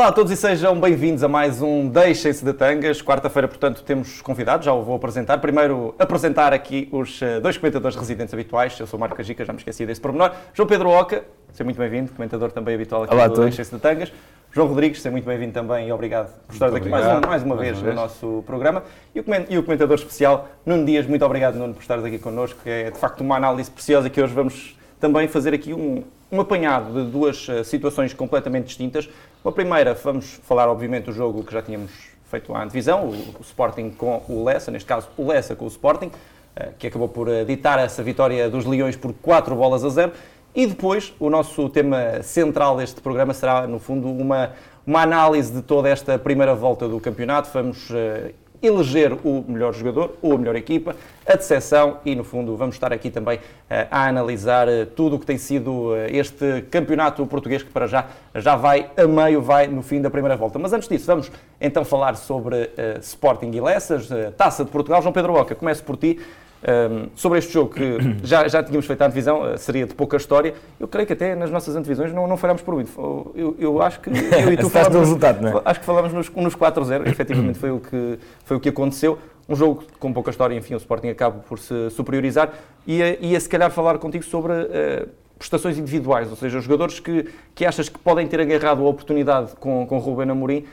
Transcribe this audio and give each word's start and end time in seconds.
Olá 0.00 0.08
a 0.08 0.12
todos 0.12 0.32
e 0.32 0.36
sejam 0.36 0.80
bem-vindos 0.80 1.22
a 1.22 1.28
mais 1.28 1.60
um 1.60 1.86
Deixem-se 1.86 2.42
de 2.42 2.54
Tangas. 2.54 3.02
Quarta-feira, 3.02 3.46
portanto, 3.46 3.82
temos 3.82 4.22
convidados, 4.22 4.64
já 4.64 4.72
o 4.72 4.82
vou 4.82 4.96
apresentar. 4.96 5.36
Primeiro, 5.36 5.94
apresentar 5.98 6.54
aqui 6.54 6.88
os 6.90 7.20
eh, 7.20 7.38
dois 7.38 7.58
comentadores 7.58 7.98
residentes 7.98 8.32
habituais. 8.32 8.80
Eu 8.80 8.86
sou 8.86 8.96
o 8.96 9.00
Marco 9.00 9.14
Cajica, 9.14 9.44
já 9.44 9.52
me 9.52 9.58
esqueci 9.58 9.84
desse 9.84 10.00
pormenor. 10.00 10.32
João 10.54 10.66
Pedro 10.66 10.88
Oca, 10.88 11.22
seja 11.52 11.64
muito 11.64 11.76
bem-vindo, 11.76 12.10
comentador 12.12 12.50
também 12.50 12.76
habitual 12.76 13.02
aqui 13.02 13.12
Olá 13.14 13.28
do 13.28 13.42
Deixem-se 13.42 13.74
de 13.74 13.78
Tangas. 13.78 14.10
João 14.50 14.68
Rodrigues, 14.68 15.02
seja 15.02 15.10
muito 15.10 15.26
bem-vindo 15.26 15.52
também 15.52 15.88
e 15.88 15.92
obrigado 15.92 16.32
por 16.46 16.54
estar 16.54 16.74
aqui 16.74 16.88
mais 16.88 17.04
uma, 17.04 17.20
mais 17.20 17.42
uma 17.42 17.56
mais 17.56 17.68
vez 17.68 17.82
uma 17.82 17.90
no 17.90 17.96
nosso 17.96 18.42
programa. 18.46 18.82
E 19.14 19.20
o, 19.20 19.22
coment- 19.22 19.50
o 19.50 19.62
comentador 19.62 19.96
especial, 19.96 20.48
Nuno 20.64 20.86
Dias, 20.86 21.06
muito 21.06 21.26
obrigado, 21.26 21.56
Nuno, 21.56 21.74
por 21.74 21.82
estares 21.82 22.02
aqui 22.02 22.18
connosco. 22.18 22.58
É 22.64 22.90
de 22.90 22.98
facto 22.98 23.20
uma 23.20 23.36
análise 23.36 23.70
preciosa 23.70 24.08
que 24.08 24.18
hoje 24.18 24.32
vamos 24.32 24.78
também 24.98 25.28
fazer 25.28 25.52
aqui 25.52 25.74
um, 25.74 26.04
um 26.32 26.40
apanhado 26.40 26.92
de 27.04 27.10
duas 27.10 27.46
eh, 27.48 27.64
situações 27.64 28.12
completamente 28.12 28.66
distintas. 28.66 29.08
Uma 29.42 29.52
primeira, 29.52 29.94
vamos 29.94 30.38
falar 30.42 30.68
obviamente 30.68 31.06
do 31.06 31.12
jogo 31.12 31.42
que 31.42 31.50
já 31.50 31.62
tínhamos 31.62 31.90
feito 32.24 32.54
à 32.54 32.62
antevisão, 32.62 33.06
o, 33.06 33.38
o 33.38 33.40
Sporting 33.40 33.88
com 33.88 34.22
o 34.28 34.44
Lessa, 34.44 34.70
neste 34.70 34.86
caso 34.86 35.08
o 35.16 35.26
Lessa 35.26 35.56
com 35.56 35.64
o 35.64 35.68
Sporting, 35.68 36.12
eh, 36.54 36.72
que 36.78 36.86
acabou 36.86 37.08
por 37.08 37.26
eh, 37.26 37.42
ditar 37.42 37.78
essa 37.78 38.02
vitória 38.02 38.50
dos 38.50 38.66
Leões 38.66 38.96
por 38.96 39.14
4 39.14 39.56
bolas 39.56 39.82
a 39.82 39.88
0. 39.88 40.12
E 40.54 40.66
depois, 40.66 41.14
o 41.18 41.30
nosso 41.30 41.70
tema 41.70 42.22
central 42.22 42.76
deste 42.76 43.00
programa 43.00 43.32
será, 43.32 43.66
no 43.66 43.78
fundo, 43.78 44.10
uma, 44.10 44.52
uma 44.86 45.00
análise 45.00 45.50
de 45.50 45.62
toda 45.62 45.88
esta 45.88 46.18
primeira 46.18 46.54
volta 46.54 46.86
do 46.86 47.00
campeonato. 47.00 47.48
Vamos 47.50 47.88
eh, 47.92 48.34
eleger 48.62 49.12
o 49.24 49.44
melhor 49.46 49.72
jogador 49.72 50.16
ou 50.20 50.34
a 50.34 50.38
melhor 50.38 50.56
equipa, 50.56 50.94
a 51.26 51.34
decepção 51.34 51.98
e, 52.04 52.14
no 52.14 52.24
fundo, 52.24 52.56
vamos 52.56 52.74
estar 52.74 52.92
aqui 52.92 53.10
também 53.10 53.38
eh, 53.68 53.86
a 53.90 54.06
analisar 54.06 54.68
eh, 54.68 54.84
tudo 54.84 55.16
o 55.16 55.18
que 55.18 55.26
tem 55.26 55.38
sido 55.38 55.94
eh, 55.96 56.16
este 56.16 56.62
campeonato 56.70 57.24
português 57.26 57.62
que 57.62 57.70
para 57.70 57.86
já 57.86 58.06
já 58.34 58.56
vai 58.56 58.90
a 58.96 59.06
meio, 59.06 59.40
vai 59.40 59.66
no 59.66 59.82
fim 59.82 60.00
da 60.00 60.10
primeira 60.10 60.36
volta. 60.36 60.58
Mas 60.58 60.72
antes 60.72 60.88
disso, 60.88 61.06
vamos 61.06 61.30
então 61.60 61.84
falar 61.84 62.16
sobre 62.16 62.70
Sporting 63.00 63.50
e 63.50 63.60
Lessas, 63.60 64.08
Taça 64.36 64.64
de 64.64 64.70
Portugal. 64.70 65.02
João 65.02 65.12
Pedro 65.12 65.32
Boca, 65.32 65.54
começo 65.54 65.82
por 65.82 65.96
ti. 65.96 66.20
Um, 66.62 67.08
sobre 67.14 67.38
este 67.38 67.54
jogo 67.54 67.72
que 67.72 67.96
já, 68.22 68.46
já 68.46 68.62
tínhamos 68.62 68.84
feito 68.84 69.00
a 69.00 69.06
antevisão, 69.06 69.42
uh, 69.42 69.56
seria 69.56 69.86
de 69.86 69.94
pouca 69.94 70.16
história. 70.18 70.54
Eu 70.78 70.86
creio 70.86 71.06
que 71.06 71.14
até 71.14 71.34
nas 71.34 71.50
nossas 71.50 71.74
antevisões 71.74 72.12
não, 72.12 72.26
não 72.26 72.36
falhámos 72.36 72.62
por 72.62 72.74
muito. 72.74 73.32
Eu, 73.34 73.56
eu 73.58 73.80
acho 73.80 74.00
que 74.00 74.10
eu 74.10 74.52
e 74.52 74.56
tu 74.58 74.68
falámos, 74.70 74.98
resultado, 74.98 75.40
não 75.40 75.58
é? 75.58 75.62
Acho 75.64 75.80
que 75.80 75.86
falámos 75.86 76.12
nos, 76.12 76.28
nos 76.28 76.54
4-0, 76.54 77.08
efetivamente 77.08 77.58
foi 77.58 77.70
o, 77.70 77.80
que, 77.80 78.18
foi 78.44 78.56
o 78.58 78.60
que 78.60 78.68
aconteceu. 78.68 79.18
Um 79.48 79.56
jogo 79.56 79.84
com 79.98 80.12
pouca 80.12 80.30
história, 80.30 80.54
enfim, 80.54 80.74
o 80.74 80.76
Sporting 80.76 81.08
acaba 81.08 81.38
por 81.40 81.58
se 81.58 81.90
superiorizar. 81.90 82.52
Ia, 82.86 83.18
ia 83.24 83.40
se 83.40 83.48
calhar 83.48 83.70
falar 83.70 83.98
contigo 83.98 84.22
sobre 84.22 84.52
uh, 84.52 85.08
prestações 85.38 85.78
individuais, 85.78 86.28
ou 86.28 86.36
seja, 86.36 86.58
os 86.58 86.64
jogadores 86.64 87.00
que, 87.00 87.26
que 87.54 87.64
achas 87.64 87.88
que 87.88 87.98
podem 87.98 88.26
ter 88.26 88.38
agarrado 88.40 88.84
a 88.84 88.88
oportunidade 88.88 89.52
com, 89.58 89.86
com 89.86 89.98
Ruben 89.98 90.30
Amorim 90.30 90.66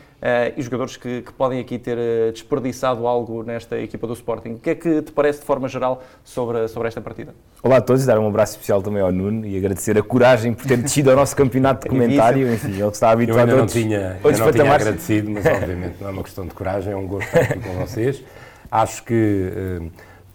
e 0.58 0.62
jogadores 0.62 0.98
que, 0.98 1.22
que, 1.22 1.32
podem 1.32 1.60
aqui 1.60 1.78
ter 1.78 1.98
uh, 1.98 2.32
desperdiçado 2.32 3.06
algo 3.06 3.44
nesta 3.44 3.78
equipa 3.78 4.08
do 4.08 4.14
Sporting. 4.14 4.54
O 4.54 4.60
que 4.60 4.72
é 4.72 4.76
que 4.76 5.02
te 5.04 5.12
parece 5.12 5.40
de 5.40 5.46
forma 5.46 5.68
geral 5.68 6.04
sobre, 6.24 6.68
sobre 6.68 6.88
esta 6.88 7.00
partida? 7.00 7.36
Olá 7.62 7.78
a 7.78 7.82
todos, 7.82 8.06
dar 8.06 8.18
um 8.18 8.28
abraço 8.28 8.54
especial 8.54 8.82
também 8.82 9.02
ao 9.02 9.12
Nuno 9.12 9.46
e 9.46 9.56
agradecer 9.58 9.98
a 9.98 10.02
coragem 10.02 10.54
por 10.54 10.66
ter 10.66 10.78
descido 10.78 11.12
ao 11.12 11.16
nosso 11.16 11.36
campeonato 11.36 11.84
de 11.84 11.90
comentário. 11.96 12.52
Enfim, 12.52 12.80
ele 12.80 12.88
está 12.88 13.08
Eu 13.08 13.14
habituado 13.14 13.40
ainda 13.42 13.54
a 13.54 13.58
não 13.58 13.66
tinha, 13.68 14.20
outros 14.24 14.40
eu 14.40 14.46
não 14.46 14.52
tinha 14.52 14.74
agradecido, 14.74 15.30
mas 15.32 15.46
obviamente 15.46 15.96
não 16.02 16.08
é 16.08 16.12
uma 16.12 16.24
questão 16.24 16.48
de 16.48 16.54
coragem, 16.54 16.94
é 16.94 16.96
um 16.96 17.08
gosto 17.08 17.28
estar 17.28 17.42
aqui 17.42 17.60
com 17.60 17.74
vocês. 17.86 18.24
Acho 18.72 19.04
que 19.04 19.52
eh, 19.56 19.88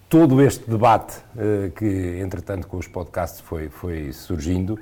todo 0.09 0.41
este 0.41 0.71
debate 0.71 1.17
eh, 1.37 1.71
que, 1.75 2.21
entretanto, 2.21 2.67
com 2.67 2.77
os 2.77 2.87
podcasts 2.87 3.41
foi, 3.41 3.69
foi 3.69 4.13
surgindo, 4.13 4.79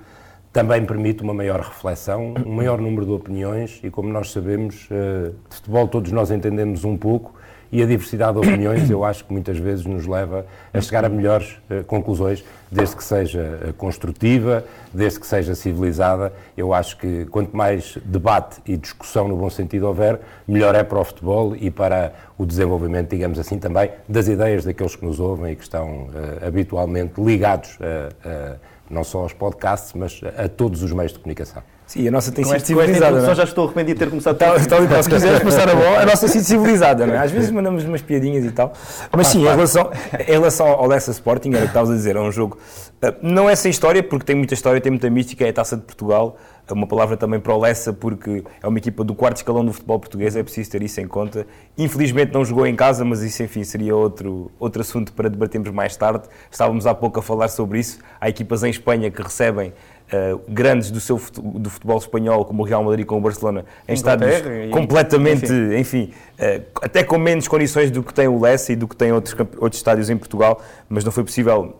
também 0.52 0.84
permite 0.84 1.22
uma 1.22 1.32
maior 1.32 1.60
reflexão, 1.60 2.34
um 2.44 2.54
maior 2.54 2.80
número 2.80 3.06
de 3.06 3.12
opiniões 3.12 3.80
e, 3.84 3.90
como 3.90 4.08
nós 4.08 4.32
sabemos, 4.32 4.88
eh, 4.90 5.30
de 5.48 5.56
futebol 5.56 5.86
todos 5.86 6.10
nós 6.10 6.30
entendemos 6.30 6.84
um 6.84 6.96
pouco 6.96 7.34
e 7.70 7.80
a 7.80 7.86
diversidade 7.86 8.32
de 8.32 8.48
opiniões 8.48 8.90
eu 8.90 9.04
acho 9.04 9.24
que 9.24 9.32
muitas 9.32 9.56
vezes 9.56 9.86
nos 9.86 10.04
leva 10.08 10.44
a 10.74 10.80
chegar 10.80 11.04
a 11.04 11.08
melhores 11.08 11.56
eh, 11.70 11.84
conclusões, 11.86 12.44
desde 12.68 12.96
que 12.96 13.04
seja 13.04 13.60
eh, 13.62 13.72
construtiva, 13.78 14.64
desde 14.92 15.20
que 15.20 15.26
seja 15.28 15.54
civilizada. 15.54 16.32
Eu 16.56 16.74
acho 16.74 16.96
que 16.96 17.26
quanto 17.26 17.56
mais 17.56 17.96
debate 18.04 18.60
e 18.66 18.76
discussão 18.76 19.28
no 19.28 19.36
bom 19.36 19.50
sentido 19.50 19.86
houver, 19.86 20.18
melhor 20.48 20.74
é 20.74 20.82
para 20.82 20.98
o 20.98 21.04
futebol 21.04 21.54
e 21.54 21.70
para 21.70 22.12
o 22.36 22.44
desenvolvimento, 22.44 23.10
digamos 23.10 23.38
assim, 23.38 23.56
também 23.56 23.92
das 24.08 24.26
ideias 24.26 24.64
daqueles 24.64 24.96
que 24.96 25.04
nos 25.04 25.20
ouvem 25.20 25.52
e 25.52 25.56
que 25.56 25.62
estão 25.62 26.08
habitualmente 26.44 27.20
ligados 27.20 27.78
a, 27.80 28.56
não 28.90 29.04
só 29.04 29.20
aos 29.20 29.32
podcasts, 29.32 29.92
mas 29.94 30.20
a, 30.36 30.48
todos 30.48 30.82
os 30.82 30.92
meios 30.92 31.12
de 31.12 31.18
comunicação. 31.20 31.62
Sim, 31.86 32.06
a 32.06 32.10
nossa 32.10 32.30
tem 32.30 32.44
Com 32.44 32.50
sido 32.50 32.64
civilizada. 32.66 33.20
não 33.20 33.30
é? 33.30 33.34
já 33.34 33.42
estou 33.44 33.64
arrependido 33.64 33.98
de 33.98 34.04
ter 34.04 34.10
começado 34.10 34.36
por- 34.36 34.56
está 34.60 34.76
ali, 34.76 34.86
então, 34.86 35.02
se 35.02 35.08
quiseres 35.10 35.42
passar 35.42 35.68
a 35.68 35.74
bola, 35.74 35.98
a 36.02 36.06
nossa 36.06 36.20
tem 36.20 36.28
sido 36.28 36.44
civilizada, 36.46 37.06
não 37.06 37.14
é? 37.14 37.18
Às 37.18 37.30
vezes 37.32 37.50
mandamos 37.50 37.84
umas 37.84 38.00
piadinhas 38.02 38.44
e 38.44 38.50
tal. 38.52 38.72
Mas 39.16 39.26
sim, 39.28 39.40
em 39.40 39.44
relação, 39.48 39.90
em 40.20 40.32
relação 40.32 40.66
ao 40.68 40.86
Lessa 40.86 41.10
Sporting, 41.10 41.48
era 41.50 41.58
o 41.58 41.62
que 41.62 41.66
estavas 41.68 41.90
a 41.90 41.94
dizer, 41.94 42.14
é 42.16 42.20
um 42.20 42.30
jogo. 42.30 42.58
eh, 43.02 43.14
Não 43.22 43.50
é 43.50 43.56
sem 43.56 43.70
história, 43.70 44.02
porque 44.04 44.24
tem 44.24 44.36
muita 44.36 44.54
história, 44.54 44.80
tem 44.80 44.90
muita 44.92 45.10
mística, 45.10 45.44
é 45.44 45.50
a 45.50 45.52
taça 45.52 45.76
de 45.76 45.82
Portugal. 45.82 46.36
É 46.70 46.74
uma 46.74 46.86
palavra 46.86 47.16
também 47.16 47.40
para 47.40 47.54
o 47.54 47.58
Lessa, 47.58 47.92
porque 47.92 48.44
é 48.62 48.66
uma 48.68 48.78
equipa 48.78 49.02
do 49.02 49.14
quarto 49.14 49.38
escalão 49.38 49.64
do 49.64 49.72
futebol 49.72 49.98
português, 49.98 50.36
é 50.36 50.42
preciso 50.42 50.70
ter 50.70 50.82
isso 50.82 51.00
em 51.00 51.06
conta. 51.08 51.46
Infelizmente 51.76 52.32
não 52.32 52.44
jogou 52.44 52.66
em 52.66 52.76
casa, 52.76 53.04
mas 53.04 53.22
isso, 53.22 53.42
enfim, 53.42 53.64
seria 53.64 53.94
outro, 53.96 54.50
outro 54.58 54.80
assunto 54.80 55.12
para 55.12 55.28
debatermos 55.28 55.70
mais 55.70 55.96
tarde. 55.96 56.24
Estávamos 56.50 56.86
há 56.86 56.94
pouco 56.94 57.18
a 57.18 57.22
falar 57.22 57.48
sobre 57.48 57.80
isso. 57.80 57.98
Há 58.20 58.28
equipas 58.28 58.62
em 58.62 58.70
Espanha 58.70 59.10
que 59.10 59.20
recebem 59.22 59.72
eh, 60.12 60.36
grandes 60.48 60.90
do, 60.90 61.00
seu, 61.00 61.20
do 61.42 61.70
futebol 61.70 61.98
espanhol, 61.98 62.44
como 62.44 62.62
o 62.62 62.66
Real 62.66 62.82
Madrid 62.84 63.06
com 63.06 63.18
o 63.18 63.20
Barcelona, 63.20 63.64
em 63.88 63.94
estádios 63.94 64.34
e- 64.40 64.70
completamente, 64.70 65.52
enfim, 65.78 66.10
eh, 66.38 66.62
até 66.82 67.02
com 67.04 67.18
menos 67.18 67.46
condições 67.48 67.90
do 67.90 68.02
que 68.02 68.12
tem 68.14 68.26
o 68.28 68.38
Lessa 68.40 68.72
e 68.72 68.76
do 68.76 68.86
que 68.88 68.96
tem 68.96 69.12
outros, 69.12 69.34
outros 69.58 69.78
estádios 69.78 70.10
em 70.10 70.16
Portugal, 70.16 70.60
mas 70.88 71.04
não 71.04 71.12
foi 71.12 71.24
possível 71.24 71.76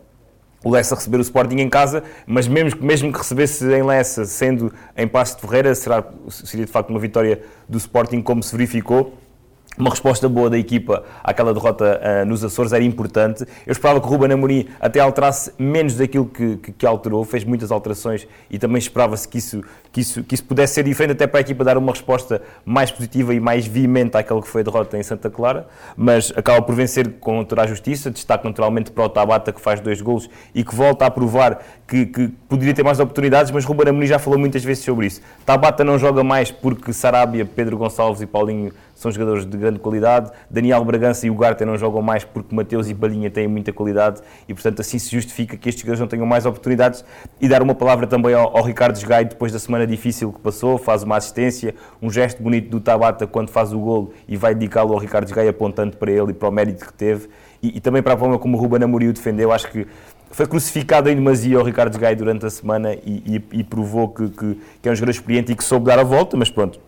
o 0.63 0.69
Lessa 0.69 0.95
receber 0.95 1.17
o 1.17 1.21
Sporting 1.21 1.57
em 1.57 1.69
casa, 1.69 2.03
mas 2.25 2.47
mesmo, 2.47 2.77
que- 2.79 2.85
mesmo 2.85 3.11
que 3.11 3.17
recebesse 3.17 3.65
em 3.65 3.83
Lessa, 3.83 4.25
sendo 4.25 4.71
em 4.95 5.07
Passo 5.07 5.35
de 5.35 5.41
Ferreira, 5.41 5.73
será, 5.73 6.03
seria 6.29 6.65
de 6.65 6.71
facto 6.71 6.89
uma 6.91 6.99
vitória 6.99 7.41
do 7.67 7.77
Sporting 7.77 8.21
como 8.21 8.43
se 8.43 8.51
verificou. 8.55 9.17
Uma 9.77 9.89
resposta 9.89 10.27
boa 10.27 10.49
da 10.49 10.57
equipa 10.57 11.05
àquela 11.23 11.53
derrota 11.53 11.99
ah, 12.03 12.25
nos 12.25 12.43
Açores 12.43 12.73
era 12.73 12.83
importante. 12.83 13.45
Eu 13.65 13.71
esperava 13.71 14.01
que 14.01 14.05
o 14.05 14.09
Ruben 14.09 14.33
Amorim 14.33 14.67
até 14.81 14.99
alterasse 14.99 15.53
menos 15.57 15.95
daquilo 15.95 16.25
que, 16.25 16.57
que, 16.57 16.71
que 16.73 16.85
alterou, 16.85 17.23
fez 17.23 17.45
muitas 17.45 17.71
alterações 17.71 18.27
e 18.49 18.59
também 18.59 18.79
esperava-se 18.79 19.25
que 19.25 19.37
isso, 19.37 19.61
que, 19.89 20.01
isso, 20.01 20.23
que 20.25 20.35
isso 20.35 20.43
pudesse 20.43 20.73
ser 20.73 20.83
diferente 20.83 21.13
até 21.13 21.25
para 21.25 21.39
a 21.39 21.41
equipa 21.41 21.63
dar 21.63 21.77
uma 21.77 21.93
resposta 21.93 22.41
mais 22.65 22.91
positiva 22.91 23.33
e 23.33 23.39
mais 23.39 23.65
veemente 23.65 24.17
àquela 24.17 24.41
que 24.41 24.47
foi 24.47 24.59
a 24.59 24.63
derrota 24.65 24.97
em 24.97 25.03
Santa 25.03 25.29
Clara, 25.29 25.65
mas 25.95 26.33
acaba 26.35 26.61
por 26.61 26.75
vencer 26.75 27.09
com 27.21 27.41
toda 27.45 27.61
a 27.61 27.67
justiça, 27.67 28.11
destaque 28.11 28.43
naturalmente 28.45 28.91
para 28.91 29.05
o 29.05 29.09
Tabata 29.09 29.53
que 29.53 29.61
faz 29.61 29.79
dois 29.79 30.01
golos 30.01 30.29
e 30.53 30.65
que 30.65 30.75
volta 30.75 31.05
a 31.05 31.09
provar 31.09 31.63
que, 31.87 32.05
que 32.05 32.27
poderia 32.49 32.73
ter 32.73 32.83
mais 32.83 32.99
oportunidades, 32.99 33.51
mas 33.51 33.63
Ruben 33.63 33.87
Amorim 33.87 34.07
já 34.07 34.19
falou 34.19 34.37
muitas 34.37 34.65
vezes 34.65 34.83
sobre 34.83 35.07
isso. 35.07 35.21
Tabata 35.45 35.83
não 35.85 35.97
joga 35.97 36.25
mais 36.25 36.51
porque 36.51 36.91
Sarabia, 36.91 37.45
Pedro 37.45 37.77
Gonçalves 37.77 38.21
e 38.21 38.25
Paulinho 38.25 38.73
são 39.01 39.11
jogadores 39.11 39.45
de 39.45 39.57
grande 39.57 39.79
qualidade. 39.79 40.31
Daniel 40.49 40.85
Bragança 40.85 41.25
e 41.25 41.29
Ugarte 41.31 41.65
não 41.65 41.77
jogam 41.77 42.01
mais 42.01 42.23
porque 42.23 42.53
Mateus 42.55 42.87
e 42.89 42.93
Palhinha 42.93 43.29
têm 43.31 43.47
muita 43.47 43.73
qualidade 43.73 44.21
e, 44.47 44.53
portanto, 44.53 44.79
assim 44.79 44.99
se 44.99 45.09
justifica 45.11 45.57
que 45.57 45.67
estes 45.67 45.81
jogadores 45.81 45.99
não 45.99 46.07
tenham 46.07 46.25
mais 46.25 46.45
oportunidades. 46.45 47.03
E 47.39 47.47
dar 47.47 47.61
uma 47.63 47.73
palavra 47.73 48.05
também 48.05 48.33
ao, 48.33 48.55
ao 48.55 48.63
Ricardo 48.63 48.99
Gai 49.05 49.25
depois 49.25 49.51
da 49.51 49.59
semana 49.59 49.87
difícil 49.87 50.31
que 50.31 50.39
passou, 50.39 50.77
faz 50.77 51.01
uma 51.03 51.17
assistência, 51.17 51.73
um 52.01 52.09
gesto 52.11 52.41
bonito 52.43 52.69
do 52.69 52.79
Tabata 52.79 53.25
quando 53.25 53.49
faz 53.49 53.73
o 53.73 53.79
golo 53.79 54.13
e 54.27 54.37
vai 54.37 54.53
dedicá-lo 54.53 54.93
ao 54.93 54.99
Ricardo 54.99 55.33
Gai 55.33 55.47
apontando 55.47 55.97
para 55.97 56.11
ele 56.11 56.29
e 56.31 56.33
para 56.33 56.47
o 56.49 56.51
mérito 56.51 56.85
que 56.85 56.93
teve. 56.93 57.27
E, 57.63 57.77
e 57.77 57.79
também 57.79 58.03
para 58.03 58.13
a 58.13 58.17
forma 58.17 58.37
como 58.37 58.55
o 58.57 58.59
Ruben 58.61 58.83
Amorim 58.83 59.07
o 59.07 59.13
defendeu, 59.13 59.51
acho 59.51 59.67
que 59.71 59.87
foi 60.29 60.47
crucificado 60.47 61.09
em 61.09 61.15
demasia 61.15 61.57
ao 61.57 61.63
Ricardo 61.63 61.97
Gai 61.99 62.15
durante 62.15 62.45
a 62.45 62.49
semana 62.49 62.93
e, 62.93 63.41
e- 63.51 63.59
e 63.59 63.63
provou 63.63 64.09
que, 64.09 64.29
que- 64.29 64.57
que 64.81 64.87
é 64.87 64.91
um 64.91 64.95
jogador 64.95 65.11
experiente 65.11 65.51
e 65.51 65.55
que 65.55 65.63
soube 65.63 65.87
dar 65.87 65.99
a 65.99 66.03
volta, 66.03 66.37
mas 66.37 66.49
pronto, 66.49 66.79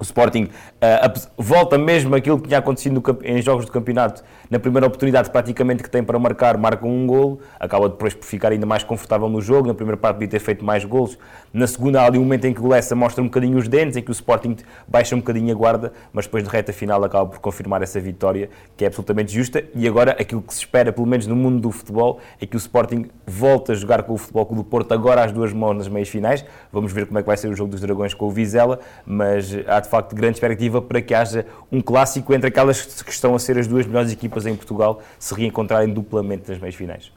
o 0.00 0.02
Sporting 0.02 0.44
uh, 0.44 1.30
volta 1.36 1.76
mesmo 1.76 2.14
aquilo 2.16 2.38
que 2.40 2.48
tinha 2.48 2.58
acontecido 2.58 2.94
no, 2.94 3.18
em 3.22 3.42
jogos 3.42 3.66
do 3.66 3.70
campeonato. 3.70 4.24
Na 4.48 4.58
primeira 4.58 4.86
oportunidade, 4.86 5.30
praticamente, 5.30 5.82
que 5.82 5.90
tem 5.90 6.02
para 6.02 6.18
marcar, 6.18 6.56
marca 6.56 6.86
um 6.86 7.06
golo, 7.06 7.38
acaba 7.60 7.88
depois 7.88 8.14
por 8.14 8.24
ficar 8.24 8.50
ainda 8.50 8.66
mais 8.66 8.82
confortável 8.82 9.28
no 9.28 9.40
jogo. 9.40 9.68
Na 9.68 9.74
primeira 9.74 9.98
parte, 9.98 10.14
podia 10.14 10.28
ter 10.28 10.40
feito 10.40 10.64
mais 10.64 10.84
golos. 10.84 11.18
Na 11.52 11.66
segunda, 11.66 12.00
há 12.00 12.06
ali 12.06 12.18
um 12.18 12.22
momento 12.22 12.46
em 12.46 12.54
que 12.54 12.60
o 12.60 12.66
Lessa 12.66 12.96
mostra 12.96 13.22
um 13.22 13.26
bocadinho 13.26 13.58
os 13.58 13.68
dentes, 13.68 13.96
em 13.96 14.02
que 14.02 14.10
o 14.10 14.12
Sporting 14.12 14.56
baixa 14.88 15.14
um 15.14 15.18
bocadinho 15.18 15.52
a 15.52 15.56
guarda, 15.56 15.92
mas 16.12 16.24
depois 16.24 16.42
de 16.42 16.48
reta 16.48 16.72
final 16.72 17.04
acaba 17.04 17.26
por 17.26 17.38
confirmar 17.38 17.82
essa 17.82 18.00
vitória, 18.00 18.48
que 18.76 18.84
é 18.84 18.86
absolutamente 18.86 19.32
justa. 19.32 19.62
E 19.74 19.86
agora, 19.86 20.12
aquilo 20.12 20.40
que 20.40 20.54
se 20.54 20.60
espera, 20.60 20.92
pelo 20.92 21.06
menos 21.06 21.26
no 21.26 21.36
mundo 21.36 21.60
do 21.60 21.70
futebol, 21.70 22.18
é 22.40 22.46
que 22.46 22.56
o 22.56 22.58
Sporting 22.58 23.06
volte 23.26 23.72
a 23.72 23.74
jogar 23.74 24.02
com 24.02 24.14
o 24.14 24.18
Futebol 24.18 24.46
Clube 24.46 24.62
do 24.62 24.68
Porto, 24.68 24.92
agora 24.92 25.24
às 25.24 25.30
duas 25.30 25.52
mãos 25.52 25.74
nas 25.74 25.88
meias 25.88 26.08
finais. 26.08 26.44
Vamos 26.72 26.90
ver 26.90 27.06
como 27.06 27.18
é 27.18 27.22
que 27.22 27.26
vai 27.26 27.36
ser 27.36 27.48
o 27.48 27.54
jogo 27.54 27.70
dos 27.70 27.80
Dragões 27.80 28.14
com 28.14 28.26
o 28.26 28.30
Vizela, 28.30 28.80
mas 29.06 29.54
há 29.66 29.80
de 29.80 29.89
facto 29.90 30.14
grande 30.14 30.36
expectativa 30.36 30.80
para 30.80 31.02
que 31.02 31.14
haja 31.14 31.46
um 31.70 31.80
clássico 31.80 32.32
entre 32.32 32.48
aquelas 32.48 33.02
que 33.02 33.10
estão 33.10 33.34
a 33.34 33.38
ser 33.38 33.58
as 33.58 33.66
duas 33.66 33.86
melhores 33.86 34.12
equipas 34.12 34.46
em 34.46 34.54
Portugal 34.54 35.02
se 35.18 35.34
reencontrarem 35.34 35.92
duplamente 35.92 36.50
nas 36.50 36.58
meias 36.58 36.74
finais. 36.74 37.12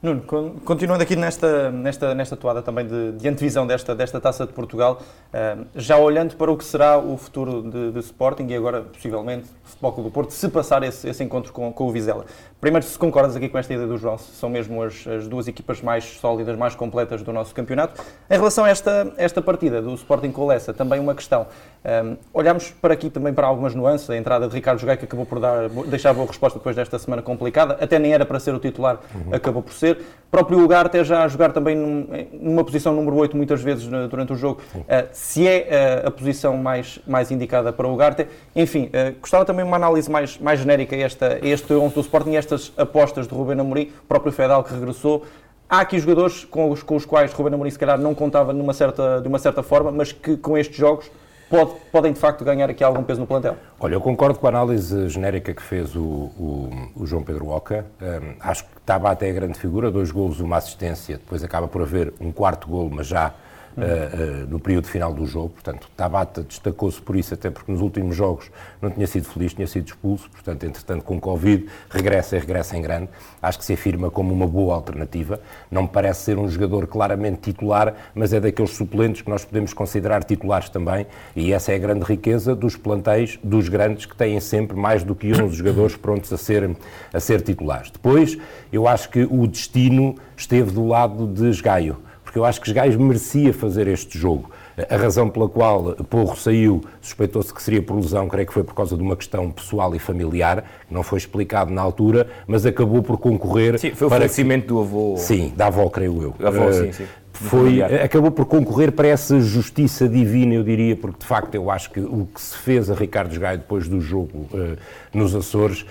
Nuno, 0.00 0.22
continuando 0.64 1.02
aqui 1.02 1.16
nesta, 1.16 1.72
nesta, 1.72 2.14
nesta 2.14 2.36
toada 2.36 2.62
também 2.62 2.86
de, 2.86 3.12
de 3.12 3.28
antevisão 3.28 3.66
desta, 3.66 3.96
desta 3.96 4.20
Taça 4.20 4.46
de 4.46 4.52
Portugal, 4.52 5.02
uh, 5.34 5.66
já 5.74 5.98
olhando 5.98 6.36
para 6.36 6.52
o 6.52 6.56
que 6.56 6.64
será 6.64 6.96
o 6.96 7.16
futuro 7.16 7.62
de, 7.68 7.90
de 7.90 7.98
Sporting 7.98 8.46
e 8.46 8.54
agora, 8.54 8.82
possivelmente, 8.82 9.50
Futebol 9.64 9.92
Clube 9.92 10.10
do 10.10 10.12
Porto, 10.12 10.30
se 10.30 10.48
passar 10.50 10.84
esse, 10.84 11.08
esse 11.08 11.24
encontro 11.24 11.52
com, 11.52 11.72
com 11.72 11.88
o 11.88 11.90
Vizela. 11.90 12.26
Primeiro, 12.60 12.84
se 12.84 12.98
concordas 12.98 13.36
aqui 13.36 13.48
com 13.48 13.56
esta 13.56 13.72
ideia 13.72 13.86
do 13.86 13.96
João, 13.96 14.18
são 14.18 14.50
mesmo 14.50 14.82
as, 14.82 15.06
as, 15.06 15.28
duas 15.28 15.46
equipas 15.46 15.80
mais 15.80 16.04
sólidas, 16.04 16.56
mais 16.56 16.74
completas 16.74 17.22
do 17.22 17.32
nosso 17.32 17.54
campeonato. 17.54 18.02
Em 18.28 18.34
relação 18.34 18.64
a 18.64 18.68
esta, 18.68 19.12
esta 19.16 19.40
partida 19.40 19.80
do 19.80 19.94
Sporting 19.94 20.32
com 20.32 20.42
o 20.42 20.46
Lessa, 20.48 20.74
também 20.74 20.98
uma 20.98 21.14
questão. 21.14 21.46
Um, 21.84 22.16
olhamos 22.34 22.70
para 22.70 22.94
aqui 22.94 23.08
também 23.08 23.32
para 23.32 23.46
algumas 23.46 23.76
nuances. 23.76 24.10
A 24.10 24.16
entrada 24.16 24.48
de 24.48 24.54
Ricardo 24.54 24.80
Jogai, 24.80 24.96
que 24.96 25.04
acabou 25.04 25.24
por 25.24 25.38
dar, 25.38 25.68
deixar 25.86 26.12
boa 26.12 26.26
resposta 26.26 26.58
depois 26.58 26.74
desta 26.74 26.98
semana 26.98 27.22
complicada, 27.22 27.78
até 27.80 27.96
nem 27.96 28.12
era 28.12 28.26
para 28.26 28.40
ser 28.40 28.52
o 28.52 28.58
titular, 28.58 28.98
uhum. 29.14 29.34
acabou 29.34 29.62
por 29.62 29.72
ser. 29.72 29.98
Próprio 30.30 30.58
lugar, 30.58 30.84
até 30.84 31.02
já 31.04 31.24
a 31.24 31.28
jogar 31.28 31.52
também 31.52 31.74
num, 31.74 32.06
numa 32.32 32.62
posição 32.62 32.92
número 32.92 33.16
8 33.16 33.36
muitas 33.36 33.62
vezes 33.62 33.86
durante 33.86 34.32
o 34.32 34.36
jogo, 34.36 34.60
uh, 34.74 34.84
se 35.12 35.46
é 35.46 36.02
uh, 36.04 36.08
a 36.08 36.10
posição 36.10 36.56
mais, 36.56 36.98
mais 37.06 37.30
indicada 37.30 37.72
para 37.72 37.86
o 37.86 37.94
Ugarte. 37.94 38.26
Enfim, 38.54 38.86
uh, 38.86 39.18
gostava 39.20 39.44
também 39.44 39.64
uma 39.64 39.76
análise 39.76 40.10
mais, 40.10 40.36
mais 40.38 40.60
genérica 40.60 40.94
a, 40.94 40.98
esta, 40.98 41.38
a 41.42 41.46
este 41.46 41.72
11 41.72 41.94
do 41.94 42.00
Sporting 42.00 42.32
e 42.32 42.36
apostas 42.76 43.26
de 43.26 43.34
Ruben 43.34 43.60
Amorim, 43.60 43.92
o 44.02 44.06
próprio 44.06 44.32
Fedal 44.32 44.62
que 44.62 44.72
regressou. 44.72 45.24
Há 45.68 45.80
aqui 45.80 45.98
jogadores 45.98 46.44
com 46.44 46.70
os, 46.70 46.82
com 46.82 46.96
os 46.96 47.04
quais 47.04 47.32
Ruben 47.32 47.54
Amorim 47.54 47.70
se 47.70 47.78
calhar 47.78 47.98
não 47.98 48.14
contava 48.14 48.52
numa 48.52 48.72
certa, 48.72 49.20
de 49.20 49.28
uma 49.28 49.38
certa 49.38 49.62
forma, 49.62 49.90
mas 49.90 50.12
que 50.12 50.36
com 50.36 50.56
estes 50.56 50.76
jogos 50.76 51.10
pode, 51.48 51.72
podem 51.90 52.12
de 52.12 52.18
facto 52.18 52.44
ganhar 52.44 52.70
aqui 52.70 52.84
algum 52.84 53.02
peso 53.02 53.20
no 53.20 53.26
plantel. 53.26 53.56
Olha, 53.80 53.94
eu 53.94 54.00
concordo 54.00 54.38
com 54.38 54.46
a 54.46 54.50
análise 54.50 55.08
genérica 55.08 55.52
que 55.52 55.62
fez 55.62 55.94
o, 55.96 56.00
o, 56.00 56.70
o 56.96 57.06
João 57.06 57.22
Pedro 57.22 57.48
Oca. 57.48 57.86
Um, 58.00 58.34
acho 58.40 58.64
que 58.64 58.70
estava 58.78 59.10
até 59.10 59.28
a 59.30 59.32
grande 59.32 59.58
figura, 59.58 59.90
dois 59.90 60.10
golos, 60.10 60.40
uma 60.40 60.56
assistência, 60.56 61.16
depois 61.16 61.42
acaba 61.42 61.68
por 61.68 61.82
haver 61.82 62.12
um 62.20 62.30
quarto 62.32 62.68
golo, 62.68 62.90
mas 62.92 63.06
já 63.06 63.34
uh, 63.78 64.46
no 64.48 64.58
período 64.58 64.86
final 64.86 65.12
do 65.12 65.26
jogo. 65.26 65.50
Portanto, 65.50 65.88
Tabata 65.96 66.42
destacou-se 66.42 67.00
por 67.00 67.16
isso, 67.16 67.34
até 67.34 67.50
porque 67.50 67.70
nos 67.70 67.80
últimos 67.80 68.16
jogos 68.16 68.50
não 68.80 68.90
tinha 68.90 69.06
sido 69.06 69.26
feliz, 69.28 69.54
tinha 69.54 69.66
sido 69.66 69.86
expulso. 69.86 70.28
Portanto, 70.30 70.64
entretanto, 70.64 71.04
com 71.04 71.20
Covid, 71.20 71.66
regressa 71.88 72.36
e 72.36 72.40
regressa 72.40 72.76
em 72.76 72.82
grande. 72.82 73.08
Acho 73.40 73.58
que 73.58 73.64
se 73.64 73.72
afirma 73.72 74.10
como 74.10 74.32
uma 74.32 74.46
boa 74.46 74.74
alternativa. 74.74 75.40
Não 75.70 75.82
me 75.82 75.88
parece 75.88 76.22
ser 76.22 76.38
um 76.38 76.48
jogador 76.48 76.86
claramente 76.86 77.40
titular, 77.40 77.94
mas 78.14 78.32
é 78.32 78.40
daqueles 78.40 78.72
suplentes 78.72 79.22
que 79.22 79.30
nós 79.30 79.44
podemos 79.44 79.72
considerar 79.72 80.24
titulares 80.24 80.68
também. 80.68 81.06
E 81.36 81.52
essa 81.52 81.72
é 81.72 81.76
a 81.76 81.78
grande 81.78 82.04
riqueza 82.04 82.54
dos 82.54 82.76
plantéis 82.76 83.38
dos 83.42 83.68
grandes 83.68 84.06
que 84.06 84.16
têm 84.16 84.40
sempre 84.40 84.76
mais 84.76 85.02
do 85.04 85.14
que 85.14 85.32
11 85.32 85.54
jogadores 85.54 85.96
prontos 85.96 86.32
a 86.32 86.36
ser, 86.36 86.76
a 87.12 87.20
ser 87.20 87.42
titulares. 87.42 87.90
Depois, 87.90 88.36
eu 88.72 88.86
acho 88.88 89.08
que 89.10 89.22
o 89.22 89.46
destino 89.46 90.16
esteve 90.36 90.70
do 90.70 90.86
lado 90.86 91.26
de 91.26 91.48
Esgaio 91.48 92.07
porque 92.28 92.38
eu 92.38 92.44
acho 92.44 92.60
que 92.60 92.68
os 92.68 92.74
gajos 92.74 92.96
merecia 92.96 93.54
fazer 93.54 93.88
este 93.88 94.18
jogo. 94.18 94.50
A 94.90 94.96
razão 94.98 95.30
pela 95.30 95.48
qual 95.48 95.94
Porro 96.10 96.36
saiu, 96.36 96.84
suspeitou-se 97.00 97.52
que 97.54 97.62
seria 97.62 97.80
por 97.80 97.96
lesão, 97.96 98.28
creio 98.28 98.46
que 98.46 98.52
foi 98.52 98.62
por 98.62 98.74
causa 98.74 98.94
de 98.98 99.02
uma 99.02 99.16
questão 99.16 99.50
pessoal 99.50 99.94
e 99.94 99.98
familiar, 99.98 100.62
que 100.86 100.92
não 100.92 101.02
foi 101.02 101.16
explicado 101.16 101.72
na 101.72 101.80
altura, 101.80 102.28
mas 102.46 102.66
acabou 102.66 103.02
por 103.02 103.16
concorrer. 103.16 103.78
Sim, 103.78 103.92
foi 103.92 104.08
o 104.08 104.10
falecimento 104.10 104.66
que... 104.66 104.68
do 104.68 104.80
avô. 104.80 105.14
Sim, 105.16 105.54
da 105.56 105.68
avó, 105.68 105.88
creio 105.88 106.22
eu. 106.22 106.46
avó, 106.46 106.68
uh, 106.68 106.74
sim, 106.74 106.92
sim 106.92 107.06
foi, 107.32 107.82
acabou 107.82 108.30
por 108.30 108.46
concorrer 108.46 108.92
para 108.92 109.06
essa 109.06 109.40
justiça 109.40 110.08
divina, 110.08 110.54
eu 110.54 110.64
diria, 110.64 110.96
porque 110.96 111.20
de 111.20 111.26
facto 111.26 111.54
eu 111.54 111.70
acho 111.70 111.90
que 111.90 112.00
o 112.00 112.28
que 112.34 112.40
se 112.40 112.56
fez 112.56 112.90
a 112.90 112.94
Ricardo 112.94 113.38
Gaio 113.38 113.58
depois 113.58 113.86
do 113.86 114.00
jogo 114.00 114.48
uh, 114.52 114.76
nos 115.14 115.34
Açores 115.34 115.82
uh, 115.82 115.86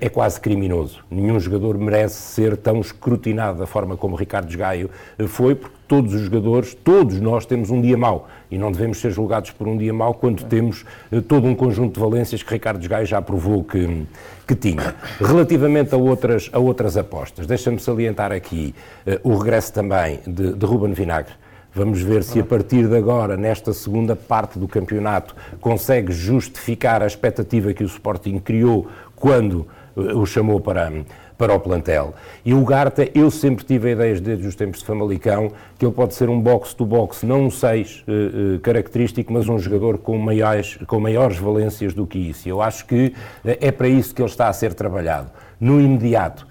é 0.00 0.08
quase 0.08 0.40
criminoso. 0.40 1.04
Nenhum 1.10 1.38
jogador 1.38 1.76
merece 1.76 2.16
ser 2.16 2.56
tão 2.56 2.80
escrutinado 2.80 3.58
da 3.58 3.66
forma 3.66 3.96
como 3.96 4.16
Ricardo 4.16 4.56
Gaio 4.56 4.90
foi, 5.28 5.54
porque 5.54 5.77
todos 5.88 6.14
os 6.14 6.20
jogadores, 6.22 6.74
todos 6.74 7.20
nós 7.20 7.46
temos 7.46 7.70
um 7.70 7.80
dia 7.80 7.96
mau 7.96 8.28
e 8.50 8.58
não 8.58 8.70
devemos 8.70 8.98
ser 8.98 9.10
julgados 9.10 9.50
por 9.50 9.66
um 9.66 9.76
dia 9.76 9.92
mau 9.92 10.14
quando 10.14 10.44
temos 10.44 10.84
todo 11.26 11.46
um 11.46 11.54
conjunto 11.54 11.94
de 11.94 12.00
valências 12.00 12.42
que 12.42 12.52
Ricardo 12.52 12.86
Gaio 12.86 13.06
já 13.06 13.20
provou 13.20 13.64
que, 13.64 14.06
que 14.46 14.54
tinha. 14.54 14.94
Relativamente 15.18 15.94
a 15.94 15.98
outras, 15.98 16.50
a 16.52 16.58
outras 16.58 16.96
apostas, 16.96 17.46
deixa-me 17.46 17.80
salientar 17.80 18.30
aqui 18.30 18.74
o 19.24 19.36
regresso 19.36 19.72
também 19.72 20.20
de, 20.26 20.52
de 20.52 20.66
Ruben 20.66 20.92
Vinagre. 20.92 21.32
Vamos 21.74 22.00
ver 22.02 22.24
se 22.24 22.40
a 22.40 22.44
partir 22.44 22.88
de 22.88 22.96
agora, 22.96 23.36
nesta 23.36 23.72
segunda 23.72 24.16
parte 24.16 24.58
do 24.58 24.66
campeonato, 24.66 25.36
consegue 25.60 26.12
justificar 26.12 27.02
a 27.02 27.06
expectativa 27.06 27.72
que 27.72 27.84
o 27.84 27.86
Sporting 27.86 28.38
criou 28.38 28.88
quando 29.14 29.66
eh, 29.96 30.14
o 30.14 30.24
chamou 30.24 30.60
para, 30.60 30.90
para 31.38 31.54
o 31.54 31.60
plantel. 31.60 32.12
E 32.44 32.52
o 32.52 32.64
Garta, 32.64 33.08
eu 33.14 33.30
sempre 33.30 33.64
tive 33.64 33.92
ideias 33.92 34.20
desde 34.20 34.46
os 34.46 34.56
tempos 34.56 34.80
de 34.80 34.84
Famalicão 34.86 35.52
que 35.78 35.86
ele 35.86 35.94
pode 35.94 36.14
ser 36.14 36.28
um 36.28 36.40
box-to-box, 36.40 37.24
não 37.24 37.46
um 37.46 37.50
6 37.50 38.04
uh, 38.06 38.56
uh, 38.56 38.58
característico, 38.58 39.32
mas 39.32 39.48
um 39.48 39.56
jogador 39.56 39.98
com 39.98 40.18
maiores, 40.18 40.76
com 40.88 40.98
maiores 40.98 41.38
valências 41.38 41.94
do 41.94 42.04
que 42.04 42.18
isso. 42.18 42.48
Eu 42.48 42.60
acho 42.60 42.84
que 42.84 43.14
uh, 43.44 43.56
é 43.60 43.70
para 43.70 43.88
isso 43.88 44.12
que 44.12 44.20
ele 44.20 44.28
está 44.28 44.48
a 44.48 44.52
ser 44.52 44.74
trabalhado. 44.74 45.30
No 45.60 45.80
imediato, 45.80 46.46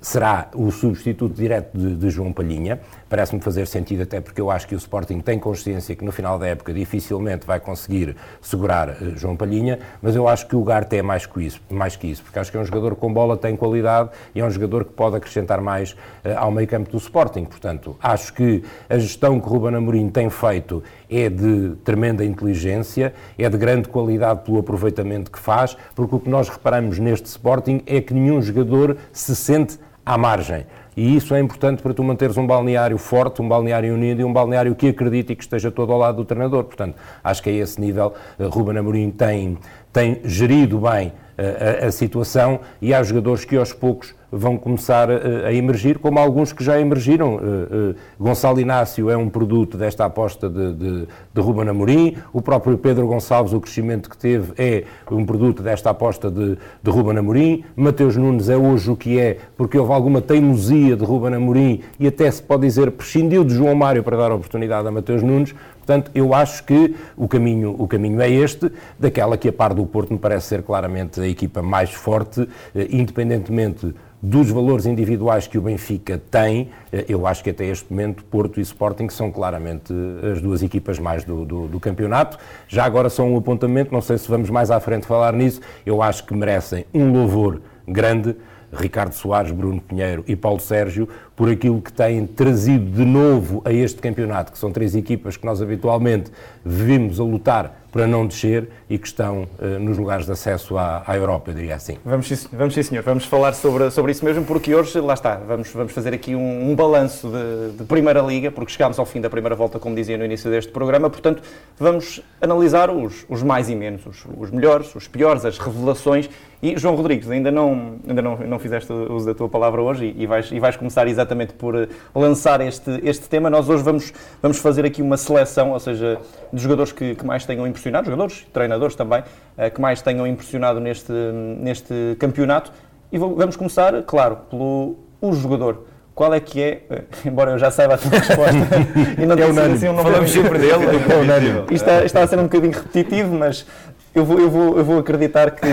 será 0.00 0.48
o 0.54 0.70
substituto 0.70 1.34
direto 1.34 1.76
de, 1.76 1.96
de 1.96 2.10
João 2.10 2.32
Palhinha, 2.32 2.80
parece-me 3.08 3.40
fazer 3.40 3.66
sentido, 3.66 4.02
até 4.02 4.20
porque 4.20 4.40
eu 4.40 4.50
acho 4.50 4.66
que 4.66 4.74
o 4.74 4.78
Sporting 4.78 5.20
tem 5.20 5.38
consciência 5.38 5.94
que 5.94 6.04
no 6.04 6.12
final 6.12 6.38
da 6.38 6.46
época 6.46 6.72
dificilmente 6.72 7.46
vai 7.46 7.60
conseguir 7.60 8.16
segurar 8.40 8.90
uh, 8.90 9.16
João 9.16 9.36
Palhinha, 9.36 9.78
mas 10.02 10.16
eu 10.16 10.26
acho 10.26 10.46
que 10.46 10.56
o 10.56 10.64
Garte 10.64 10.96
é 10.96 11.02
mais 11.02 11.24
que, 11.24 11.42
isso, 11.42 11.60
mais 11.70 11.96
que 11.96 12.08
isso, 12.08 12.22
porque 12.22 12.38
acho 12.38 12.50
que 12.50 12.56
é 12.56 12.60
um 12.60 12.64
jogador 12.64 12.96
com 12.96 13.12
bola, 13.12 13.36
tem 13.36 13.56
qualidade 13.56 14.10
e 14.34 14.40
é 14.40 14.44
um 14.44 14.50
jogador 14.50 14.84
que 14.84 14.92
pode 14.92 15.16
acrescentar 15.16 15.60
mais 15.60 15.92
uh, 15.92 16.36
ao 16.36 16.50
meio 16.50 16.66
campo 16.66 16.90
do 16.90 16.96
Sporting. 16.96 17.44
Portanto, 17.44 17.96
acho 18.02 18.34
que 18.34 18.64
a 18.88 18.98
gestão 18.98 19.40
que 19.40 19.48
Ruben 19.48 19.76
Amorim 19.76 20.08
tem 20.08 20.28
feito 20.28 20.82
é 21.14 21.30
de 21.30 21.76
tremenda 21.84 22.24
inteligência, 22.24 23.14
é 23.38 23.48
de 23.48 23.56
grande 23.56 23.88
qualidade 23.88 24.40
pelo 24.40 24.58
aproveitamento 24.58 25.30
que 25.30 25.38
faz, 25.38 25.76
porque 25.94 26.16
o 26.16 26.20
que 26.20 26.28
nós 26.28 26.48
reparamos 26.48 26.98
neste 26.98 27.26
Sporting 27.26 27.82
é 27.86 28.00
que 28.00 28.12
nenhum 28.12 28.42
jogador 28.42 28.96
se 29.12 29.36
sente 29.36 29.78
à 30.04 30.18
margem. 30.18 30.66
E 30.96 31.16
isso 31.16 31.34
é 31.34 31.40
importante 31.40 31.82
para 31.82 31.92
tu 31.92 32.04
manteres 32.04 32.36
um 32.36 32.46
balneário 32.46 32.96
forte, 32.98 33.42
um 33.42 33.48
balneário 33.48 33.92
unido 33.92 34.20
e 34.20 34.24
um 34.24 34.32
balneário 34.32 34.74
que 34.74 34.88
acredite 34.88 35.32
e 35.32 35.36
que 35.36 35.42
esteja 35.42 35.70
todo 35.70 35.92
ao 35.92 35.98
lado 35.98 36.16
do 36.16 36.24
treinador. 36.24 36.64
Portanto, 36.64 36.96
acho 37.22 37.42
que 37.42 37.50
a 37.50 37.52
esse 37.52 37.80
nível 37.80 38.14
uh, 38.38 38.48
Ruben 38.48 38.78
Amorim 38.78 39.10
tem, 39.10 39.58
tem 39.94 40.20
gerido 40.24 40.80
bem 40.80 41.08
uh, 41.08 41.84
a, 41.84 41.86
a 41.86 41.92
situação 41.92 42.58
e 42.82 42.92
há 42.92 43.00
jogadores 43.02 43.44
que 43.44 43.56
aos 43.56 43.72
poucos 43.72 44.12
vão 44.36 44.56
começar 44.56 45.08
a, 45.08 45.46
a 45.46 45.54
emergir, 45.54 45.98
como 45.98 46.18
alguns 46.18 46.52
que 46.52 46.64
já 46.64 46.80
emergiram. 46.80 47.36
Uh, 47.36 47.38
uh, 47.38 47.94
Gonçalo 48.18 48.60
Inácio 48.60 49.08
é 49.08 49.16
um 49.16 49.28
produto 49.28 49.78
desta 49.78 50.04
aposta 50.04 50.50
de, 50.50 50.74
de, 50.74 51.08
de 51.32 51.40
Ruben 51.40 51.68
Amorim, 51.68 52.16
o 52.32 52.42
próprio 52.42 52.76
Pedro 52.76 53.06
Gonçalves, 53.06 53.52
o 53.52 53.60
crescimento 53.60 54.10
que 54.10 54.16
teve, 54.16 54.52
é 54.58 54.84
um 55.10 55.24
produto 55.24 55.62
desta 55.62 55.90
aposta 55.90 56.28
de, 56.28 56.58
de 56.82 56.90
Ruben 56.90 57.16
Amorim. 57.16 57.64
Mateus 57.76 58.16
Nunes 58.16 58.48
é 58.48 58.56
hoje 58.56 58.90
o 58.90 58.96
que 58.96 59.20
é, 59.20 59.38
porque 59.56 59.78
houve 59.78 59.92
alguma 59.92 60.20
teimosia 60.20 60.96
de 60.96 61.04
Ruben 61.04 61.34
Amorim 61.34 61.82
e 62.00 62.08
até 62.08 62.28
se 62.28 62.42
pode 62.42 62.62
dizer 62.62 62.90
prescindiu 62.90 63.44
de 63.44 63.54
João 63.54 63.74
Mário 63.76 64.02
para 64.02 64.16
dar 64.16 64.32
oportunidade 64.32 64.88
a 64.88 64.90
Mateus 64.90 65.22
Nunes. 65.22 65.54
Portanto, 65.84 66.10
eu 66.14 66.32
acho 66.32 66.64
que 66.64 66.96
o 67.14 67.28
caminho, 67.28 67.76
o 67.78 67.86
caminho 67.86 68.20
é 68.22 68.30
este, 68.30 68.72
daquela 68.98 69.36
que 69.36 69.48
a 69.50 69.52
par 69.52 69.74
do 69.74 69.84
Porto 69.84 70.14
me 70.14 70.18
parece 70.18 70.46
ser 70.46 70.62
claramente 70.62 71.20
a 71.20 71.28
equipa 71.28 71.60
mais 71.60 71.90
forte, 71.90 72.48
eh, 72.74 72.88
independentemente 72.90 73.94
dos 74.22 74.50
valores 74.50 74.86
individuais 74.86 75.46
que 75.46 75.58
o 75.58 75.60
Benfica 75.60 76.18
tem, 76.30 76.70
eh, 76.90 77.04
eu 77.06 77.26
acho 77.26 77.44
que 77.44 77.50
até 77.50 77.66
este 77.66 77.92
momento 77.92 78.24
Porto 78.24 78.58
e 78.58 78.62
Sporting 78.62 79.10
são 79.10 79.30
claramente 79.30 79.92
eh, 79.92 80.32
as 80.32 80.40
duas 80.40 80.62
equipas 80.62 80.98
mais 80.98 81.22
do, 81.22 81.44
do, 81.44 81.68
do, 81.68 81.78
campeonato. 81.78 82.38
Já 82.66 82.86
agora 82.86 83.10
só 83.10 83.22
um 83.22 83.36
apontamento, 83.36 83.92
não 83.92 84.00
sei 84.00 84.16
se 84.16 84.26
vamos 84.26 84.48
mais 84.48 84.70
à 84.70 84.80
frente 84.80 85.06
falar 85.06 85.34
nisso, 85.34 85.60
eu 85.84 86.00
acho 86.00 86.24
que 86.24 86.34
merecem 86.34 86.86
um 86.94 87.12
louvor 87.12 87.60
grande. 87.86 88.34
Ricardo 88.74 89.12
Soares, 89.12 89.52
Bruno 89.52 89.80
Pinheiro 89.80 90.24
e 90.26 90.36
Paulo 90.36 90.60
Sérgio, 90.60 91.08
por 91.34 91.48
aquilo 91.48 91.80
que 91.80 91.92
têm 91.92 92.26
trazido 92.26 92.90
de 92.90 93.04
novo 93.04 93.62
a 93.64 93.72
este 93.72 94.00
campeonato, 94.00 94.52
que 94.52 94.58
são 94.58 94.70
três 94.70 94.94
equipas 94.94 95.36
que 95.36 95.46
nós 95.46 95.62
habitualmente 95.62 96.30
vimos 96.64 97.18
a 97.18 97.24
lutar 97.24 97.84
para 97.90 98.06
não 98.06 98.26
descer 98.26 98.68
e 98.94 98.98
que 98.98 99.08
estão 99.08 99.48
uh, 99.58 99.78
nos 99.80 99.98
lugares 99.98 100.24
de 100.24 100.30
acesso 100.30 100.78
à, 100.78 101.02
à, 101.04 101.16
Europa, 101.16 101.50
eu 101.50 101.54
diria 101.54 101.74
assim. 101.74 101.98
Vamos, 102.04 102.46
vamos 102.52 102.74
sim, 102.74 102.82
senhor. 102.84 103.02
Vamos 103.02 103.24
falar 103.24 103.52
sobre, 103.52 103.90
sobre 103.90 104.12
isso 104.12 104.24
mesmo, 104.24 104.44
porque 104.44 104.72
hoje, 104.72 105.00
lá 105.00 105.14
está, 105.14 105.34
vamos, 105.34 105.72
vamos 105.72 105.92
fazer 105.92 106.14
aqui 106.14 106.36
um, 106.36 106.70
um 106.70 106.76
balanço 106.76 107.28
de, 107.28 107.78
de, 107.78 107.84
Primeira 107.84 108.20
Liga, 108.20 108.52
porque 108.52 108.70
chegámos 108.70 108.96
ao 108.96 109.04
fim 109.04 109.20
da 109.20 109.28
primeira 109.28 109.56
volta, 109.56 109.80
como 109.80 109.96
dizia 109.96 110.16
no 110.16 110.24
início 110.24 110.48
deste 110.48 110.70
programa, 110.70 111.10
portanto, 111.10 111.42
vamos 111.76 112.22
analisar 112.40 112.88
os, 112.88 113.26
os 113.28 113.42
mais 113.42 113.68
e 113.68 113.74
menos, 113.74 114.06
os, 114.06 114.24
os 114.38 114.50
melhores, 114.52 114.94
os 114.94 115.08
piores, 115.08 115.44
as 115.44 115.58
revelações 115.58 116.30
e 116.64 116.78
João 116.78 116.94
Rodrigues, 116.94 117.30
ainda 117.30 117.50
não, 117.50 117.96
ainda 118.08 118.22
não, 118.22 118.38
não 118.38 118.58
fizeste 118.58 118.90
uso 118.90 119.26
da 119.26 119.34
tua 119.34 119.50
palavra 119.50 119.82
hoje 119.82 120.06
e, 120.06 120.22
e, 120.22 120.26
vais, 120.26 120.50
e 120.50 120.58
vais 120.58 120.76
começar 120.76 121.06
exatamente 121.06 121.52
por 121.52 121.74
eh, 121.74 121.88
lançar 122.14 122.58
este, 122.62 123.00
este 123.02 123.28
tema. 123.28 123.50
Nós 123.50 123.68
hoje 123.68 123.82
vamos, 123.82 124.14
vamos 124.40 124.56
fazer 124.56 124.86
aqui 124.86 125.02
uma 125.02 125.18
seleção, 125.18 125.72
ou 125.72 125.78
seja, 125.78 126.18
de 126.50 126.62
jogadores 126.62 126.90
que, 126.90 127.16
que 127.16 127.26
mais 127.26 127.44
tenham 127.44 127.66
impressionado, 127.66 128.06
jogadores, 128.06 128.46
treinadores 128.50 128.83
também, 128.92 129.20
uh, 129.20 129.70
que 129.72 129.80
mais 129.80 130.02
tenham 130.02 130.26
impressionado 130.26 130.80
neste, 130.80 131.12
neste 131.12 132.16
campeonato. 132.18 132.72
E 133.12 133.18
vamos 133.18 133.54
começar, 133.56 134.02
claro, 134.02 134.38
pelo 134.50 134.96
o 135.20 135.32
jogador 135.32 135.86
qual 136.14 136.32
é 136.32 136.40
que 136.40 136.62
é, 136.62 136.82
eh, 136.88 137.02
embora 137.26 137.52
eu 137.52 137.58
já 137.58 137.70
saiba 137.70 137.94
a 137.94 137.98
tua 137.98 138.10
resposta, 138.10 138.56
e 139.20 139.26
não 139.26 139.36
é 139.36 139.46
unânime, 139.46 139.74
assim, 139.74 139.86
não 139.86 140.02
falamos 140.02 140.30
sempre 140.30 140.58
dele, 140.58 140.84
é 141.10 141.16
unânime. 141.16 141.60
Isto 141.62 141.72
está, 141.72 142.04
está, 142.04 142.22
a 142.22 142.26
ser 142.26 142.38
um 142.38 142.44
bocadinho 142.44 142.72
repetitivo, 142.72 143.34
mas 143.34 143.66
eu 144.14 144.24
vou, 144.24 144.38
eu 144.38 144.48
vou, 144.48 144.78
eu 144.78 144.84
vou 144.84 144.98
acreditar 145.00 145.50
que 145.50 145.66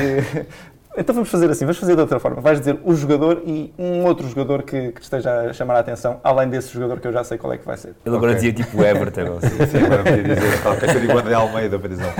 então 0.97 1.15
vamos 1.15 1.29
fazer 1.29 1.49
assim, 1.49 1.65
vamos 1.65 1.77
fazer 1.77 1.95
de 1.95 2.01
outra 2.01 2.19
forma. 2.19 2.41
Vais 2.41 2.59
dizer 2.59 2.79
o 2.83 2.93
jogador 2.93 3.41
e 3.45 3.73
um 3.77 4.03
outro 4.05 4.27
jogador 4.27 4.63
que, 4.63 4.91
que 4.91 4.99
te 4.99 5.03
esteja 5.03 5.49
a 5.49 5.53
chamar 5.53 5.75
a 5.75 5.79
atenção, 5.79 6.19
além 6.23 6.49
desse 6.49 6.73
jogador 6.73 6.99
que 6.99 7.07
eu 7.07 7.13
já 7.13 7.23
sei 7.23 7.37
qual 7.37 7.53
é 7.53 7.57
que 7.57 7.65
vai 7.65 7.77
ser. 7.77 7.95
Ele 8.05 8.15
agora 8.15 8.33
okay. 8.33 8.51
dizia 8.51 8.65
tipo 8.65 8.83
Everton. 8.83 9.39
Sim, 9.41 9.65
sim, 9.65 9.85
agora 9.85 10.03
podia 10.03 10.23
dizer. 10.23 10.61
Que 10.61 10.97
eu 10.97 11.01
digo 11.01 11.17
André 11.17 11.33
Almeida, 11.33 11.79
por 11.79 11.91
exemplo. 11.91 12.13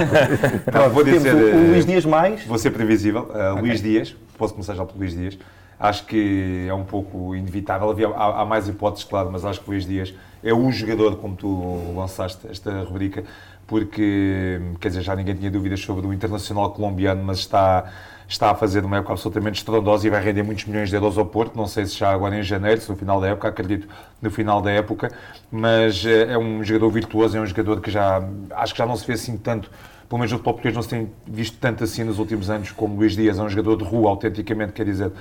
Não, 0.74 0.90
vou 0.90 1.04
dizer. 1.04 1.34
O, 1.34 1.56
o 1.56 1.68
Luís 1.72 1.86
Dias 1.86 2.06
mais. 2.06 2.46
Vou 2.46 2.58
ser 2.58 2.72
previsível. 2.72 3.24
Uh, 3.24 3.54
okay. 3.54 3.62
Luís 3.62 3.82
Dias, 3.82 4.16
posso 4.38 4.54
começar 4.54 4.74
já 4.74 4.86
pelo 4.86 5.00
Luís 5.00 5.14
Dias. 5.14 5.38
Acho 5.80 6.06
que 6.06 6.68
é 6.70 6.74
um 6.74 6.84
pouco 6.84 7.36
inevitável. 7.36 7.90
Havia, 7.90 8.08
há, 8.10 8.42
há 8.42 8.46
mais 8.46 8.68
hipóteses, 8.68 9.04
claro, 9.04 9.30
mas 9.32 9.44
acho 9.44 9.60
que 9.62 9.68
o 9.68 9.72
Luís 9.72 9.86
Dias 9.86 10.14
é 10.44 10.54
o 10.54 10.72
jogador, 10.72 11.18
como 11.18 11.36
tu 11.36 11.94
lançaste 11.96 12.48
esta 12.50 12.84
rubrica, 12.84 13.24
porque, 13.68 14.60
quer 14.80 14.90
dizer, 14.90 15.02
já 15.02 15.16
ninguém 15.16 15.36
tinha 15.36 15.50
dúvidas 15.50 15.80
sobre 15.80 16.06
o 16.06 16.14
internacional 16.14 16.72
colombiano, 16.72 17.24
mas 17.24 17.40
está 17.40 17.92
está 18.32 18.50
a 18.50 18.56
fazer 18.56 18.86
uma 18.86 18.98
época 18.98 19.12
absolutamente 19.12 19.60
estrondosa 19.60 20.08
e 20.08 20.10
vai 20.10 20.24
render 20.24 20.42
muitos 20.42 20.66
milhões 20.66 20.90
de 20.90 20.96
euros 20.96 21.18
ao 21.18 21.26
Porto. 21.26 21.56
Não 21.56 21.68
sei 21.68 21.86
se 21.86 21.98
já 21.98 22.12
agora 22.12 22.38
em 22.38 22.42
janeiro, 22.42 22.80
se 22.80 22.90
no 22.90 22.96
final 22.96 23.20
da 23.20 23.28
época, 23.28 23.50
acredito 23.50 23.88
no 24.22 24.32
final 24.32 24.62
da 24.62 24.72
época, 24.72 25.12
mas 25.52 26.06
eh, 26.06 26.32
é 26.32 26.38
um 26.38 26.64
jogador 26.64 26.90
virtuoso, 26.92 27.38
é 27.38 27.42
um 27.42 27.46
jogador 27.46 27.82
que 27.82 27.92
já 27.92 28.24
acho 28.52 28.74
que 28.74 28.78
já 28.78 28.86
não 28.86 28.96
se 28.96 29.06
vê 29.06 29.14
assim 29.14 29.38
tanto. 29.38 29.70
Pelo 30.08 30.20
menos 30.20 30.32
o 30.32 30.36
futebol 30.36 30.54
português 30.54 30.76
não 30.76 30.82
se 30.82 30.90
tem 30.90 31.12
visto 31.28 31.58
tanto 31.58 31.84
assim 31.84 32.04
nos 32.06 32.20
últimos 32.20 32.50
anos 32.50 32.72
como 32.72 32.96
Luís 32.96 33.16
Dias, 33.18 33.38
é 33.38 33.44
um 33.44 33.50
jogador 33.50 33.76
de 33.76 33.84
rua, 33.84 34.10
autenticamente, 34.10 34.72
quer 34.72 34.86
dizer, 34.86 35.12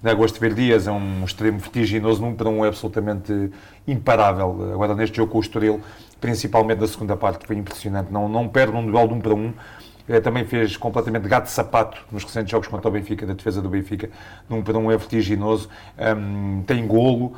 na 0.00 0.14
gosto 0.14 0.34
de 0.34 0.40
ver 0.40 0.54
Dias, 0.54 0.86
é 0.86 0.92
um 0.92 1.24
extremo 1.24 1.58
vertiginoso, 1.58 2.22
num 2.22 2.34
para 2.34 2.48
um 2.48 2.64
é 2.64 2.68
absolutamente 2.68 3.50
imparável. 3.86 4.72
Agora 4.72 4.94
neste 4.94 5.16
jogo 5.16 5.32
com 5.32 5.38
o 5.38 5.40
Estoril, 5.40 5.80
principalmente 6.20 6.78
da 6.78 6.86
segunda 6.86 7.16
parte, 7.16 7.40
que 7.40 7.46
foi 7.48 7.56
impressionante, 7.56 8.12
não, 8.12 8.28
não 8.28 8.48
perde 8.48 8.76
um 8.76 8.86
duelo 8.88 9.08
de 9.08 9.14
um 9.14 9.20
para 9.20 9.34
um, 9.34 9.52
também 10.18 10.44
fez 10.44 10.76
completamente 10.76 11.28
gato 11.28 11.44
de 11.44 11.50
sapato 11.50 12.02
nos 12.10 12.24
recentes 12.24 12.50
jogos 12.50 12.66
contra 12.66 12.88
o 12.88 12.90
Benfica, 12.90 13.26
da 13.26 13.34
defesa 13.34 13.60
do 13.62 13.68
Benfica, 13.68 14.10
num 14.48 14.58
um 14.58 14.90
é 14.90 14.96
vertiginoso, 14.96 15.68
um, 16.16 16.62
tem 16.62 16.86
golo, 16.86 17.34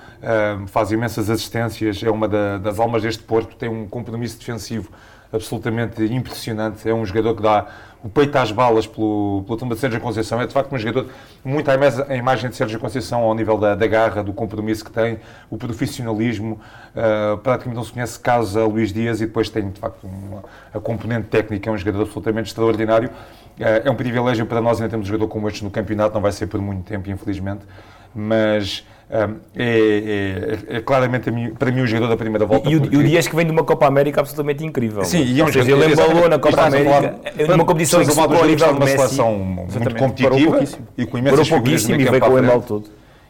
um, 0.61 0.67
faz 0.67 0.93
imensas 0.93 1.29
assistências, 1.29 2.02
é 2.02 2.11
uma 2.11 2.29
da, 2.29 2.59
das 2.59 2.79
almas 2.79 3.02
deste 3.02 3.23
Porto, 3.25 3.57
tem 3.57 3.69
um 3.69 3.87
compromisso 3.87 4.38
defensivo 4.38 4.91
absolutamente 5.33 6.03
impressionante, 6.05 6.89
é 6.89 6.95
um 6.95 7.05
jogador 7.05 7.35
que 7.35 7.43
dá 7.43 7.67
o 8.05 8.09
peito 8.09 8.37
às 8.37 8.51
balas 8.51 8.87
pelo, 8.87 9.45
pelo 9.47 9.57
tumba 9.57 9.75
de 9.75 9.81
Sérgio 9.81 10.01
Conceição. 10.01 10.41
É 10.41 10.47
de 10.47 10.53
facto 10.53 10.73
um 10.75 10.79
jogador 10.79 11.07
muito 11.45 11.71
à 11.71 12.17
imagem 12.17 12.51
de 12.51 12.57
Sérgio 12.57 12.79
Conceição 12.79 13.21
ao 13.21 13.35
nível 13.35 13.57
da, 13.57 13.75
da 13.75 13.87
garra, 13.87 14.23
do 14.23 14.33
compromisso 14.33 14.85
que 14.85 14.91
tem, 14.91 15.21
o 15.49 15.57
profissionalismo. 15.57 16.61
Uh, 16.95 17.39
praticamente 17.39 17.77
não 17.77 17.85
se 17.85 17.93
conhece 17.93 18.19
caso 18.19 18.59
a 18.59 18.67
Luís 18.67 18.93
Dias 18.93 19.21
e 19.21 19.27
depois 19.27 19.49
tem 19.49 19.71
de 19.71 19.79
facto 19.79 20.05
uma, 20.05 20.43
a 20.75 20.81
componente 20.81 21.29
técnica. 21.29 21.71
É 21.71 21.73
um 21.73 21.79
jogador 21.79 22.03
absolutamente 22.03 22.49
extraordinário. 22.49 23.09
Uh, 23.09 23.87
é 23.87 23.91
um 23.91 23.95
privilégio 23.95 24.47
para 24.47 24.61
nós 24.61 24.81
ainda 24.81 24.91
termos 24.91 25.07
um 25.07 25.11
jogador 25.12 25.29
como 25.29 25.49
este 25.49 25.62
no 25.62 25.71
campeonato, 25.71 26.12
não 26.12 26.21
vai 26.21 26.33
ser 26.33 26.49
por 26.49 26.61
muito 26.61 26.83
tempo, 26.83 27.09
infelizmente. 27.09 27.65
Mas 28.12 28.85
é, 29.12 29.28
é, 29.54 30.76
é, 30.76 30.81
claramente 30.81 31.31
para 31.59 31.71
mim 31.71 31.83
o 31.83 31.87
jogador 31.87 32.09
da 32.09 32.16
primeira 32.16 32.47
volta. 32.47 32.66
E, 32.71 32.81
porque... 32.81 32.97
e 32.97 32.99
o 32.99 33.04
Dias 33.04 33.28
que 33.28 33.37
vem 33.37 33.45
de 33.45 33.52
uma 33.52 33.62
Copa 33.62 33.87
América 33.87 34.21
absolutamente 34.21 34.64
incrível. 34.64 35.04
Sim, 35.04 35.23
e 35.23 35.38
é 35.38 35.45
um 35.45 35.52
seja, 35.52 35.71
ele 35.71 35.92
embalou 35.92 36.31
na 36.31 36.38
Copa 36.38 36.62
América, 36.62 37.14
numa 37.47 37.64
competição 37.66 38.00
que 38.00 38.11
se 38.11 38.19
a 38.19 38.26
nível 38.26 38.69
de 38.69 38.78
uma 38.78 38.87
seleção 38.87 39.38
muito 39.38 39.95
competitiva 39.97 40.64
e 40.97 41.04
com 41.04 41.19
imensas 41.19 41.47
pouquíssimo 41.47 42.00
e 42.00 42.04
veio 42.04 42.21
com 42.21 42.31
o 42.31 42.38
embalo 42.38 42.62
todo. 42.62 42.85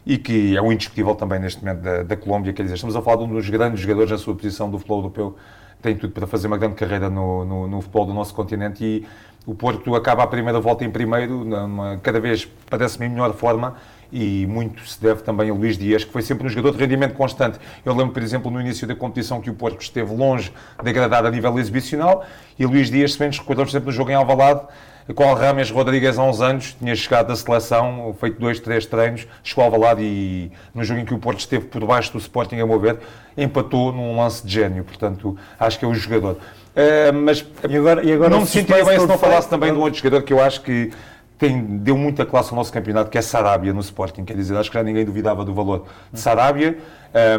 E 0.07 0.19
que 0.19 0.57
é 0.57 0.62
um 0.62 0.73
indiscutível 0.73 1.15
também 1.15 1.41
neste 1.41 1.65
momento 1.65 1.81
da, 1.81 2.03
da 2.03 2.17
Colômbia, 2.17 2.53
quer 2.53 2.62
dizer, 2.62 2.75
estamos 2.75 2.95
a 2.95 3.03
falar 3.03 3.19
de 3.19 3.25
um 3.25 3.29
dos 3.29 3.49
grandes 3.49 3.81
jogadores 3.81 4.11
na 4.11 4.19
sua 4.19 4.35
posição 4.35 4.69
do 4.69 4.79
futebol 4.79 4.99
europeu, 4.99 5.37
tem 5.81 5.97
tudo 5.97 6.12
para 6.12 6.27
fazer 6.27 6.47
uma 6.47 6.59
grande 6.59 6.75
carreira 6.75 7.09
no, 7.11 7.45
no, 7.45 7.69
no 7.69 7.81
futebol 7.81 8.07
do 8.07 8.15
nosso 8.15 8.35
continente. 8.35 8.85
E 8.85 9.07
o 9.47 9.55
Porto 9.55 9.95
acaba 9.95 10.23
a 10.23 10.27
primeira 10.27 10.61
volta 10.61 10.85
em 10.85 10.91
primeiro, 10.91 11.45
numa, 11.45 11.99
cada 12.03 12.21
vez 12.21 12.49
parece-me 12.71 13.07
em 13.07 13.09
melhor 13.11 13.33
forma, 13.35 13.77
e 14.12 14.47
muito 14.47 14.87
se 14.87 15.00
deve 15.00 15.23
também 15.23 15.49
a 15.49 15.54
Luís 15.54 15.78
Dias, 15.78 16.04
que 16.04 16.12
foi 16.12 16.21
sempre 16.21 16.47
um 16.47 16.50
jogador 16.50 16.76
de 16.76 16.78
rendimento 16.78 17.14
constante. 17.14 17.59
Eu 17.85 17.95
lembro, 17.95 18.12
por 18.12 18.23
exemplo, 18.23 18.50
no 18.50 18.61
início 18.61 18.87
da 18.87 18.95
competição 18.95 19.40
que 19.40 19.49
o 19.49 19.54
Porto 19.54 19.81
esteve 19.81 20.14
longe 20.14 20.52
de 20.83 20.90
agradar 20.90 21.25
a 21.25 21.31
nível 21.31 21.59
exibicional 21.59 22.25
e 22.59 22.66
Luís 22.66 22.90
Dias, 22.90 23.14
se 23.14 23.19
bem 23.19 23.28
nos 23.28 23.38
recordamos 23.38 23.73
sempre 23.73 23.87
no 23.87 23.92
jogo 23.92 24.11
em 24.11 24.14
Alvalade, 24.14 24.61
qual 25.14 25.35
Rames 25.35 25.71
Rodrigues 25.71 26.19
há 26.19 26.23
uns 26.23 26.40
anos 26.40 26.76
tinha 26.78 26.95
chegado 26.95 27.28
da 27.28 27.37
seleção, 27.37 28.14
feito 28.21 28.38
dois, 28.38 28.61
três 28.61 28.87
treinos, 28.87 29.26
chegou 29.42 29.64
ao 29.64 29.73
Alvalade 29.73 30.02
e 30.02 30.52
no 30.75 30.85
jogo 30.85 31.00
em 31.00 31.04
que 31.04 31.14
o 31.14 31.19
Porto 31.19 31.40
esteve 31.40 31.64
por 31.64 31.85
baixo 31.85 32.12
do 32.12 32.19
Sporting 32.19 32.61
a 32.61 32.66
mover, 32.66 32.99
empatou 33.37 33.92
num 33.92 34.16
lance 34.16 34.47
de 34.47 34.52
gênio, 34.52 34.85
portanto 34.85 35.37
acho 35.59 35.78
que 35.78 35.85
é 35.85 35.88
o 35.88 35.95
jogador. 35.95 36.37
Uh, 36.73 37.12
mas 37.12 37.45
e 37.69 37.76
agora, 37.76 38.02
e 38.02 38.12
agora 38.12 38.31
não 38.31 38.40
me 38.40 38.47
sentia 38.47 38.83
bem 38.85 38.99
se 38.99 39.07
não 39.07 39.19
falasse 39.19 39.49
também 39.49 39.73
de 39.73 39.78
um 39.78 39.83
outro 39.83 39.99
jogador 39.99 40.23
que 40.23 40.33
eu 40.33 40.40
acho 40.40 40.62
que 40.62 40.90
tem, 41.43 41.61
deu 41.79 41.99
muita 41.99 42.25
classe 42.25 42.51
ao 42.51 42.57
nosso 42.57 42.73
campeonato, 42.73 43.11
que 43.11 43.19
é 43.19 43.21
Sarabia 43.21 43.73
no 43.73 43.81
Sporting. 43.81 44.25
Quer 44.25 44.37
dizer, 44.37 44.57
acho 44.57 44.71
que 44.71 44.79
já 44.79 44.85
ninguém 44.85 45.05
duvidava 45.05 45.45
do 45.45 45.53
valor 45.53 45.87
de 46.13 46.21
Sarabia. 46.21 46.79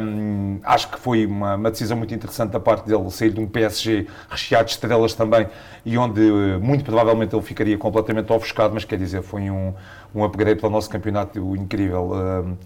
Um, 0.02 0.60
acho 0.62 0.92
que 0.92 1.00
foi 1.00 1.26
uma, 1.26 1.56
uma, 1.56 1.72
decisão 1.72 1.96
muito 1.96 2.14
interessante 2.14 2.52
da 2.52 2.60
parte 2.60 2.86
dele 2.86 3.10
sair 3.10 3.30
de 3.30 3.40
um 3.40 3.48
PSG 3.48 4.06
recheado 4.30 4.66
de 4.66 4.72
estrelas 4.72 5.14
também 5.14 5.48
e 5.86 5.98
onde 5.98 6.22
muito 6.62 6.84
provavelmente 6.84 7.34
ele 7.34 7.42
ficaria 7.42 7.78
completamente 7.78 8.32
ofuscado, 8.32 8.74
mas 8.74 8.84
quer 8.84 9.00
dizer, 9.00 9.24
foi 9.24 9.50
um, 9.50 9.74
um 10.14 10.22
upgrade 10.26 10.60
para 10.60 10.68
o 10.68 10.70
nosso 10.70 10.90
campeonato 10.90 11.56
incrível. 11.56 12.12
Um, 12.14 12.58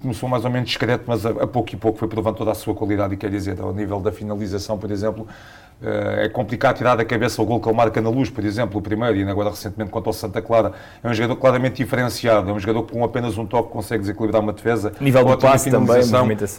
começou 0.00 0.28
mais 0.28 0.44
ou 0.44 0.50
menos 0.50 0.68
discreto, 0.68 1.04
mas 1.08 1.26
a, 1.26 1.30
a, 1.30 1.46
pouco 1.46 1.74
e 1.74 1.76
pouco 1.76 1.98
foi 1.98 2.06
provando 2.06 2.36
toda 2.36 2.52
a 2.52 2.54
sua 2.54 2.72
qualidade 2.72 3.14
e 3.14 3.16
quer 3.16 3.30
dizer, 3.30 3.60
ao 3.60 3.74
nível 3.74 3.98
da 4.00 4.12
finalização, 4.12 4.78
por 4.78 4.92
exemplo, 4.92 5.26
é 5.82 6.28
complicado 6.28 6.76
tirar 6.76 6.96
da 6.96 7.04
cabeça 7.04 7.40
o 7.42 7.44
gol 7.44 7.60
que 7.60 7.68
ele 7.68 7.76
marca 7.76 8.00
na 8.00 8.08
luz, 8.08 8.30
por 8.30 8.44
exemplo, 8.44 8.78
o 8.78 8.82
primeiro, 8.82 9.16
e 9.16 9.22
agora 9.28 9.50
recentemente 9.50 9.90
contra 9.90 10.10
o 10.10 10.12
Santa 10.12 10.40
Clara. 10.40 10.72
É 11.02 11.08
um 11.08 11.12
jogador 11.12 11.36
claramente 11.36 11.76
diferenciado, 11.76 12.50
é 12.50 12.52
um 12.52 12.58
jogador 12.58 12.84
que 12.84 12.92
com 12.92 13.04
apenas 13.04 13.36
um 13.36 13.46
toque 13.46 13.70
consegue 13.70 14.00
desequilibrar 14.00 14.42
uma 14.42 14.52
defesa. 14.52 14.92
Nível 15.00 15.24
do 15.24 15.38
passe 15.38 15.70
também, 15.70 16.00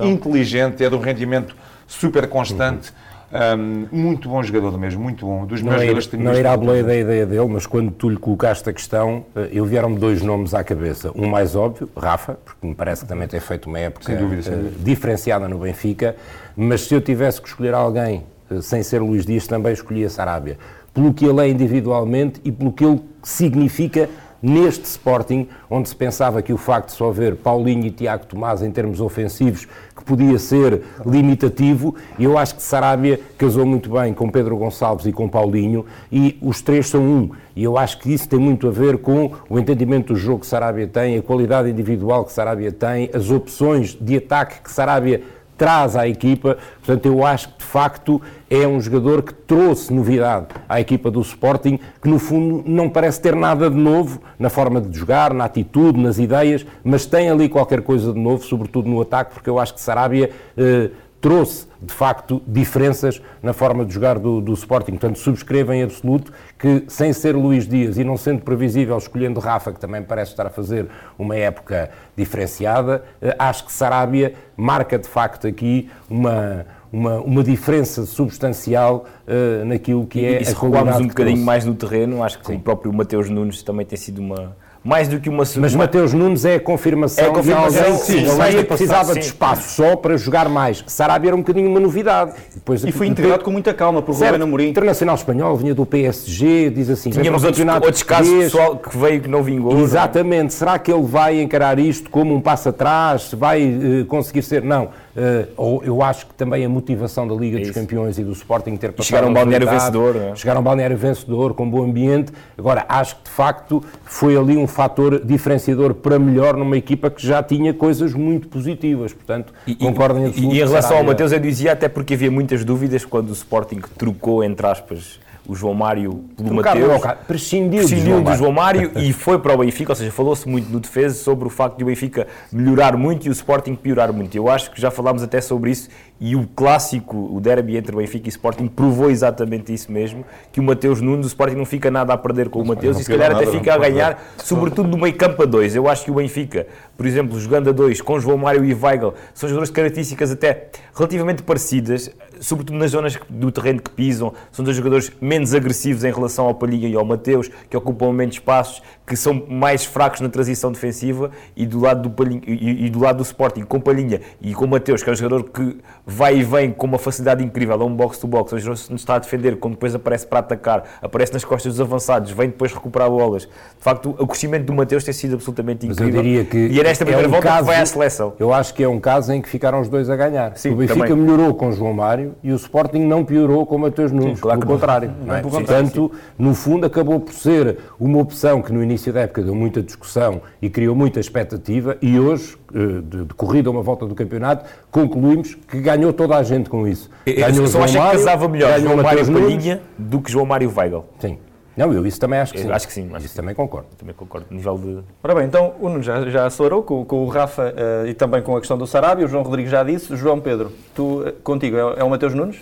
inteligente, 0.01 0.83
é 0.83 0.89
de 0.89 0.95
um 0.95 0.99
rendimento 0.99 1.55
super 1.87 2.27
constante. 2.27 2.89
Uhum. 2.89 3.07
Um, 3.29 3.87
muito 3.91 4.29
bom 4.29 4.41
jogador 4.41 4.77
mesmo, 4.77 5.03
muito 5.03 5.25
bom. 5.25 5.45
Dos 5.45 5.61
não 5.61 5.73
melhores 5.73 6.05
ir, 6.05 6.17
Não 6.17 6.33
irá 6.33 6.55
boleia 6.55 6.83
da 6.83 6.95
ideia 6.95 7.25
dele, 7.25 7.47
mas 7.49 7.65
quando 7.65 7.91
tu 7.91 8.09
lhe 8.09 8.17
colocaste 8.17 8.69
a 8.69 8.73
questão, 8.73 9.25
eh, 9.35 9.49
eu 9.51 9.65
vieram-me 9.65 9.99
dois 9.99 10.21
nomes 10.21 10.53
à 10.53 10.63
cabeça. 10.63 11.11
Um 11.13 11.27
mais 11.27 11.53
óbvio, 11.53 11.89
Rafa, 11.97 12.37
porque 12.45 12.65
me 12.65 12.73
parece 12.73 13.01
que 13.01 13.09
também 13.09 13.27
tem 13.27 13.39
feito 13.41 13.67
uma 13.67 13.79
época 13.79 14.05
sem 14.05 14.15
dúvida, 14.15 14.41
sem 14.43 14.53
dúvida. 14.53 14.75
diferenciada 14.79 15.47
no 15.47 15.57
Benfica, 15.57 16.15
mas 16.55 16.81
se 16.81 16.93
eu 16.93 17.01
tivesse 17.01 17.41
que 17.41 17.49
escolher 17.49 17.73
alguém 17.73 18.23
eh, 18.23 18.36
sem 18.61 18.83
ser 18.83 19.01
Luís 19.01 19.25
Dias, 19.25 19.47
também 19.47 19.73
escolhia 19.73 20.09
Sarabia. 20.09 20.57
Pelo 20.93 21.13
que 21.13 21.25
ele 21.25 21.41
é 21.41 21.49
individualmente 21.49 22.41
e 22.43 22.51
pelo 22.51 22.71
que 22.71 22.83
ele 22.83 23.01
significa 23.21 24.09
neste 24.41 24.85
Sporting, 24.85 25.47
onde 25.69 25.89
se 25.89 25.95
pensava 25.95 26.41
que 26.41 26.53
o 26.53 26.57
facto 26.57 26.89
de 26.89 26.95
só 26.95 27.09
haver 27.09 27.35
Paulinho 27.35 27.85
e 27.85 27.91
Tiago 27.91 28.25
Tomás 28.25 28.61
em 28.61 28.71
termos 28.71 29.01
ofensivos, 29.01 29.67
que 29.95 30.03
podia 30.03 30.37
ser 30.37 30.83
limitativo, 31.05 31.95
eu 32.19 32.37
acho 32.37 32.55
que 32.55 32.63
Sarabia 32.63 33.19
casou 33.37 33.65
muito 33.65 33.89
bem 33.89 34.13
com 34.13 34.29
Pedro 34.29 34.55
Gonçalves 34.57 35.05
e 35.05 35.11
com 35.11 35.27
Paulinho, 35.27 35.85
e 36.11 36.37
os 36.41 36.61
três 36.61 36.87
são 36.87 37.01
um. 37.01 37.31
E 37.55 37.63
eu 37.63 37.77
acho 37.77 37.99
que 37.99 38.13
isso 38.13 38.29
tem 38.29 38.39
muito 38.39 38.67
a 38.67 38.71
ver 38.71 38.99
com 38.99 39.31
o 39.49 39.57
entendimento 39.57 40.13
do 40.13 40.15
jogo 40.15 40.41
que 40.41 40.47
Sarabia 40.47 40.87
tem, 40.87 41.17
a 41.17 41.21
qualidade 41.21 41.69
individual 41.69 42.23
que 42.23 42.31
Sarabia 42.31 42.71
tem, 42.71 43.09
as 43.13 43.31
opções 43.31 43.97
de 43.99 44.17
ataque 44.17 44.61
que 44.61 44.71
Sarabia 44.71 45.21
traz 45.57 45.95
à 45.95 46.07
equipa. 46.07 46.57
Portanto, 46.83 47.05
eu 47.05 47.25
acho 47.25 47.49
que 47.49 47.57
de 47.59 47.63
facto 47.63 48.21
é 48.49 48.67
um 48.67 48.79
jogador 48.79 49.21
que 49.23 49.33
trouxe 49.33 49.91
novidade 49.93 50.47
à 50.69 50.79
equipa 50.79 51.11
do 51.11 51.21
Sporting, 51.21 51.79
que 52.01 52.07
no 52.07 52.19
fundo 52.19 52.63
não 52.65 52.89
parece 52.89 53.21
ter 53.21 53.35
nada 53.35 53.69
de 53.69 53.75
novo 53.75 54.21
na 54.39 54.49
forma 54.49 54.79
de 54.79 54.97
jogar, 54.97 55.33
na 55.33 55.45
atitude, 55.45 55.99
nas 55.99 56.17
ideias, 56.17 56.65
mas 56.83 57.05
tem 57.05 57.29
ali 57.29 57.49
qualquer 57.49 57.81
coisa 57.81 58.13
de 58.13 58.19
novo, 58.19 58.43
sobretudo 58.43 58.89
no 58.89 59.01
ataque, 59.01 59.33
porque 59.33 59.49
eu 59.49 59.59
acho 59.59 59.73
que 59.73 59.81
Sarabia. 59.81 60.29
Eh, 60.57 60.89
trouxe, 61.19 61.67
de 61.81 61.93
facto, 61.93 62.41
diferenças 62.47 63.21
na 63.41 63.53
forma 63.53 63.85
de 63.85 63.93
jogar 63.93 64.19
do, 64.19 64.39
do 64.39 64.53
Sporting. 64.53 64.91
Portanto, 64.91 65.17
subscrevo 65.17 65.73
em 65.73 65.83
absoluto 65.83 66.31
que, 66.57 66.83
sem 66.87 67.11
ser 67.13 67.35
Luís 67.35 67.67
Dias 67.67 67.97
e 67.97 68.03
não 68.03 68.17
sendo 68.17 68.41
previsível, 68.41 68.97
escolhendo 68.97 69.39
Rafa, 69.39 69.71
que 69.71 69.79
também 69.79 70.03
parece 70.03 70.31
estar 70.31 70.45
a 70.45 70.49
fazer 70.49 70.87
uma 71.17 71.35
época 71.35 71.89
diferenciada, 72.15 73.03
eh, 73.21 73.35
acho 73.37 73.65
que 73.65 73.71
Sarabia 73.71 74.33
marca, 74.55 74.97
de 74.97 75.07
facto, 75.07 75.47
aqui 75.47 75.89
uma, 76.09 76.65
uma, 76.91 77.19
uma 77.21 77.43
diferença 77.43 78.05
substancial 78.05 79.05
uh, 79.27 79.65
naquilo 79.65 80.05
que 80.05 80.25
é 80.25 80.41
e, 80.41 80.45
se 80.45 80.55
a 80.55 80.97
um 80.97 81.07
bocadinho 81.07 81.43
mais 81.43 81.65
no 81.65 81.75
terreno, 81.75 82.23
acho 82.23 82.39
que 82.39 82.47
Sim. 82.47 82.55
o 82.55 82.59
próprio 82.59 82.91
Mateus 82.93 83.29
Nunes 83.29 83.61
também 83.61 83.85
tem 83.85 83.97
sido 83.97 84.19
uma 84.19 84.55
mais 84.83 85.07
do 85.07 85.19
que 85.19 85.29
uma 85.29 85.43
Mas 85.57 85.75
Mateus 85.75 86.13
Nunes 86.13 86.45
é 86.45 86.55
a 86.55 86.59
confirmação, 86.59 87.23
é 87.23 87.27
a 87.27 87.31
confirmação 87.31 87.71
de 87.71 87.79
alguém 87.79 87.97
sim, 87.97 88.57
que 88.57 88.63
precisava 88.63 89.13
sim. 89.13 89.19
de 89.19 89.25
espaço 89.25 89.75
só 89.75 89.95
para 89.95 90.17
jogar 90.17 90.49
mais. 90.49 90.83
Sarabia 90.87 91.29
era 91.29 91.35
um 91.35 91.39
bocadinho 91.39 91.69
uma 91.69 91.79
novidade. 91.79 92.33
Depois, 92.53 92.83
e 92.83 92.91
foi 92.91 93.07
integrado 93.07 93.43
com 93.43 93.51
muita 93.51 93.73
calma 93.73 94.01
por 94.01 94.13
Ruben 94.13 94.41
Amorim. 94.41 94.69
Internacional 94.69 95.15
Espanhol, 95.15 95.55
vinha 95.57 95.73
do 95.73 95.85
PSG, 95.85 96.69
diz 96.69 96.89
assim... 96.89 97.09
Tínhamos 97.09 97.43
outros, 97.43 97.65
outros 97.65 98.03
casos 98.03 98.33
pessoal 98.33 98.77
que 98.77 98.97
veio 98.97 99.21
que 99.21 99.27
não 99.27 99.43
vingou. 99.43 99.77
É? 99.77 99.81
Exatamente. 99.81 100.43
Não? 100.43 100.49
Será 100.49 100.79
que 100.79 100.91
ele 100.91 101.03
vai 101.03 101.41
encarar 101.41 101.79
isto 101.79 102.09
como 102.09 102.33
um 102.33 102.41
passo 102.41 102.69
atrás? 102.69 103.33
Vai 103.33 103.63
uh, 103.65 104.05
conseguir 104.05 104.41
ser... 104.41 104.63
Não. 104.63 104.89
Uh, 105.17 105.81
eu 105.83 106.03
acho 106.03 106.27
que 106.27 106.35
também 106.35 106.63
a 106.63 106.69
motivação 106.69 107.27
da 107.27 107.33
Liga 107.33 107.57
é 107.57 107.61
dos 107.61 107.71
Campeões 107.71 108.19
e 108.19 108.23
do 108.23 108.33
Sporting 108.33 108.77
ter 108.77 108.91
passado... 108.91 109.07
chegar 109.07 109.23
a 109.23 109.27
um 109.27 109.33
balneário 109.33 109.67
vencedor. 109.67 110.15
É? 110.15 110.35
Chegar 110.35 110.55
a 110.55 110.59
um 110.59 110.63
balneário 110.63 110.95
vencedor, 110.95 111.55
com 111.55 111.67
bom 111.67 111.83
ambiente. 111.83 112.31
Agora, 112.55 112.85
acho 112.87 113.15
que 113.15 113.23
de 113.23 113.31
facto 113.31 113.83
foi 114.03 114.37
ali 114.37 114.55
um 114.55 114.67
fator 114.67 115.19
diferenciador 115.25 115.95
para 115.95 116.19
melhor 116.19 116.55
numa 116.55 116.77
equipa 116.77 117.09
que 117.09 117.25
já 117.25 117.41
tinha 117.41 117.73
coisas 117.73 118.13
muito 118.13 118.47
positivas. 118.47 119.11
Portanto, 119.11 119.51
e, 119.65 119.73
concordo 119.73 120.19
em. 120.19 120.29
E, 120.29 120.39
e 120.39 120.45
em 120.45 120.53
relação 120.53 120.97
ao 120.97 121.03
Mateus, 121.03 121.31
eu 121.31 121.39
dizia 121.39 121.71
até 121.71 121.89
porque 121.89 122.13
havia 122.13 122.29
muitas 122.29 122.63
dúvidas 122.63 123.03
quando 123.03 123.29
o 123.29 123.33
Sporting 123.33 123.79
trocou, 123.97 124.43
entre 124.43 124.67
aspas, 124.67 125.19
o 125.47 125.55
João 125.55 125.73
Mário 125.73 126.25
pelo 126.35 126.55
Mateus. 126.55 127.01
Prescindiu, 127.25 127.79
prescindiu 127.79 128.21
do 128.21 128.35
João 128.35 128.51
Mário 128.51 128.91
e 128.95 129.13
foi 129.13 129.39
para 129.39 129.53
o 129.53 129.57
Benfica, 129.57 129.91
ou 129.91 129.95
seja, 129.95 130.11
falou-se 130.11 130.47
muito 130.47 130.69
no 130.69 130.79
defesa 130.79 131.15
sobre 131.15 131.47
o 131.47 131.49
facto 131.49 131.77
de 131.77 131.83
o 131.83 131.87
Benfica 131.87 132.27
melhorar 132.51 132.97
muito 132.97 133.25
e 133.27 133.29
o 133.29 133.31
Sporting 133.31 133.75
piorar 133.75 134.11
muito. 134.11 134.35
Eu 134.35 134.49
acho 134.49 134.71
que 134.71 134.81
já 134.81 134.91
falámos 134.91 135.23
até 135.23 135.39
sobre 135.39 135.71
isso 135.71 135.89
e 136.19 136.35
o 136.35 136.47
clássico, 136.47 137.15
o 137.35 137.39
derby 137.39 137.77
entre 137.77 137.95
Benfica 137.95 138.27
e 138.27 138.29
Sporting, 138.29 138.67
provou 138.67 139.09
exatamente 139.09 139.73
isso 139.73 139.91
mesmo, 139.91 140.25
que 140.51 140.59
o 140.59 140.63
Mateus 140.63 141.01
Nunes, 141.01 141.25
o 141.25 141.29
Sporting 141.29 141.55
não 141.55 141.65
fica 141.65 141.91
nada 141.91 142.13
a 142.13 142.17
perder 142.17 142.49
com 142.49 142.61
o 142.61 142.65
Mateus 142.65 142.99
e 142.99 143.03
se 143.03 143.09
calhar 143.09 143.31
até 143.31 143.45
fica 143.45 143.73
a 143.73 143.77
ganhar, 143.77 144.21
sobretudo 144.37 144.89
no 144.89 144.97
meio 144.97 145.15
campo 145.15 145.43
a 145.43 145.45
dois. 145.45 145.75
Eu 145.75 145.87
acho 145.87 146.05
que 146.05 146.11
o 146.11 146.15
Benfica, 146.15 146.67
por 146.95 147.05
exemplo, 147.05 147.39
jogando 147.39 147.69
a 147.69 147.71
dois 147.71 148.01
com 148.01 148.19
João 148.19 148.37
Mário 148.37 148.65
e 148.65 148.73
Weigl, 148.73 149.13
são 149.33 149.47
jogadores 149.47 149.69
de 149.69 149.75
características 149.75 150.31
até 150.31 150.69
relativamente 150.95 151.43
parecidas, 151.43 152.09
sobretudo 152.39 152.77
nas 152.77 152.91
zonas 152.91 153.17
do 153.29 153.51
terreno 153.51 153.81
que 153.81 153.91
pisam, 153.91 154.33
são 154.51 154.65
dois 154.65 154.75
jogadores 154.75 155.11
menos 155.21 155.53
agressivos 155.53 156.03
em 156.03 156.11
relação 156.11 156.45
ao 156.45 156.55
Palhinha 156.55 156.87
e 156.87 156.95
ao 156.95 157.05
Mateus, 157.05 157.49
que 157.69 157.77
ocupam 157.77 158.11
menos 158.11 158.35
espaços, 158.35 158.81
que 159.05 159.15
são 159.15 159.45
mais 159.47 159.85
fracos 159.85 160.21
na 160.21 160.29
transição 160.29 160.71
defensiva. 160.71 161.31
E 161.55 161.65
do 161.65 161.79
lado 161.79 162.03
do, 162.03 162.09
Palhinha, 162.09 162.41
e, 162.45 162.85
e 162.85 162.89
do, 162.89 162.99
lado 162.99 163.17
do 163.17 163.23
Sporting, 163.23 163.61
com 163.61 163.79
Palhinha 163.79 164.21
e 164.41 164.53
com 164.53 164.67
Mateus, 164.67 165.03
que 165.03 165.09
é 165.09 165.13
um 165.13 165.15
jogador 165.15 165.43
que 165.49 165.77
vai 166.09 166.37
e 166.37 166.43
vem 166.43 166.71
com 166.71 166.87
uma 166.87 166.97
facilidade 166.97 167.43
incrível, 167.43 167.81
é 167.81 167.83
um 167.83 167.93
box-to-box, 167.93 168.53
-box, 168.53 168.87
onde 168.89 168.99
está 169.01 169.15
a 169.15 169.19
defender, 169.19 169.57
quando 169.57 169.73
depois 169.73 169.93
aparece 169.93 170.25
para 170.25 170.39
atacar, 170.39 170.83
aparece 171.01 171.33
nas 171.33 171.43
costas 171.43 171.73
dos 171.73 171.81
avançados, 171.81 172.31
vem 172.31 172.47
depois 172.47 172.73
recuperar 172.73 173.09
bolas. 173.09 173.41
De 173.43 173.49
facto, 173.81 174.15
o 174.17 174.25
crescimento 174.25 174.63
do 174.63 174.73
Mateus 174.73 175.03
tem 175.03 175.13
sido 175.13 175.33
absolutamente 175.33 175.85
incrível. 175.85 176.23
e 176.23 176.79
é 176.79 176.83
nesta 176.83 177.03
primeira 177.03 177.27
é 177.27 177.29
um 177.29 177.31
volta 177.31 177.47
caso, 177.47 177.59
que 177.59 177.65
vai 177.65 177.81
à 177.81 177.85
seleção. 177.85 178.33
Eu 178.39 178.53
acho 178.53 178.73
que 178.73 178.81
é 178.81 178.87
um 178.87 179.01
caso 179.01 179.33
em 179.33 179.41
que 179.41 179.49
ficaram 179.49 179.81
os 179.81 179.89
dois 179.89 180.09
a 180.09 180.15
ganhar. 180.15 180.55
Sim, 180.55 180.71
o 180.71 180.75
Benfica 180.77 181.07
também. 181.09 181.23
melhorou 181.23 181.53
com 181.53 181.71
João 181.73 181.93
Mário 181.93 182.35
e 182.41 182.53
o 182.53 182.55
Sporting 182.55 182.99
não 182.99 183.25
piorou 183.25 183.65
com 183.65 183.77
Mateus 183.77 184.13
Nunes, 184.13 184.39
claro 184.39 184.61
pelo 184.61 184.71
contrário. 184.71 185.11
Não, 185.25 185.35
é? 185.35 185.41
Portanto, 185.41 186.09
no 186.39 186.55
fundo, 186.55 186.85
acabou 186.85 187.19
por 187.19 187.33
ser 187.33 187.79
uma 187.99 188.19
opção 188.19 188.61
que 188.61 188.71
no 188.71 188.81
início 188.81 189.11
da 189.11 189.21
época 189.21 189.41
deu 189.41 189.53
muita 189.53 189.83
discussão 189.83 190.41
e 190.61 190.69
criou 190.69 190.95
muita 190.95 191.19
expectativa 191.19 191.97
e 192.01 192.17
hoje, 192.17 192.57
eh, 192.73 193.01
de, 193.03 193.25
de 193.25 193.33
corrida 193.33 193.69
a 193.69 193.71
uma 193.71 193.81
volta 193.81 194.05
do 194.05 194.15
campeonato, 194.15 194.65
concluímos 194.89 195.55
que 195.67 195.79
ganhou 195.81 195.96
toda 196.13 196.35
a 196.35 196.43
gente 196.43 196.69
com 196.69 196.87
isso. 196.87 197.09
Ganhou 197.25 197.63
eu 197.63 197.67
só 197.67 197.83
acho 197.83 197.93
que 197.93 197.99
casava 197.99 198.47
melhor 198.47 198.79
João 198.79 198.97
Mário 198.97 199.25
Palhinha 199.25 199.81
do 199.97 200.21
que 200.21 200.31
João 200.31 200.45
Mário 200.45 200.71
Weigl. 200.75 201.05
Sim. 201.19 201.37
Não, 201.77 201.93
eu 201.93 202.07
isso 202.07 202.19
também 202.19 202.39
acho 202.39 202.53
que 202.53 202.59
sim. 202.59 202.71
Acho 202.71 202.87
que 202.87 202.93
sim. 202.93 203.09
Acho 203.13 203.27
isso 203.27 203.35
também 203.35 203.53
concordo. 203.53 203.87
Também 203.97 204.15
concordo. 204.15 204.47
Nível 204.49 204.77
de... 204.79 204.99
Ora 205.23 205.35
bem, 205.35 205.45
então 205.45 205.75
o 205.79 205.87
Nuno 205.87 206.01
já, 206.01 206.27
já 206.27 206.47
acelerou 206.47 206.81
com, 206.81 207.05
com 207.05 207.23
o 207.23 207.27
Rafa 207.27 207.71
uh, 207.71 208.07
e 208.07 208.15
também 208.15 208.41
com 208.41 208.55
a 208.55 208.59
questão 208.59 208.77
do 208.77 208.87
Sarabia, 208.87 209.25
o 209.25 209.27
João 209.27 209.43
Rodrigues 209.43 209.71
já 209.71 209.83
disse. 209.83 210.15
João 210.15 210.39
Pedro, 210.39 210.71
tu, 210.95 211.21
uh, 211.21 211.33
contigo, 211.43 211.77
é, 211.77 211.99
é 211.99 212.03
o 212.03 212.09
Mateus 212.09 212.33
Nunes? 212.33 212.57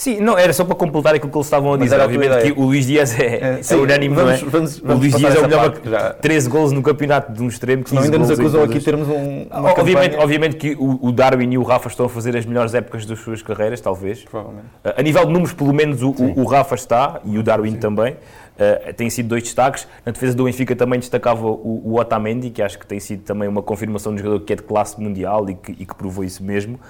Sim, 0.00 0.18
não, 0.18 0.38
era 0.38 0.50
só 0.54 0.64
para 0.64 0.74
completar 0.76 1.14
aquilo 1.14 1.30
que 1.30 1.36
eles 1.36 1.46
estavam 1.46 1.74
a 1.74 1.76
dizer. 1.76 2.00
Obviamente 2.00 2.40
que 2.40 2.58
o 2.58 2.64
Luís 2.64 2.86
Dias 2.86 3.20
é, 3.20 3.58
é, 3.58 3.62
sim, 3.62 3.74
é 3.74 3.76
unânime, 3.76 4.14
vamos, 4.14 4.40
não 4.40 4.48
é? 4.48 4.50
Vamos, 4.50 4.78
vamos 4.78 4.96
o 4.96 4.98
Luís 4.98 5.14
Dias 5.14 5.36
é 5.36 5.38
o 5.38 5.42
melhor, 5.42 6.14
13 6.22 6.48
gols 6.48 6.72
no 6.72 6.82
campeonato 6.82 7.30
de 7.30 7.42
um 7.42 7.48
extremo. 7.48 7.84
Não, 7.92 8.00
ainda 8.00 8.18
nos 8.18 8.30
acusou 8.30 8.64
aqui 8.64 8.80
termos 8.80 9.06
um. 9.06 9.46
obviamente, 9.50 10.16
obviamente 10.16 10.56
que 10.56 10.74
o, 10.80 11.08
o, 11.08 11.12
Darwin 11.12 11.52
e 11.52 11.58
o 11.58 11.62
Rafa 11.62 11.88
estão 11.88 12.06
a 12.06 12.08
fazer 12.08 12.34
as 12.34 12.46
melhores 12.46 12.72
épocas 12.72 13.04
das 13.04 13.18
suas 13.18 13.42
carreiras, 13.42 13.78
talvez. 13.82 14.24
Provavelmente. 14.24 14.68
A 14.82 15.02
nível 15.02 15.26
de 15.26 15.32
números, 15.34 15.52
pelo 15.52 15.74
menos 15.74 16.00
o, 16.00 16.12
o, 16.12 16.40
o 16.40 16.44
Rafa 16.46 16.74
está 16.74 17.20
e 17.22 17.36
o 17.36 17.42
Darwin 17.42 17.72
sim. 17.72 17.76
também. 17.76 18.16
Uh, 18.60 18.92
têm 18.94 19.10
sido 19.10 19.28
dois 19.28 19.42
destaques. 19.42 19.86
Na 20.04 20.12
defesa 20.12 20.34
do 20.34 20.44
Benfica 20.44 20.74
também 20.74 20.98
destacava 20.98 21.46
o, 21.46 21.82
o 21.84 21.98
Otamendi, 21.98 22.48
que 22.48 22.62
acho 22.62 22.78
que 22.78 22.86
tem 22.86 23.00
sido 23.00 23.22
também 23.22 23.48
uma 23.48 23.62
confirmação 23.62 24.14
de 24.14 24.20
um 24.20 24.24
jogador 24.24 24.44
que 24.46 24.52
é 24.54 24.56
de 24.56 24.62
classe 24.62 24.98
mundial 24.98 25.48
e 25.50 25.54
que, 25.54 25.72
e 25.72 25.84
que 25.84 25.94
provou 25.94 26.24
isso 26.24 26.42
mesmo. 26.42 26.80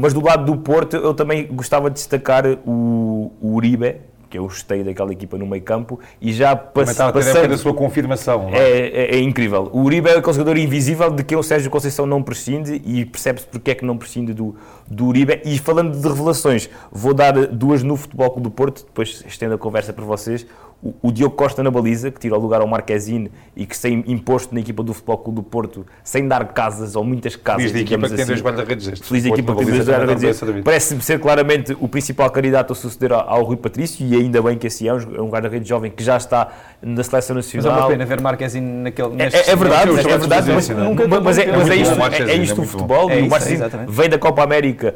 Mas 0.00 0.14
do 0.14 0.24
lado 0.24 0.44
do 0.44 0.56
Porto, 0.56 0.96
eu 0.96 1.12
também 1.12 1.44
gostava 1.48 1.90
de 1.90 1.94
destacar 1.94 2.44
o, 2.64 3.32
o 3.42 3.54
Uribe, 3.54 3.96
que 4.30 4.38
eu 4.38 4.44
gostei 4.44 4.84
daquela 4.84 5.10
equipa 5.10 5.36
no 5.36 5.44
meio 5.44 5.62
campo 5.62 5.98
e 6.20 6.32
já 6.32 6.54
pass 6.54 6.94
passando... 6.96 7.48
da 7.48 7.58
sua 7.58 7.74
confirmação. 7.74 8.48
É? 8.52 8.58
É, 8.58 8.86
é, 8.86 9.16
é? 9.16 9.20
incrível. 9.20 9.68
O 9.72 9.80
Uribe 9.80 10.08
é 10.08 10.16
o 10.16 10.32
jogador 10.32 10.56
invisível 10.56 11.10
de 11.10 11.24
quem 11.24 11.36
o 11.36 11.42
Sérgio 11.42 11.68
Conceição 11.68 12.06
não 12.06 12.22
prescinde 12.22 12.80
e 12.84 13.04
percebe-se 13.04 13.46
porque 13.48 13.72
é 13.72 13.74
que 13.74 13.84
não 13.84 13.98
prescinde 13.98 14.32
do, 14.32 14.54
do 14.86 15.06
Uribe. 15.06 15.42
E 15.44 15.58
falando 15.58 15.98
de 15.98 16.08
revelações, 16.08 16.70
vou 16.92 17.12
dar 17.12 17.32
duas 17.48 17.82
no 17.82 17.96
Futebol 17.96 18.30
Clube 18.30 18.44
do 18.44 18.50
Porto, 18.52 18.84
depois 18.84 19.24
estendo 19.26 19.54
a 19.54 19.58
conversa 19.58 19.92
para 19.92 20.04
vocês 20.04 20.46
o, 20.82 20.94
o 21.02 21.12
Diogo 21.12 21.34
Costa 21.34 21.62
na 21.62 21.70
baliza, 21.70 22.10
que 22.10 22.20
tira 22.20 22.36
o 22.36 22.40
lugar 22.40 22.60
ao 22.60 22.66
Marquezine 22.66 23.30
e 23.56 23.66
que 23.66 23.76
se 23.76 23.88
imposto 23.88 24.54
na 24.54 24.60
equipa 24.60 24.82
do 24.82 24.94
Futebol 24.94 25.18
Clube 25.18 25.36
do 25.36 25.42
Porto, 25.42 25.84
sem 26.04 26.26
dar 26.28 26.46
casas 26.52 26.94
ou 26.94 27.02
muitas 27.02 27.34
casas. 27.34 27.70
Feliz 27.70 27.72
de 27.72 27.80
equipa 27.80 28.06
assim. 28.06 28.14
que 28.14 28.16
tem 28.16 28.26
dois 28.26 28.42
guarda-redes. 28.42 29.00
Feliz 29.00 29.22
de 29.24 29.28
equipa 29.30 29.56
que 29.56 29.64
tem 29.64 29.74
dois 29.74 29.88
guarda-redes. 29.88 30.40
Parece 30.64 31.00
ser 31.00 31.18
claramente 31.18 31.76
o 31.80 31.88
principal 31.88 32.30
candidato 32.30 32.72
a 32.72 32.76
suceder 32.76 33.12
ao, 33.12 33.28
ao 33.28 33.42
Rui 33.42 33.56
Patrício 33.56 34.06
e 34.06 34.14
ainda 34.14 34.40
bem 34.40 34.56
que 34.56 34.68
assim 34.68 34.86
é 34.86 34.94
um, 34.94 35.24
um 35.24 35.28
guarda-redes 35.28 35.68
jovem 35.68 35.90
que 35.90 36.02
já 36.02 36.16
está 36.16 36.48
na 36.80 37.02
seleção 37.02 37.34
nacional. 37.34 37.72
Mas 37.72 37.80
é 37.80 37.82
uma 37.82 37.90
pena 37.90 38.06
ver 38.06 38.20
Marquezine 38.20 38.82
naquele. 38.82 39.20
É, 39.20 39.24
é, 39.24 39.50
é 39.50 39.56
verdade, 39.56 39.90
é, 39.90 40.12
é 40.12 40.18
verdade, 40.18 40.52
mas, 40.52 40.68
mas, 40.68 41.38
é, 41.38 41.56
mas 41.56 41.70
é 41.70 41.76
isto, 41.76 41.94
é, 42.00 42.30
é 42.30 42.36
isto 42.36 42.62
o 42.62 42.64
futebol. 42.64 43.10
É 43.10 43.20
isso, 43.20 43.34
vem 43.88 44.08
da 44.08 44.18
Copa 44.18 44.42
América 44.44 44.94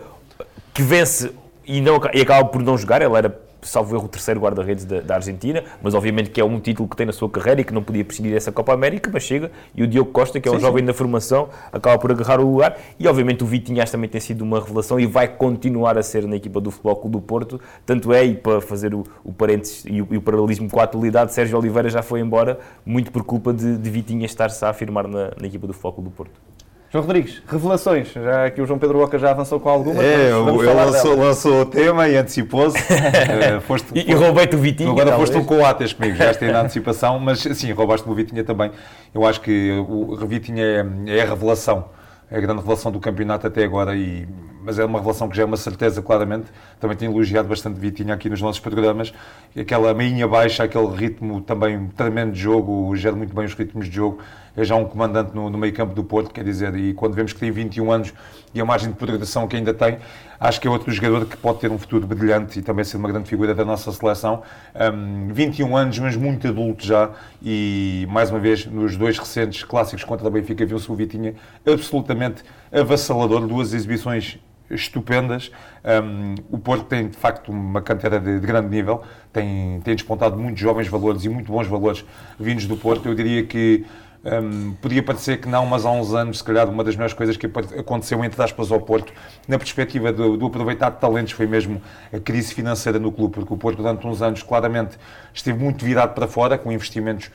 que 0.73 0.83
vence 0.83 1.33
e, 1.67 1.81
não, 1.81 2.01
e 2.15 2.21
acaba 2.21 2.45
por 2.49 2.63
não 2.63 2.79
jogar, 2.79 3.03
ele 3.03 3.17
era 3.17 3.52
salvo 3.63 3.95
erro, 3.95 4.07
o 4.07 4.09
terceiro 4.09 4.41
guarda-redes 4.41 4.85
da, 4.85 5.01
da, 5.01 5.15
Argentina, 5.15 5.63
mas 5.81 5.95
obviamente 5.95 6.31
que 6.31 6.41
é 6.41 6.45
um 6.45 6.59
título 6.61 6.89
que 6.89 6.97
tem 6.97 7.07
na 7.07 7.13
sua 7.13 7.31
carreira 7.31 7.61
e 7.61 7.65
que 7.65 7.73
não 7.73 7.83
podia 7.83 8.05
prescindir 8.05 8.33
dessa 8.33 8.51
Copa 8.51 8.75
América, 8.75 9.11
mas 9.13 9.23
chega, 9.23 9.51
e 9.75 9.83
o 9.83 9.87
Diogo 9.87 10.11
Costa, 10.11 10.41
que 10.41 10.49
é 10.49 10.53
um 10.53 10.57
sim, 10.57 10.61
jovem 10.61 10.83
sim. 10.83 10.87
da 10.87 10.95
formação, 10.95 11.49
acaba 11.73 11.99
por 11.99 12.11
agarrar 12.11 12.41
o 12.41 12.51
lugar, 12.51 12.77
e 12.99 13.07
obviamente 13.07 13.45
o 13.45 13.47
Vitinhas 13.47 13.91
também 13.91 14.11
tem 14.11 14.21
sido 14.21 14.43
uma 14.43 14.61
revelação 14.61 14.99
e 14.99 15.07
vai 15.07 15.29
continuar 15.29 15.97
a 15.97 16.03
ser 16.03 16.27
na 16.27 16.37
equipa 16.37 16.61
do 16.61 16.71
Futebol 16.71 16.97
Clube 16.97 17.13
do 17.13 17.23
Porto, 17.23 17.61
tanto 17.87 18.13
é, 18.13 18.25
e 18.25 18.35
para 18.35 18.61
fazer 18.61 18.95
o, 18.95 19.05
o 19.25 19.33
parênteses 19.33 19.85
e 19.87 20.03
o, 20.03 20.09
e 20.11 20.17
o, 20.17 20.23
paralelismo 20.23 20.69
com 20.69 20.81
a 20.81 20.85
atualidade, 20.85 21.33
Sérgio 21.33 21.59
Oliveira 21.59 21.89
já 21.89 22.03
foi 22.03 22.21
embora, 22.21 22.59
muito 22.85 23.13
por 23.13 23.25
culpa 23.25 23.53
de, 23.53 23.79
de 23.79 23.91
Vitinhas 23.91 24.31
estar-se 24.31 24.65
a 24.65 24.71
afirmar 24.71 25.07
na, 25.07 25.31
na 25.41 25.47
equipa 25.47 25.67
do 25.67 25.73
Futebol 25.73 25.93
Clube 25.93 26.11
do 26.11 26.15
Porto. 26.15 26.52
João 26.93 27.05
Rodrigues, 27.07 27.43
revelações. 27.49 28.13
Já 28.13 28.51
que 28.51 28.61
o 28.61 28.67
João 28.67 28.79
Pedro 28.79 28.99
Boca 28.99 29.19
já 29.19 29.31
avançou 29.31 29.59
com 29.59 29.71
algumas. 29.71 30.05
É, 30.05 30.31
vamos 30.31 30.63
lançou, 30.67 31.17
lançou, 31.17 31.63
o 31.63 31.65
tema 31.65 32.07
e 32.07 32.19
antecipou-se. 32.19 32.77
uh, 32.85 33.95
e, 33.95 34.11
e 34.11 34.15
roubei-te 34.15 34.57
o 34.57 34.59
Vitinha. 34.59 34.91
Agora 34.91 35.17
foste 35.17 35.35
um 35.39 35.45
coates 35.45 35.95
comigo, 35.95 36.17
já 36.17 36.35
tem 36.35 36.53
na 36.53 36.61
antecipação, 36.61 37.19
mas 37.19 37.41
sim, 37.41 37.73
roubaste-me 37.73 38.13
o 38.13 38.15
Vitinha 38.15 38.45
também. 38.45 38.71
Eu 39.15 39.25
acho 39.25 39.41
que 39.41 39.73
o 39.89 40.27
Vitinha 40.27 40.63
é, 41.07 41.17
é 41.17 41.23
a 41.23 41.25
revelação 41.25 41.87
é 42.33 42.39
a 42.39 42.41
grande 42.41 42.61
revelação 42.61 42.91
do 42.91 42.99
campeonato 42.99 43.47
até 43.47 43.63
agora, 43.63 43.95
e, 43.95 44.27
mas 44.63 44.79
é 44.79 44.85
uma 44.87 44.99
revelação 44.99 45.29
que 45.29 45.37
já 45.37 45.43
é 45.43 45.47
uma 45.47 45.59
certeza, 45.59 46.01
claramente. 46.01 46.47
Também 46.81 46.97
tenho 46.97 47.13
elogiado 47.13 47.47
bastante 47.47 47.79
Vitinha 47.79 48.15
aqui 48.15 48.31
nos 48.31 48.41
nossos 48.41 48.59
programas. 48.59 49.13
Aquela 49.55 49.93
meinha 49.93 50.27
baixa, 50.27 50.65
aquele 50.65 50.87
ritmo 50.97 51.43
também 51.43 51.89
tremendo 51.95 52.33
de 52.33 52.41
jogo, 52.41 52.97
gera 52.97 53.15
muito 53.15 53.35
bem 53.35 53.45
os 53.45 53.53
ritmos 53.53 53.87
de 53.87 53.97
jogo. 53.97 54.21
É 54.57 54.65
já 54.65 54.77
um 54.77 54.85
comandante 54.85 55.35
no, 55.35 55.49
no 55.49 55.57
meio 55.57 55.73
campo 55.73 55.95
do 55.95 56.05
Porto, 56.05 56.31
quer 56.31 56.45
dizer, 56.45 56.75
e 56.77 56.93
quando 56.93 57.15
vemos 57.15 57.33
que 57.33 57.41
tem 57.41 57.51
21 57.51 57.91
anos 57.91 58.13
e 58.55 58.61
a 58.61 58.65
margem 58.65 58.91
de 58.91 58.97
progressão 58.97 59.49
que 59.49 59.57
ainda 59.57 59.73
tem, 59.73 59.99
acho 60.39 60.61
que 60.61 60.69
é 60.69 60.71
outro 60.71 60.93
jogador 60.93 61.25
que 61.25 61.37
pode 61.37 61.59
ter 61.59 61.71
um 61.71 61.79
futuro 61.79 62.07
brilhante 62.07 62.59
e 62.59 62.63
também 62.63 62.85
ser 62.85 62.99
uma 62.99 63.09
grande 63.09 63.29
figura 63.29 63.55
da 63.55 63.65
nossa 63.65 63.91
seleção. 63.93 64.43
Um, 64.75 65.33
21 65.33 65.75
anos, 65.77 65.99
mas 65.99 66.17
muito 66.17 66.47
adulto 66.47 66.85
já, 66.85 67.11
e 67.43 68.07
mais 68.11 68.31
uma 68.31 68.39
vez, 68.39 68.67
nos 68.67 68.97
dois 68.97 69.19
recentes 69.19 69.65
clássicos 69.65 70.05
contra 70.05 70.29
a 70.29 70.31
Benfica, 70.31 70.67
viu-se 70.67 70.91
o 70.91 70.95
Vitinha 70.95 71.35
absolutamente 71.67 72.43
avassalador, 72.71 73.47
duas 73.47 73.73
exibições 73.73 74.39
estupendas. 74.75 75.51
Um, 75.85 76.35
o 76.51 76.59
Porto 76.59 76.85
tem, 76.85 77.09
de 77.09 77.17
facto, 77.17 77.51
uma 77.51 77.83
cantera 77.83 78.19
de, 78.19 78.41
de, 78.41 78.47
grande 78.47 78.69
nível, 78.69 79.03
tem, 79.33 79.81
tem 79.83 79.95
despontado 79.95 80.37
muitos 80.37 80.61
jovens 80.61 80.89
valores 80.89 81.25
e 81.25 81.29
muito 81.29 81.51
bons 81.51 81.67
valores 81.67 82.05
vindos 82.39 82.67
do 82.67 82.77
Porto. 82.77 83.09
Eu 83.09 83.15
diria 83.15 83.45
que 83.45 83.85
um, 84.25 84.73
podia 84.75 85.03
parecer 85.03 85.41
que 85.41 85.49
não, 85.49 85.67
mas 85.67 85.85
há 85.85 85.91
uns 85.91 86.15
anos, 86.15 86.39
se 86.39 86.45
calhar, 86.45 86.69
uma 86.69 86.85
das 86.85 86.95
melhores 86.95 87.15
coisas 87.15 87.37
que 87.37 87.47
aconteceu, 87.47 88.25
entre 88.25 88.41
aspas, 88.43 88.71
ao 88.71 88.81
Porto, 88.81 89.13
na 89.49 89.59
perspectiva 89.59 90.13
do, 90.13 90.37
do 90.37 90.47
aproveitar 90.47 90.91
de 90.91 91.01
talentos, 91.01 91.33
foi 91.33 91.47
mesmo 91.47 91.83
a 92.13 92.21
crise 92.21 92.55
financeira 92.55 92.99
no 92.99 93.11
clube, 93.11 93.35
porque 93.35 93.53
o 93.53 93.57
Porto, 93.57 93.79
durante 93.79 94.07
uns 94.07 94.23
anos, 94.23 94.43
claramente 94.43 94.97
esteve 95.35 95.59
muito 95.59 95.85
virado 95.85 96.15
para 96.15 96.29
fora, 96.29 96.57
com 96.57 96.71
investimentos 96.71 97.31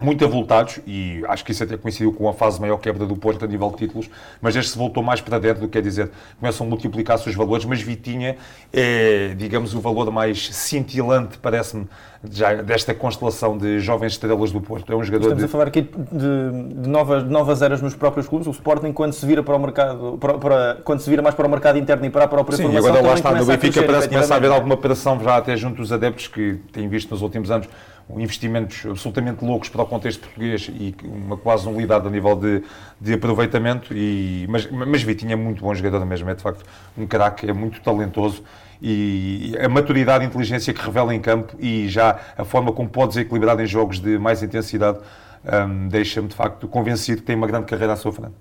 muito 0.00 0.24
avultados 0.24 0.80
e 0.86 1.22
acho 1.28 1.44
que 1.44 1.52
isso 1.52 1.62
até 1.62 1.76
coincidiu 1.76 2.12
com 2.12 2.28
a 2.28 2.32
fase 2.32 2.60
maior 2.60 2.78
quebra 2.78 3.06
do 3.06 3.16
Porto 3.16 3.44
a 3.44 3.48
nível 3.48 3.70
de 3.70 3.76
títulos, 3.76 4.10
mas 4.40 4.56
este 4.56 4.72
se 4.72 4.78
voltou 4.78 5.02
mais 5.02 5.20
para 5.20 5.38
dentro, 5.38 5.62
do 5.62 5.66
que 5.68 5.74
quer 5.74 5.82
dizer, 5.82 6.10
começam 6.40 6.66
a 6.66 6.70
multiplicar-se 6.70 7.28
os 7.28 7.34
valores, 7.34 7.64
mas 7.64 7.80
Vitinha 7.80 8.36
é, 8.72 9.34
digamos, 9.36 9.74
o 9.74 9.80
valor 9.80 10.10
mais 10.10 10.48
cintilante, 10.54 11.38
parece-me, 11.38 11.86
já 12.30 12.54
desta 12.54 12.94
constelação 12.94 13.56
de 13.56 13.80
jovens 13.80 14.12
estrelas 14.12 14.50
do 14.50 14.60
Porto. 14.60 14.92
É 14.92 14.96
um 14.96 15.04
jogador 15.04 15.26
Estamos 15.26 15.42
de... 15.42 15.44
a 15.44 15.48
falar 15.48 15.68
aqui 15.68 15.82
de, 15.82 16.82
de, 16.82 16.88
novas, 16.88 17.22
de 17.22 17.30
novas 17.30 17.62
eras 17.62 17.82
nos 17.82 17.94
próprios 17.94 18.26
clubes. 18.26 18.46
O 18.46 18.50
Sporting, 18.50 18.92
quando 18.92 19.12
se 19.12 19.24
vira 19.26 19.42
para 19.42 19.54
o 19.54 19.58
mercado, 19.58 20.16
para, 20.18 20.38
para, 20.38 20.78
quando 20.84 21.00
se 21.00 21.10
vira 21.10 21.22
mais 21.22 21.34
para 21.34 21.46
o 21.46 21.50
mercado 21.50 21.78
interno 21.78 22.04
e 22.06 22.10
para 22.10 22.24
a 22.24 22.28
própria 22.28 22.56
Sim, 22.56 22.64
formação, 22.64 22.90
agora 22.90 23.06
lá 23.06 23.14
está, 23.14 23.32
no 23.32 23.44
Benfica 23.44 23.82
parece 23.82 24.08
que 24.08 24.14
começa 24.14 24.34
a 24.34 24.36
haver 24.36 24.50
alguma 24.50 24.74
operação 24.74 25.20
já 25.22 25.36
até 25.36 25.56
junto 25.56 25.76
dos 25.76 25.92
adeptos 25.92 26.26
que 26.28 26.58
têm 26.72 26.88
visto 26.88 27.10
nos 27.10 27.20
últimos 27.20 27.50
anos 27.50 27.68
investimentos 28.16 28.84
absolutamente 28.86 29.44
loucos 29.44 29.68
para 29.68 29.82
o 29.82 29.86
contexto 29.86 30.20
português 30.20 30.70
e 30.72 30.94
uma 31.04 31.36
quase 31.36 31.64
nulidade 31.64 32.06
a 32.06 32.10
nível 32.10 32.36
de, 32.36 32.62
de 33.00 33.14
aproveitamento. 33.14 33.94
E, 33.94 34.46
mas, 34.48 34.70
mas 34.70 35.02
Vitinho 35.02 35.32
é 35.32 35.36
muito 35.36 35.62
bom 35.62 35.74
jogador 35.74 36.04
mesmo, 36.04 36.28
é 36.30 36.34
de 36.34 36.42
facto 36.42 36.64
um 36.96 37.06
craque, 37.06 37.48
é 37.48 37.52
muito 37.52 37.80
talentoso 37.80 38.42
e 38.82 39.56
a 39.58 39.68
maturidade 39.68 40.24
e 40.24 40.26
inteligência 40.26 40.74
que 40.74 40.84
revela 40.84 41.14
em 41.14 41.20
campo 41.20 41.56
e 41.58 41.88
já 41.88 42.18
a 42.36 42.44
forma 42.44 42.72
como 42.72 42.88
pode 42.88 43.14
desequilibrar 43.14 43.58
em 43.58 43.66
jogos 43.66 43.98
de 43.98 44.18
mais 44.18 44.42
intensidade 44.42 44.98
um, 45.44 45.88
deixa-me 45.88 46.28
de 46.28 46.34
facto 46.34 46.66
convencido 46.68 47.20
que 47.20 47.26
tem 47.26 47.36
uma 47.36 47.46
grande 47.46 47.66
carreira 47.66 47.92
à 47.92 47.96
sua 47.96 48.12
frente. 48.12 48.34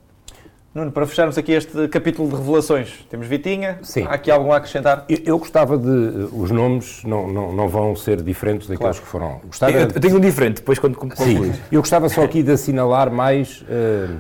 Nuno, 0.73 0.91
para 0.91 1.05
fecharmos 1.05 1.37
aqui 1.37 1.51
este 1.51 1.87
capítulo 1.87 2.27
de 2.29 2.35
revelações, 2.35 3.05
temos 3.07 3.27
Vitinha, 3.27 3.77
Sim. 3.83 4.05
há 4.05 4.13
aqui 4.13 4.31
algum 4.31 4.51
a 4.51 4.57
acrescentar? 4.57 5.05
Eu, 5.07 5.19
eu 5.23 5.37
gostava 5.37 5.77
de. 5.77 6.27
Os 6.33 6.49
nomes 6.49 7.03
não, 7.03 7.31
não, 7.31 7.53
não 7.53 7.69
vão 7.69 7.95
ser 7.95 8.23
diferentes 8.23 8.67
daqueles 8.67 8.97
claro. 8.97 9.05
que 9.05 9.07
foram. 9.07 9.41
Gostava 9.45 9.71
eu, 9.71 9.81
eu 9.81 10.01
tenho 10.01 10.17
um 10.17 10.19
diferente, 10.19 10.57
depois 10.57 10.79
quando 10.79 10.97
concluís. 10.97 11.61
Eu 11.71 11.79
gostava 11.79 12.09
só 12.09 12.23
aqui 12.23 12.41
de 12.41 12.51
assinalar 12.51 13.11
mais 13.11 13.61
uh, 13.61 14.19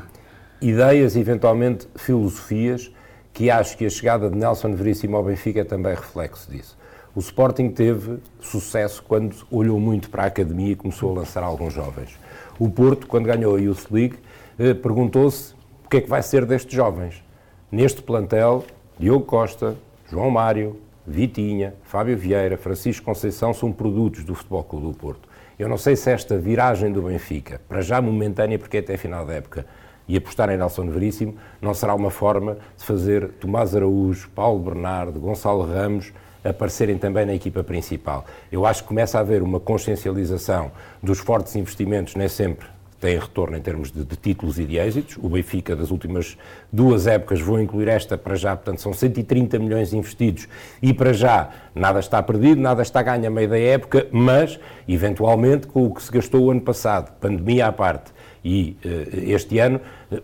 ideias, 0.61 1.15
eventualmente 1.15 1.87
filosofias, 1.95 2.91
que 3.33 3.49
acho 3.49 3.75
que 3.75 3.87
a 3.87 3.89
chegada 3.89 4.29
de 4.29 4.37
Nelson 4.37 4.75
Veríssimo 4.75 5.17
ao 5.17 5.23
Benfica 5.23 5.61
é 5.61 5.63
também 5.63 5.95
reflexo 5.95 6.51
disso. 6.51 6.77
O 7.15 7.19
Sporting 7.19 7.69
teve 7.69 8.19
sucesso 8.39 9.01
quando 9.01 9.35
olhou 9.49 9.79
muito 9.79 10.07
para 10.07 10.25
a 10.25 10.25
academia 10.27 10.73
e 10.73 10.75
começou 10.75 11.13
a 11.13 11.19
lançar 11.21 11.41
alguns 11.41 11.73
jovens. 11.73 12.15
O 12.59 12.69
Porto, 12.69 13.07
quando 13.07 13.25
ganhou 13.25 13.55
a 13.55 13.59
Youth 13.59 13.89
League, 13.89 14.17
uh, 14.59 14.75
perguntou-se 14.75 15.62
que 15.93 15.97
é 15.97 16.01
que 16.01 16.09
vai 16.09 16.23
ser 16.23 16.43
destes 16.43 16.73
jovens? 16.73 17.23
Neste 17.71 18.01
plantel, 18.01 18.65
Diogo 18.97 19.25
Costa, 19.25 19.75
João 20.09 20.31
Mário, 20.31 20.81
Vitinha, 21.05 21.75
Fábio 21.83 22.17
Vieira, 22.17 22.57
Francisco 22.57 23.05
Conceição 23.05 23.53
são 23.53 23.71
produtos 23.71 24.23
do 24.23 24.33
Futebol 24.33 24.63
Clube 24.63 24.87
do 24.87 24.93
Porto. 24.97 25.29
Eu 25.59 25.69
não 25.69 25.77
sei 25.77 25.95
se 25.95 26.09
esta 26.09 26.35
viragem 26.35 26.91
do 26.91 27.03
Benfica, 27.03 27.61
para 27.69 27.81
já 27.81 28.01
momentânea, 28.01 28.57
porque 28.57 28.77
é 28.77 28.79
até 28.79 28.97
final 28.97 29.23
da 29.23 29.33
época, 29.33 29.67
e 30.07 30.17
apostar 30.17 30.49
em 30.49 30.57
Nelson 30.57 30.89
Veríssimo, 30.89 31.35
não 31.61 31.75
será 31.75 31.93
uma 31.93 32.09
forma 32.09 32.57
de 32.75 32.83
fazer 32.83 33.27
Tomás 33.39 33.75
Araújo, 33.75 34.31
Paulo 34.33 34.63
Bernardo, 34.63 35.19
Gonçalo 35.19 35.61
Ramos 35.61 36.11
aparecerem 36.43 36.97
também 36.97 37.23
na 37.23 37.35
equipa 37.35 37.63
principal. 37.63 38.25
Eu 38.51 38.65
acho 38.65 38.81
que 38.81 38.87
começa 38.87 39.19
a 39.19 39.21
haver 39.21 39.43
uma 39.43 39.59
consciencialização 39.59 40.71
dos 41.03 41.19
fortes 41.19 41.55
investimentos, 41.55 42.15
nem 42.15 42.27
sempre 42.27 42.72
tem 43.03 43.19
retorno 43.19 43.57
em 43.57 43.61
termos 43.61 43.91
de, 43.91 44.05
de, 44.05 44.15
títulos 44.15 44.57
e 44.57 44.63
de 44.63 44.77
êxitos. 44.77 45.17
O 45.21 45.27
Benfica, 45.27 45.75
das 45.75 45.91
últimas 45.91 46.37
duas 46.71 47.05
épocas, 47.05 47.41
vou 47.41 47.59
incluir 47.59 47.89
esta 47.89 48.17
para 48.17 48.33
já, 48.33 48.55
portanto, 48.55 48.79
são 48.79 48.93
130 48.93 49.59
milhões 49.59 49.91
investidos 49.91 50.47
e 50.81 50.93
para 50.93 51.11
já 51.11 51.49
nada 51.75 51.99
está 51.99 52.23
perdido, 52.23 52.61
nada 52.61 52.81
está 52.81 53.03
ganho 53.03 53.27
a 53.27 53.29
meio 53.29 53.49
da 53.49 53.59
época, 53.59 54.07
mas, 54.09 54.57
eventualmente, 54.87 55.67
com 55.67 55.85
o 55.85 55.93
que 55.93 56.01
se 56.01 56.09
gastou 56.09 56.45
o 56.45 56.51
ano 56.51 56.61
passado, 56.61 57.11
pandemia 57.19 57.67
à 57.67 57.73
parte, 57.73 58.13
e 58.41 58.77
uh, 58.85 59.29
este 59.29 59.59
ano, 59.59 59.81
uh, 60.09 60.23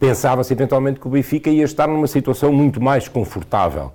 pensava-se 0.00 0.50
eventualmente 0.50 0.98
que 0.98 1.06
o 1.06 1.10
Benfica 1.10 1.50
ia 1.50 1.64
estar 1.64 1.86
numa 1.86 2.06
situação 2.06 2.50
muito 2.50 2.80
mais 2.80 3.06
confortável 3.06 3.92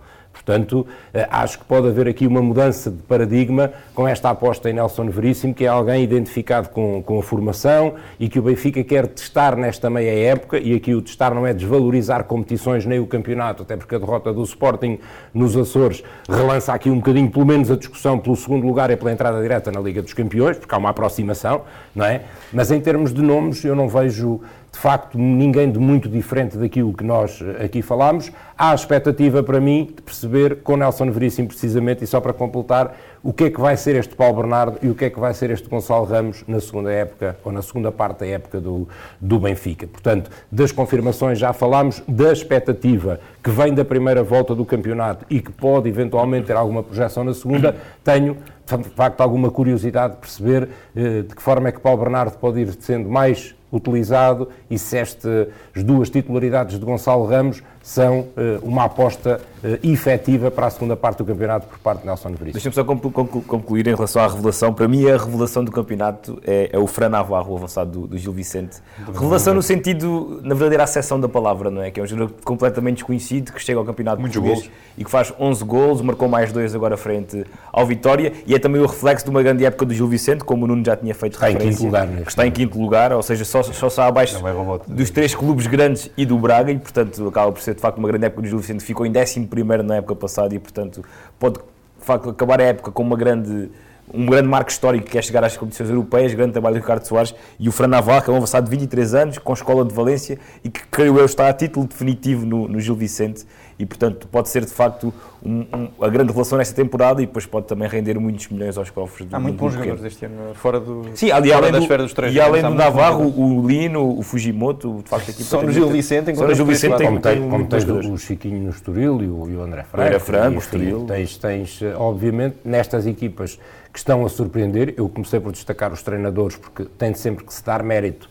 Portanto, 0.50 0.88
eh, 1.14 1.28
acho 1.30 1.60
que 1.60 1.66
pode 1.66 1.90
haver 1.90 2.08
aqui 2.08 2.26
uma 2.26 2.42
mudança 2.42 2.90
de 2.90 2.98
paradigma 3.04 3.72
com 3.94 4.08
esta 4.08 4.32
aposta 4.32 4.68
em 4.68 4.74
Nelson 4.74 5.08
Veríssimo, 5.08 5.54
que 5.54 5.64
é 5.64 5.68
alguém 5.68 6.04
identificado 6.04 6.70
com, 6.70 7.04
com 7.04 7.20
a 7.20 7.22
formação 7.22 7.94
e 8.20 8.28
que 8.28 8.40
o 8.40 8.42
Benfica 8.42 8.84
quer 8.84 9.06
testar 9.06 9.56
nesta 9.56 9.92
meia 9.92 10.32
época, 10.32 10.58
e 10.58 10.74
aqui 10.74 10.96
o 10.96 11.04
testar 11.04 11.36
não 11.36 11.46
é 11.46 11.54
desvalorizar 11.54 12.24
competições 12.24 12.84
nem 12.84 13.00
o 13.00 13.06
campeonato, 13.06 13.62
até 13.62 13.78
porque 13.78 13.94
a 13.94 14.00
derrota 14.00 14.34
do 14.34 14.42
Sporting 14.42 14.98
nos 15.32 15.56
Açores 15.56 16.04
relança 16.28 16.74
aqui 16.74 16.90
um 16.90 16.96
bocadinho, 16.96 17.30
pelo 17.30 17.46
menos, 17.46 17.70
a 17.70 17.76
discussão 17.76 18.18
pelo 18.18 18.36
segundo 18.36 18.66
lugar 18.66 18.90
e 18.90 18.98
pela 18.98 19.12
entrada 19.12 19.40
direta 19.40 19.72
na 19.72 19.80
Liga 19.80 20.02
dos 20.02 20.14
Campeões, 20.14 20.58
porque 20.58 20.74
há 20.74 20.80
uma 20.80 20.90
aproximação, 20.90 21.62
não 21.94 22.06
é? 22.06 22.24
Mas 22.52 22.72
em 22.72 22.82
termos 22.82 23.14
de 23.14 23.22
nomes, 23.22 23.64
eu 23.64 23.76
não 23.76 23.88
vejo 23.88 24.42
de 24.72 24.78
facto 24.78 25.18
ninguém 25.18 25.72
de 25.72 25.80
muito 25.80 26.08
diferente 26.08 26.58
daquilo 26.58 26.94
que 26.94 27.04
nós 27.04 27.42
eh, 27.42 27.66
aqui 27.66 27.82
falámos. 27.82 28.32
Há 28.58 28.72
a 28.72 28.76
expectativa 28.76 29.42
para 29.42 29.60
mim 29.60 29.92
de 29.96 30.02
perceber 30.02 30.58
com 30.58 30.78
Nelson 30.78 31.12
Veríssimo 31.12 31.48
precisamente, 31.48 32.04
e 32.04 32.08
só 32.08 32.20
para 32.20 32.34
completar, 32.34 32.96
o 33.24 33.34
que 33.34 33.46
é 33.46 33.50
que 33.50 33.60
vai 33.60 33.76
ser 33.76 33.96
este 33.96 34.16
Paulo 34.16 34.38
Bernardo 34.38 34.78
e 34.82 34.90
o 34.90 34.96
que 34.96 35.06
é 35.06 35.10
que 35.10 35.20
vai 35.20 35.34
ser 35.34 35.50
este 35.50 35.68
Gonçalo 35.68 36.06
Ramos 36.06 36.44
na 36.48 36.60
segunda 36.60 36.92
época, 36.92 37.38
ou 37.44 37.52
na 37.52 37.62
segunda 37.62 37.92
parte 37.92 38.20
da 38.20 38.28
época 38.28 38.62
do, 38.62 38.88
do 39.20 39.40
Benfica. 39.40 39.88
Portanto, 39.88 40.30
das 40.52 40.72
confirmações 40.72 41.40
já 41.40 41.52
falámos, 41.52 42.02
da 42.08 42.32
expectativa 42.32 43.20
que 43.44 43.50
vem 43.50 43.74
da 43.74 43.84
primeira 43.84 44.24
volta 44.24 44.54
do 44.54 44.66
campeonato 44.66 45.26
e 45.30 45.42
que 45.42 45.52
pode 45.52 45.90
eventualmente 45.90 46.48
ter 46.48 46.56
alguma 46.56 46.84
projeção 46.84 47.24
na 47.24 47.34
segunda, 47.34 47.76
tenho 48.04 48.38
de 48.78 48.90
facto 48.90 49.22
alguma 49.22 49.50
curiosidade 49.50 50.14
de 50.14 50.20
perceber 50.20 50.70
eh, 50.96 51.24
de 51.24 51.36
que 51.36 51.42
forma 51.42 51.70
é 51.70 51.72
que 51.72 51.80
Paulo 51.80 52.00
Bernardo 52.00 52.38
pode 52.38 52.60
ir 52.60 52.72
sendo 52.80 53.10
mais 53.10 53.56
utilizado 53.72 54.50
e 54.70 54.78
se 54.78 54.98
estas 54.98 55.48
duas 55.84 56.10
titularidades 56.10 56.80
de 56.80 56.86
Gonçalo 56.86 57.26
Ramos 57.26 57.62
são 57.82 58.20
uh, 58.20 58.28
uma 58.62 58.86
aposta 58.86 59.42
uh, 59.64 59.88
efetiva 59.88 60.52
para 60.52 60.68
a 60.68 60.70
segunda 60.70 60.96
parte 60.96 61.20
do 61.20 61.26
campeonato 61.26 61.68
por 61.68 61.80
parte 61.80 62.02
de 62.02 62.08
Nelson 62.08 62.30
Veríssimo. 62.30 62.54
Deixa-me 62.54 62.76
só 62.76 62.84
concluir 62.84 63.88
em 63.88 63.96
relação 63.96 64.22
à 64.22 64.28
revelação. 64.28 64.74
Para 64.74 64.88
mim, 64.88 65.10
a 65.10 65.18
revelação 65.18 65.64
do 65.64 65.72
campeonato 65.72 66.40
é, 66.46 66.70
é 66.74 66.78
o 66.78 66.86
Fran 66.88 67.10
Navarro, 67.10 67.54
o 67.54 67.58
avançado 67.58 67.92
do, 67.92 68.08
do 68.08 68.18
Gil 68.18 68.32
Vicente. 68.32 68.78
Revelação 69.08 69.54
no 69.54 69.62
sentido, 69.62 70.40
na 70.44 70.54
verdadeira 70.54 70.84
acessão 70.84 71.20
da 71.20 71.30
palavra, 71.30 71.72
não 71.72 71.82
é? 71.82 71.90
Que 71.90 72.00
é 72.00 72.04
um 72.04 72.08
jogador 72.08 72.34
completamente 72.44 72.98
desconhecido, 72.98 73.52
que 73.52 73.62
chega 73.62 73.80
ao 73.80 73.86
campeonato 73.86 74.22
Muitos 74.22 74.38
português 74.38 74.68
gols. 74.68 74.72
e 74.98 75.04
que 75.04 75.10
faz 75.10 75.34
11 75.40 75.64
gols, 75.64 76.02
marcou 76.02 76.28
mais 76.28 76.52
dois 76.52 76.76
agora 76.76 76.98
frente 76.98 77.46
ao 77.72 77.86
Vitória 77.86 78.34
e 78.46 78.54
é 78.54 78.60
também 78.60 78.82
o 78.82 78.86
reflexo 78.86 79.26
de 79.26 79.32
uma 79.32 79.42
grande 79.42 79.66
época 79.66 79.86
do 79.86 79.94
Gil 79.94 80.08
Vicente, 80.08 80.44
como 80.44 80.66
o 80.66 80.68
Nuno 80.68 80.84
já 80.86 80.96
tinha 80.96 81.16
feito 81.16 81.34
está 81.34 81.48
referência. 81.48 81.70
Em 81.70 81.72
quinto 81.72 81.86
lugar, 81.86 82.08
que 82.08 82.30
está 82.30 82.48
em 82.48 82.52
quinto 82.52 82.80
lugar, 82.80 83.14
ou 83.14 83.24
seja, 83.24 83.46
só, 83.46 83.64
só 83.64 83.88
está 83.88 84.06
abaixo 84.06 84.36
é 84.38 84.94
dos 84.94 85.10
três 85.10 85.34
clubes 85.34 85.68
grandes 85.68 86.10
e 86.16 86.26
do 86.26 86.38
Braga 86.38 86.72
e, 86.72 86.78
portanto, 86.78 87.28
acaba 87.28 87.52
por 87.52 87.62
ser 87.62 87.69
de 87.74 87.82
facto 87.82 87.98
uma 87.98 88.08
grande 88.08 88.26
época 88.26 88.42
do 88.42 88.48
Gil 88.48 88.60
Vicente. 88.60 88.84
Ficou 88.84 89.06
em 89.06 89.12
11 89.12 89.48
na 89.84 89.98
época 89.98 90.16
passada 90.16 90.54
e, 90.54 90.60
portanto, 90.60 91.04
pode 91.38 91.60
de 91.60 92.06
facto 92.06 92.30
acabar 92.30 92.62
a 92.62 92.64
época 92.64 92.92
com 92.92 93.04
uma 93.04 93.18
grande 93.18 93.70
um 94.12 94.26
grande 94.26 94.48
marco 94.48 94.72
histórico 94.72 95.08
que 95.08 95.18
é 95.18 95.22
chegar 95.22 95.44
às 95.44 95.56
competições 95.56 95.90
europeias, 95.90 96.34
grande 96.34 96.54
trabalho 96.54 96.76
do 96.76 96.82
Ricardo 96.82 97.06
Soares 97.06 97.34
e 97.60 97.70
o 97.70 97.72
Fran 97.72 97.88
Navarro, 97.88 98.24
que 98.24 98.30
é 98.30 98.34
um 98.34 98.38
avançado 98.38 98.66
de 98.66 98.72
23 98.72 99.14
anos, 99.14 99.38
com 99.38 99.52
a 99.52 99.56
escola 99.56 99.86
de 99.86 99.94
Valência 99.94 100.40
e 100.64 100.70
que, 100.70 100.82
creio 100.88 101.20
eu, 101.20 101.26
está 101.26 101.48
a 101.48 101.54
título 101.54 101.86
definitivo 101.86 102.46
no, 102.46 102.68
no 102.68 102.80
Gil 102.80 102.96
Vicente 102.96 103.46
e, 103.80 103.86
portanto, 103.86 104.28
pode 104.28 104.50
ser 104.50 104.66
de 104.66 104.72
facto 104.72 105.14
um, 105.42 105.66
um, 105.74 106.04
a 106.04 106.10
grande 106.10 106.28
revelação 106.28 106.58
nesta 106.58 106.76
temporada 106.76 107.22
e 107.22 107.26
depois 107.26 107.46
pode 107.46 107.66
também 107.66 107.88
render 107.88 108.20
muitos 108.20 108.50
milhões 108.50 108.78
aos 108.78 108.90
cofres 108.90 109.30
do 109.30 109.34
Há 109.34 109.40
muito 109.40 109.56
bons 109.56 109.72
jogadores 109.72 110.04
este 110.04 110.26
ano, 110.26 110.54
fora 110.54 110.82
do. 110.82 111.06
Sim, 111.16 111.32
ali, 111.32 111.54
além 111.54 111.72
da 111.72 111.80
esfera 111.80 112.04
dos 112.04 112.14
três. 112.14 112.36
E 112.36 112.42
além 112.42 112.62
do 112.62 112.72
Navarro, 112.72 113.24
o 113.26 113.66
Lino, 113.66 114.20
o 114.20 114.22
Fujimoto, 114.22 115.02
de 115.02 115.10
facto, 115.10 115.32
aqui 115.32 115.44
Só 115.44 115.62
no 115.62 115.72
Gil 115.72 115.90
Vicente, 115.90 116.36
só 116.36 116.46
no 116.46 116.54
Gil 116.54 116.66
Vicente 116.66 116.98
tem, 116.98 117.08
como 117.08 117.22
tem, 117.22 117.50
como 117.50 117.68
tens 117.68 117.86
o 117.86 118.18
Chiquinho 118.18 118.64
no 118.64 118.70
Estoril 118.70 119.24
e 119.24 119.28
o, 119.28 119.50
e 119.50 119.56
o 119.56 119.62
André 119.62 119.84
Franco. 119.84 120.08
André 120.08 120.20
Franco, 120.20 120.56
o 120.58 120.60
Estoril. 120.60 121.06
Tens, 121.06 121.38
tens, 121.38 121.80
obviamente, 121.96 122.58
nestas 122.66 123.08
equipas 123.08 123.58
que 123.94 123.98
estão 123.98 124.26
a 124.26 124.30
surpreender, 124.30 124.94
eu 124.98 125.08
comecei 125.08 125.40
por 125.40 125.54
destacar 125.54 125.94
os 125.94 126.04
treinadores, 126.04 126.58
porque 126.58 126.84
tem 126.98 127.14
sempre 127.14 127.46
que 127.46 127.54
se 127.54 127.64
dar 127.64 127.82
mérito 127.82 128.30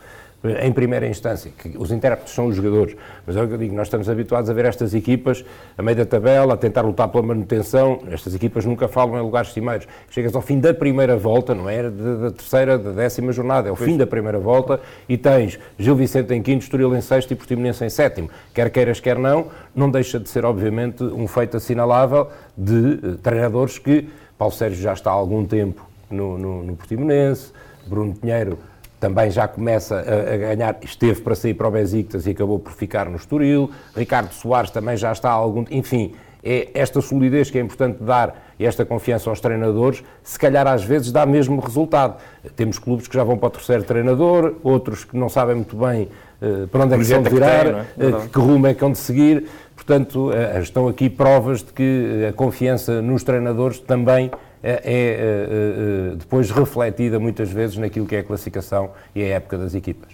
em 0.61 0.71
primeira 0.71 1.05
instância, 1.05 1.51
que 1.57 1.77
os 1.77 1.91
intérpretes 1.91 2.33
são 2.33 2.47
os 2.47 2.55
jogadores, 2.55 2.95
mas 3.27 3.35
é 3.35 3.43
o 3.43 3.47
que 3.47 3.53
eu 3.53 3.57
digo, 3.57 3.75
nós 3.75 3.87
estamos 3.87 4.09
habituados 4.09 4.49
a 4.49 4.53
ver 4.53 4.65
estas 4.65 4.93
equipas 4.93 5.43
a 5.77 5.83
meio 5.83 5.97
da 5.97 6.05
tabela, 6.05 6.53
a 6.53 6.57
tentar 6.57 6.81
lutar 6.81 7.09
pela 7.09 7.23
manutenção, 7.23 7.99
estas 8.09 8.33
equipas 8.33 8.63
nunca 8.63 8.87
falam 8.87 9.17
em 9.19 9.21
lugares 9.21 9.51
cimeiros. 9.51 9.85
Chegas 10.09 10.33
ao 10.33 10.41
fim 10.41 10.59
da 10.59 10.73
primeira 10.73 11.17
volta, 11.17 11.53
não 11.53 11.69
é 11.69 11.89
da 11.89 12.31
terceira, 12.31 12.77
da 12.77 12.91
décima 12.91 13.33
jornada, 13.33 13.67
é 13.67 13.71
o 13.71 13.75
fim 13.75 13.97
da 13.97 14.07
primeira 14.07 14.39
volta 14.39 14.79
e 15.09 15.17
tens 15.17 15.59
Gil 15.77 15.95
Vicente 15.95 16.33
em 16.33 16.41
quinto, 16.41 16.63
Estoril 16.63 16.95
em 16.95 17.01
sexto 17.01 17.31
e 17.31 17.35
Portimonense 17.35 17.83
em 17.83 17.89
sétimo. 17.89 18.29
Quer 18.53 18.69
queiras, 18.69 19.01
quer 19.01 19.17
não, 19.17 19.47
não 19.75 19.91
deixa 19.91 20.19
de 20.19 20.29
ser, 20.29 20.45
obviamente, 20.45 21.03
um 21.03 21.27
feito 21.27 21.57
assinalável 21.57 22.29
de 22.57 22.99
uh, 23.03 23.17
treinadores 23.17 23.77
que 23.77 24.07
Paulo 24.37 24.53
Sérgio 24.53 24.81
já 24.81 24.93
está 24.93 25.09
há 25.09 25.13
algum 25.13 25.45
tempo 25.45 25.85
no, 26.09 26.37
no, 26.37 26.63
no 26.63 26.75
Portimonense, 26.77 27.51
Bruno 27.85 28.13
Pinheiro 28.15 28.57
também 28.99 29.31
já 29.31 29.47
começa 29.47 29.95
a, 29.95 30.33
a, 30.33 30.37
ganhar, 30.37 30.77
esteve 30.83 31.21
para 31.21 31.35
sair 31.35 31.53
para 31.53 31.67
o 31.67 31.71
Besiktas 31.71 32.27
e 32.27 32.31
acabou 32.31 32.59
por 32.59 32.73
ficar 32.73 33.09
no 33.09 33.15
Estoril, 33.15 33.71
Ricardo 33.95 34.31
Soares 34.33 34.71
também 34.71 34.97
já 34.97 35.11
está 35.11 35.29
há 35.29 35.33
algum... 35.33 35.65
Enfim, 35.71 36.13
é 36.43 36.69
esta 36.73 37.01
solidez 37.01 37.49
que 37.49 37.57
é 37.57 37.61
importante 37.61 38.01
dar 38.01 38.49
e 38.57 38.65
esta 38.65 38.85
confiança 38.85 39.29
aos 39.29 39.39
treinadores, 39.39 40.03
se 40.23 40.37
calhar 40.37 40.67
às 40.67 40.83
vezes 40.83 41.11
dá 41.11 41.25
mesmo 41.25 41.59
resultado. 41.59 42.17
Temos 42.55 42.79
clubes 42.79 43.07
que 43.07 43.15
já 43.15 43.23
vão 43.23 43.37
para 43.37 43.47
o 43.47 43.49
terceiro 43.51 43.83
treinador, 43.83 44.55
outros 44.63 45.03
que 45.03 45.17
não 45.17 45.29
sabem 45.29 45.55
muito 45.55 45.75
bem 45.75 46.09
uh, 46.41 46.67
para 46.67 46.83
onde 46.83 46.93
é 46.93 46.97
que 46.97 47.03
vão 47.03 47.23
virar, 47.23 47.65
que, 47.65 47.99
tem, 47.99 48.09
é? 48.09 48.15
uh, 48.15 48.29
que 48.29 48.39
rumo 48.39 48.67
é 48.67 48.73
que 48.73 48.81
vão 48.81 48.91
de 48.91 48.97
seguir. 48.97 49.47
Portanto, 49.75 50.29
uh, 50.29 50.59
estão 50.61 50.87
aqui 50.87 51.09
provas 51.09 51.63
de 51.63 51.71
que 51.73 52.27
a 52.29 52.33
confiança 52.33 53.01
nos 53.01 53.23
treinadores 53.23 53.79
também 53.79 54.31
é, 54.61 54.71
é, 54.71 56.11
é, 56.13 56.15
depois 56.15 56.49
refletida 56.51 57.19
muitas 57.19 57.49
vezes 57.51 57.77
naquilo 57.77 58.05
que 58.05 58.15
é 58.15 58.19
a 58.19 58.23
classificação 58.23 58.91
e 59.15 59.23
a 59.23 59.27
época 59.27 59.57
das 59.57 59.73
equipas. 59.73 60.09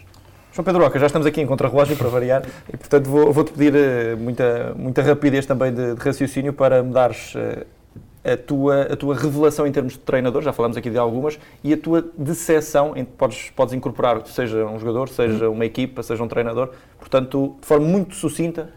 João 0.53 0.63
Pedro 0.63 0.85
Oca, 0.85 0.97
já 0.97 1.07
estamos 1.07 1.27
aqui 1.27 1.41
em 1.41 1.47
contra-relógio 1.47 1.97
para 1.97 2.07
variar 2.07 2.43
e, 2.71 2.77
portanto, 2.77 3.09
vou-te 3.09 3.33
vou 3.33 3.43
pedir 3.43 3.73
muita, 4.17 4.73
muita 4.77 5.01
rapidez 5.01 5.45
também 5.45 5.73
de, 5.73 5.95
de 5.95 6.01
raciocínio 6.01 6.53
para 6.53 6.81
me 6.81 6.93
dares 6.93 7.35
a 8.25 8.35
tua, 8.35 8.81
a 8.83 8.95
tua 8.95 9.15
revelação 9.15 9.67
em 9.67 9.71
termos 9.71 9.93
de 9.93 9.99
treinador, 9.99 10.41
já 10.41 10.51
falámos 10.51 10.75
aqui 10.75 10.89
de 10.89 10.97
algumas, 10.97 11.39
e 11.63 11.71
a 11.71 11.77
tua 11.77 12.03
decepção, 12.17 12.93
em 12.95 13.05
que 13.05 13.11
podes, 13.11 13.51
podes 13.51 13.73
incorporar, 13.75 14.25
seja 14.25 14.65
um 14.65 14.79
jogador, 14.79 15.07
seja 15.09 15.47
uma 15.47 15.63
equipa, 15.63 16.01
seja 16.01 16.23
um 16.23 16.27
treinador. 16.27 16.71
Portanto, 16.97 17.55
de 17.61 17.67
forma 17.67 17.85
muito 17.85 18.15
sucinta, 18.15 18.69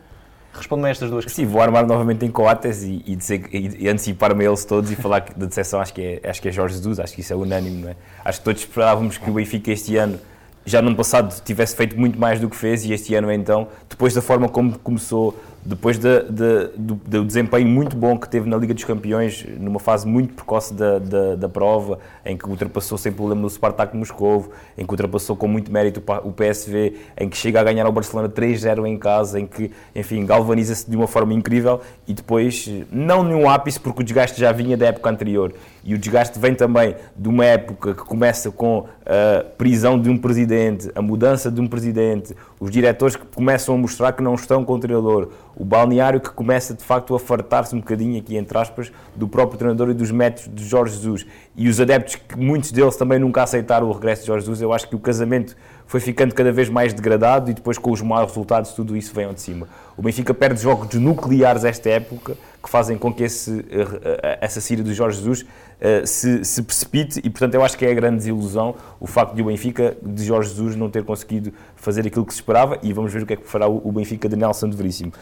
Responde-me 0.58 0.88
a 0.88 0.90
estas 0.90 1.10
duas 1.10 1.24
questões. 1.24 1.46
Sim, 1.46 1.52
vou 1.52 1.62
armar 1.62 1.86
novamente 1.86 2.24
em 2.24 2.30
Coates 2.30 2.82
e, 2.82 3.02
e, 3.06 3.18
e, 3.52 3.84
e 3.84 3.88
antecipar-me 3.88 4.44
a 4.44 4.48
eles 4.48 4.64
todos 4.64 4.90
e 4.90 4.96
falar 4.96 5.24
da 5.36 5.46
decepção, 5.46 5.80
acho 5.80 5.94
que, 5.94 6.20
é, 6.22 6.28
acho 6.28 6.42
que 6.42 6.48
é 6.48 6.52
Jorge 6.52 6.74
Jesus, 6.76 7.00
acho 7.00 7.14
que 7.14 7.20
isso 7.20 7.32
é 7.32 7.36
unânime, 7.36 7.82
não 7.82 7.90
é? 7.90 7.96
Acho 8.24 8.38
que 8.40 8.44
todos 8.44 8.60
esperávamos 8.62 9.16
que 9.16 9.30
o 9.30 9.32
Benfica 9.32 9.70
este 9.70 9.96
ano, 9.96 10.18
já 10.66 10.82
no 10.82 10.88
ano 10.88 10.96
passado, 10.96 11.40
tivesse 11.42 11.74
feito 11.74 11.98
muito 11.98 12.18
mais 12.18 12.40
do 12.40 12.50
que 12.50 12.56
fez 12.56 12.84
e 12.84 12.92
este 12.92 13.14
ano 13.14 13.32
então, 13.32 13.68
depois 13.88 14.12
da 14.12 14.20
forma 14.20 14.48
como 14.48 14.78
começou 14.78 15.34
depois 15.64 15.98
de, 15.98 16.22
de, 16.22 16.70
do, 16.76 16.94
do, 16.94 17.24
desempenho 17.24 17.66
muito 17.66 17.96
bom 17.96 18.18
que 18.18 18.28
teve 18.28 18.48
na 18.48 18.56
Liga 18.56 18.72
dos 18.72 18.84
Campeões, 18.84 19.44
numa 19.58 19.78
fase 19.78 20.06
muito 20.06 20.34
precoce 20.34 20.72
da, 20.72 20.98
da, 20.98 21.34
da 21.34 21.48
prova, 21.48 21.98
em 22.24 22.36
que 22.36 22.48
ultrapassou 22.48 22.96
sem 22.96 23.12
problema 23.12 23.46
o 23.46 23.50
Spartak 23.50 23.96
Moscovo, 23.96 24.50
em 24.76 24.84
que 24.84 24.90
ultrapassou 24.90 25.36
com 25.36 25.46
muito 25.46 25.70
mérito 25.70 26.02
o 26.24 26.32
PSV, 26.32 26.94
em 27.18 27.28
que 27.28 27.36
chega 27.36 27.60
a 27.60 27.62
ganhar 27.64 27.84
ao 27.84 27.92
Barcelona 27.92 28.28
3-0 28.28 28.86
em 28.86 28.96
casa, 28.96 29.38
em 29.38 29.46
que, 29.46 29.70
enfim, 29.94 30.24
galvaniza-se 30.24 30.88
de 30.88 30.96
uma 30.96 31.06
forma 31.06 31.34
incrível 31.34 31.80
e 32.06 32.14
depois, 32.14 32.70
não 32.90 33.22
nenhum 33.22 33.48
ápice, 33.48 33.78
porque 33.78 34.00
o 34.00 34.04
desgaste 34.04 34.40
já 34.40 34.52
vinha 34.52 34.76
da 34.76 34.86
época 34.86 35.10
anterior. 35.10 35.52
E 35.84 35.94
o 35.94 35.98
desgaste 35.98 36.38
vem 36.38 36.54
também 36.54 36.96
de 37.16 37.28
uma 37.28 37.44
época 37.44 37.94
que 37.94 38.02
começa 38.02 38.50
com 38.50 38.86
a 39.06 39.44
prisão 39.56 39.98
de 39.98 40.10
um 40.10 40.18
presidente, 40.18 40.90
a 40.94 41.00
mudança 41.00 41.50
de 41.50 41.60
um 41.60 41.66
presidente, 41.66 42.36
os 42.60 42.70
diretores 42.70 43.16
que 43.16 43.24
começam 43.26 43.74
a 43.74 43.78
mostrar 43.78 44.12
que 44.12 44.22
não 44.22 44.34
estão 44.34 44.64
com 44.64 44.74
o 44.74 44.78
treinador, 44.78 45.30
o 45.56 45.64
balneário 45.64 46.20
que 46.20 46.30
começa 46.30 46.74
de 46.74 46.82
facto 46.82 47.14
a 47.14 47.18
fartar-se 47.18 47.74
um 47.74 47.78
bocadinho, 47.78 48.18
aqui 48.18 48.36
entre 48.36 48.56
aspas, 48.58 48.92
do 49.14 49.28
próprio 49.28 49.58
treinador 49.58 49.90
e 49.90 49.94
dos 49.94 50.10
métodos 50.10 50.50
de 50.54 50.64
Jorge 50.64 50.94
Jesus. 50.94 51.26
E 51.56 51.68
os 51.68 51.80
adeptos, 51.80 52.16
que 52.16 52.38
muitos 52.38 52.72
deles 52.72 52.96
também 52.96 53.18
nunca 53.18 53.42
aceitaram 53.42 53.88
o 53.88 53.92
regresso 53.92 54.22
de 54.22 54.28
Jorge 54.28 54.46
Jesus, 54.46 54.60
eu 54.60 54.72
acho 54.72 54.88
que 54.88 54.96
o 54.96 54.98
casamento 54.98 55.56
foi 55.88 56.00
ficando 56.00 56.34
cada 56.34 56.52
vez 56.52 56.68
mais 56.68 56.92
degradado 56.92 57.50
e 57.50 57.54
depois 57.54 57.78
com 57.78 57.90
os 57.90 58.02
maus 58.02 58.28
resultados 58.28 58.72
tudo 58.72 58.94
isso 58.94 59.12
vem 59.14 59.24
ao 59.24 59.32
de 59.32 59.40
cima. 59.40 59.66
O 59.96 60.02
Benfica 60.02 60.34
perde 60.34 60.60
jogos 60.60 60.94
nucleares 60.94 61.64
esta 61.64 61.88
época 61.88 62.36
que 62.62 62.68
fazem 62.68 62.98
com 62.98 63.12
que 63.12 63.22
esse, 63.22 63.64
eh, 63.70 63.86
eh, 64.22 64.38
essa 64.42 64.60
saída 64.60 64.82
do 64.82 64.92
Jorge 64.92 65.16
Jesus 65.16 65.42
uh, 65.42 66.06
se, 66.06 66.44
se, 66.44 66.62
precipite 66.62 67.20
e, 67.24 67.30
portanto, 67.30 67.54
eu 67.54 67.64
acho 67.64 67.78
que 67.78 67.86
é 67.86 67.90
a 67.90 67.94
grande 67.94 68.18
desilusão 68.18 68.74
o 69.00 69.06
facto 69.06 69.34
de 69.34 69.40
o 69.40 69.46
Benfica, 69.46 69.96
de 70.02 70.24
Jorge 70.24 70.50
Jesus, 70.50 70.76
não 70.76 70.90
ter 70.90 71.04
conseguido 71.04 71.52
fazer 71.74 72.06
aquilo 72.06 72.26
que 72.26 72.34
se 72.34 72.40
esperava 72.40 72.78
e 72.82 72.92
vamos 72.92 73.12
ver 73.12 73.22
o 73.22 73.26
que 73.26 73.32
é 73.32 73.36
que 73.36 73.46
fará 73.46 73.66
o 73.66 73.90
Benfica 73.90 74.28
de 74.28 74.36
Nelson 74.36 74.68
de 74.68 74.76
Veríssimo. 74.76 75.12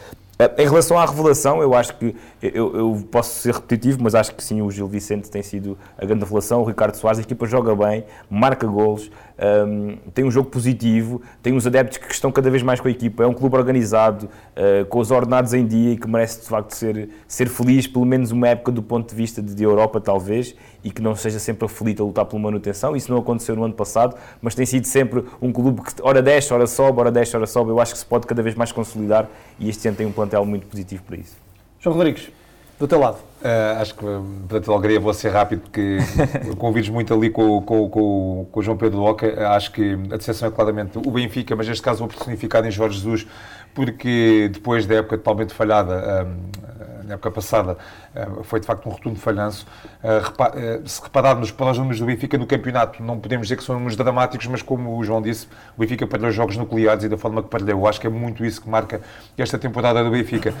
Em 0.55 0.65
relação 0.67 0.99
à 0.99 1.05
revelação, 1.05 1.63
eu 1.63 1.73
acho 1.73 1.97
que 1.97 2.15
eu, 2.43 2.75
eu, 2.75 3.07
posso 3.09 3.39
ser 3.39 3.55
repetitivo, 3.55 4.03
mas 4.03 4.13
acho 4.13 4.35
que 4.35 4.43
sim, 4.43 4.61
o 4.61 4.69
Gil 4.69 4.87
Vicente 4.87 5.31
tem 5.31 5.41
sido 5.41 5.75
a 5.97 6.05
grande 6.05 6.23
revelação. 6.23 6.61
O 6.61 6.63
Ricardo 6.63 6.93
Soares, 6.93 7.17
a 7.17 7.23
equipa 7.23 7.47
joga 7.47 7.75
bem, 7.75 8.05
marca 8.29 8.67
golos, 8.67 9.09
um, 9.39 9.97
tem 10.13 10.25
um 10.25 10.31
jogo 10.31 10.49
positivo, 10.49 11.21
tem 11.43 11.53
uns 11.53 11.67
adeptos 11.67 11.97
que 11.97 12.11
estão 12.11 12.31
cada 12.31 12.49
vez 12.49 12.63
mais 12.63 12.79
com 12.79 12.87
a 12.87 12.91
equipa. 12.91 13.23
É 13.23 13.27
um 13.27 13.33
clube 13.33 13.55
organizado, 13.55 14.25
uh, 14.25 14.85
com 14.85 14.99
os 14.99 15.11
ordenados 15.11 15.53
em 15.53 15.65
dia 15.65 15.93
e 15.93 15.97
que 15.97 16.07
merece 16.07 16.41
de 16.41 16.47
facto 16.47 16.71
ser, 16.71 17.09
ser 17.27 17.47
feliz, 17.47 17.87
pelo 17.87 18.05
menos 18.05 18.31
uma 18.31 18.47
época 18.47 18.71
do 18.71 18.81
ponto 18.81 19.09
de 19.09 19.15
vista 19.15 19.41
de, 19.41 19.53
de 19.53 19.63
Europa, 19.63 20.01
talvez, 20.01 20.55
e 20.83 20.91
que 20.91 21.01
não 21.01 21.15
seja 21.15 21.39
sempre 21.39 21.65
aflito 21.65 22.01
a 22.01 22.05
lutar 22.05 22.25
pela 22.25 22.41
manutenção. 22.41 22.95
Isso 22.95 23.11
não 23.11 23.19
aconteceu 23.19 23.55
no 23.55 23.63
ano 23.63 23.73
passado, 23.73 24.15
mas 24.41 24.55
tem 24.55 24.65
sido 24.65 24.85
sempre 24.85 25.23
um 25.41 25.51
clube 25.51 25.81
que 25.81 25.93
ora 26.01 26.21
desce, 26.21 26.53
ora 26.53 26.65
sobe, 26.65 26.99
ora 26.99 27.11
desce, 27.11 27.35
ora 27.35 27.45
sobe. 27.45 27.71
Eu 27.71 27.79
acho 27.79 27.93
que 27.93 27.99
se 27.99 28.05
pode 28.05 28.25
cada 28.25 28.41
vez 28.41 28.55
mais 28.55 28.71
consolidar 28.71 29.27
e 29.59 29.69
este 29.69 29.87
ano 29.87 29.97
tem 29.97 30.07
um 30.07 30.11
plantel 30.11 30.45
muito 30.45 30.65
positivo 30.67 31.03
para 31.03 31.17
isso. 31.17 31.35
João 31.79 31.95
Rodrigues, 31.95 32.29
do 32.79 32.87
teu 32.87 32.99
lado. 32.99 33.17
Uh, 33.41 33.81
acho 33.81 33.95
que, 33.95 34.01
portanto, 34.01 34.71
Algaria, 34.71 34.99
vou 34.99 35.13
ser 35.13 35.29
rápido, 35.29 35.61
porque 35.61 35.97
convides 36.57 36.89
muito 36.89 37.13
ali 37.13 37.29
com, 37.29 37.61
com, 37.61 37.89
com, 37.89 38.47
com 38.51 38.59
o 38.59 38.63
João 38.63 38.77
Pedro 38.77 39.01
Oca. 39.03 39.49
Acho 39.49 39.71
que 39.71 39.93
a 40.11 40.17
decepção 40.17 40.47
é 40.47 40.51
claramente 40.51 40.97
o 40.97 41.11
Benfica, 41.11 41.55
mas 41.55 41.67
neste 41.67 41.81
caso 41.81 41.99
vou 41.99 42.07
personificado 42.07 42.67
em 42.67 42.71
Jorge 42.71 42.97
Jesus, 42.97 43.27
porque 43.73 44.49
depois 44.51 44.85
da 44.85 44.95
época 44.95 45.17
totalmente 45.17 45.53
falhada, 45.53 46.25
um, 46.25 46.76
na 47.07 47.13
época 47.13 47.31
passada, 47.31 47.77
eh, 48.13 48.27
foi 48.43 48.59
de 48.59 48.65
facto 48.65 48.85
um 48.87 48.91
rotundo 48.91 49.17
falhanço. 49.17 49.65
Eh, 50.03 50.21
eh, 50.55 50.81
se 50.85 51.01
repararmos 51.01 51.51
para 51.51 51.71
os 51.71 51.77
números 51.77 51.99
do 51.99 52.05
Benfica 52.05 52.37
no 52.37 52.45
campeonato, 52.45 53.01
não 53.01 53.17
podemos 53.17 53.47
dizer 53.47 53.57
que 53.57 53.63
são 53.63 53.75
números 53.75 53.95
dramáticos, 53.95 54.45
mas 54.47 54.61
como 54.61 54.97
o 54.97 55.03
João 55.03 55.21
disse, 55.21 55.47
o 55.75 55.81
Benfica 55.81 56.05
perdeu 56.05 56.31
jogos 56.31 56.57
nucleares 56.57 57.05
e 57.05 57.09
da 57.09 57.17
forma 57.17 57.41
que 57.41 57.49
perdeu. 57.49 57.79
Eu 57.79 57.87
acho 57.87 57.99
que 57.99 58.07
é 58.07 58.09
muito 58.09 58.45
isso 58.45 58.61
que 58.61 58.69
marca 58.69 59.01
esta 59.37 59.57
temporada 59.57 60.03
do 60.03 60.11
Benfica. 60.11 60.53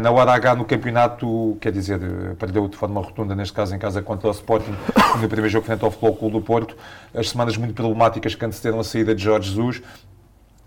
Na 0.00 0.10
hora 0.10 0.32
H 0.32 0.54
no 0.56 0.64
campeonato, 0.64 1.56
quer 1.60 1.72
dizer, 1.72 2.00
perdeu 2.38 2.68
de 2.68 2.76
forma 2.76 3.00
rotunda, 3.00 3.34
neste 3.34 3.54
caso 3.54 3.74
em 3.74 3.78
casa 3.78 4.02
contra 4.02 4.28
o 4.28 4.30
Sporting, 4.30 4.74
no 5.20 5.28
primeiro 5.28 5.48
jogo 5.48 5.64
frente 5.64 5.84
ao 5.84 5.90
Futebol 5.90 6.16
Clube 6.16 6.34
do 6.34 6.42
Porto. 6.42 6.76
As 7.14 7.30
semanas 7.30 7.56
muito 7.56 7.74
problemáticas 7.74 8.34
que 8.34 8.44
antecederam 8.44 8.80
a 8.80 8.84
saída 8.84 9.14
de 9.14 9.22
Jorge 9.22 9.48
Jesus, 9.48 9.82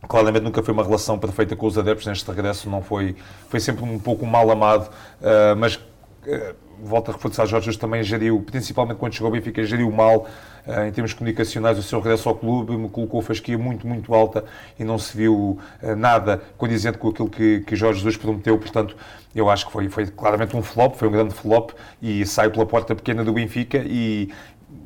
Claramente 0.08 0.43
nunca 0.43 0.63
foi 0.63 0.74
uma 0.74 0.84
relação 0.84 1.20
perfeita 1.20 1.56
com 1.56 1.65
os 1.65 1.78
adeptos 1.78 2.08
neste 2.08 2.30
regresso, 2.30 2.70
não 2.70 2.82
foi, 2.82 3.15
foi 3.50 3.60
sempre 3.60 3.84
um 3.84 4.00
pouco 4.00 4.26
mal 4.26 4.50
amado, 4.50 4.89
uh, 5.22 5.56
mas 5.58 5.76
uh, 5.76 6.56
volto 6.82 7.10
a 7.10 7.13
reforçar, 7.13 7.46
Jorge 7.46 7.65
Jesus 7.65 7.78
também 7.78 8.02
geriu, 8.04 8.41
principalmente 8.41 8.98
quando 8.98 9.13
chegou 9.13 9.28
ao 9.28 9.34
Benfica, 9.34 9.63
geriu 9.65 9.91
mal 9.91 10.28
uh, 10.65 10.84
em 10.88 10.91
termos 10.91 11.13
comunicacionais 11.13 11.78
o 11.78 11.84
seu 11.84 12.00
regresso 12.00 12.30
ao 12.30 12.36
clube, 12.36 12.78
me 12.78 12.88
colocou 12.88 13.20
a 13.20 13.24
fasquia 13.24 13.58
muito, 13.58 13.86
muito 13.86 14.13
alta 14.13 14.46
e 14.80 14.84
não 14.84 14.98
se 14.98 15.17
viu 15.17 15.60
nada 15.98 16.41
condizente 16.58 16.98
com 16.98 17.10
aquilo 17.10 17.30
que, 17.30 17.62
que 17.62 17.76
Jorge 17.76 18.00
Jesus 18.00 18.15
prometeu, 18.15 18.58
portanto 18.58 18.96
eu 19.36 19.50
acho 19.50 19.65
que 19.67 19.72
foi, 19.72 19.89
foi 19.89 20.08
claramente 20.08 20.56
um 20.56 20.63
flop, 20.63 20.96
foi 20.96 21.08
um 21.08 21.12
grande 21.12 21.34
flop 21.34 21.72
e 22.02 22.26
sai 22.26 22.50
pela 22.50 22.65
porta 22.65 22.96
pequena 22.96 23.24
do 23.24 23.34
Benfica 23.34 23.84
e, 23.86 24.32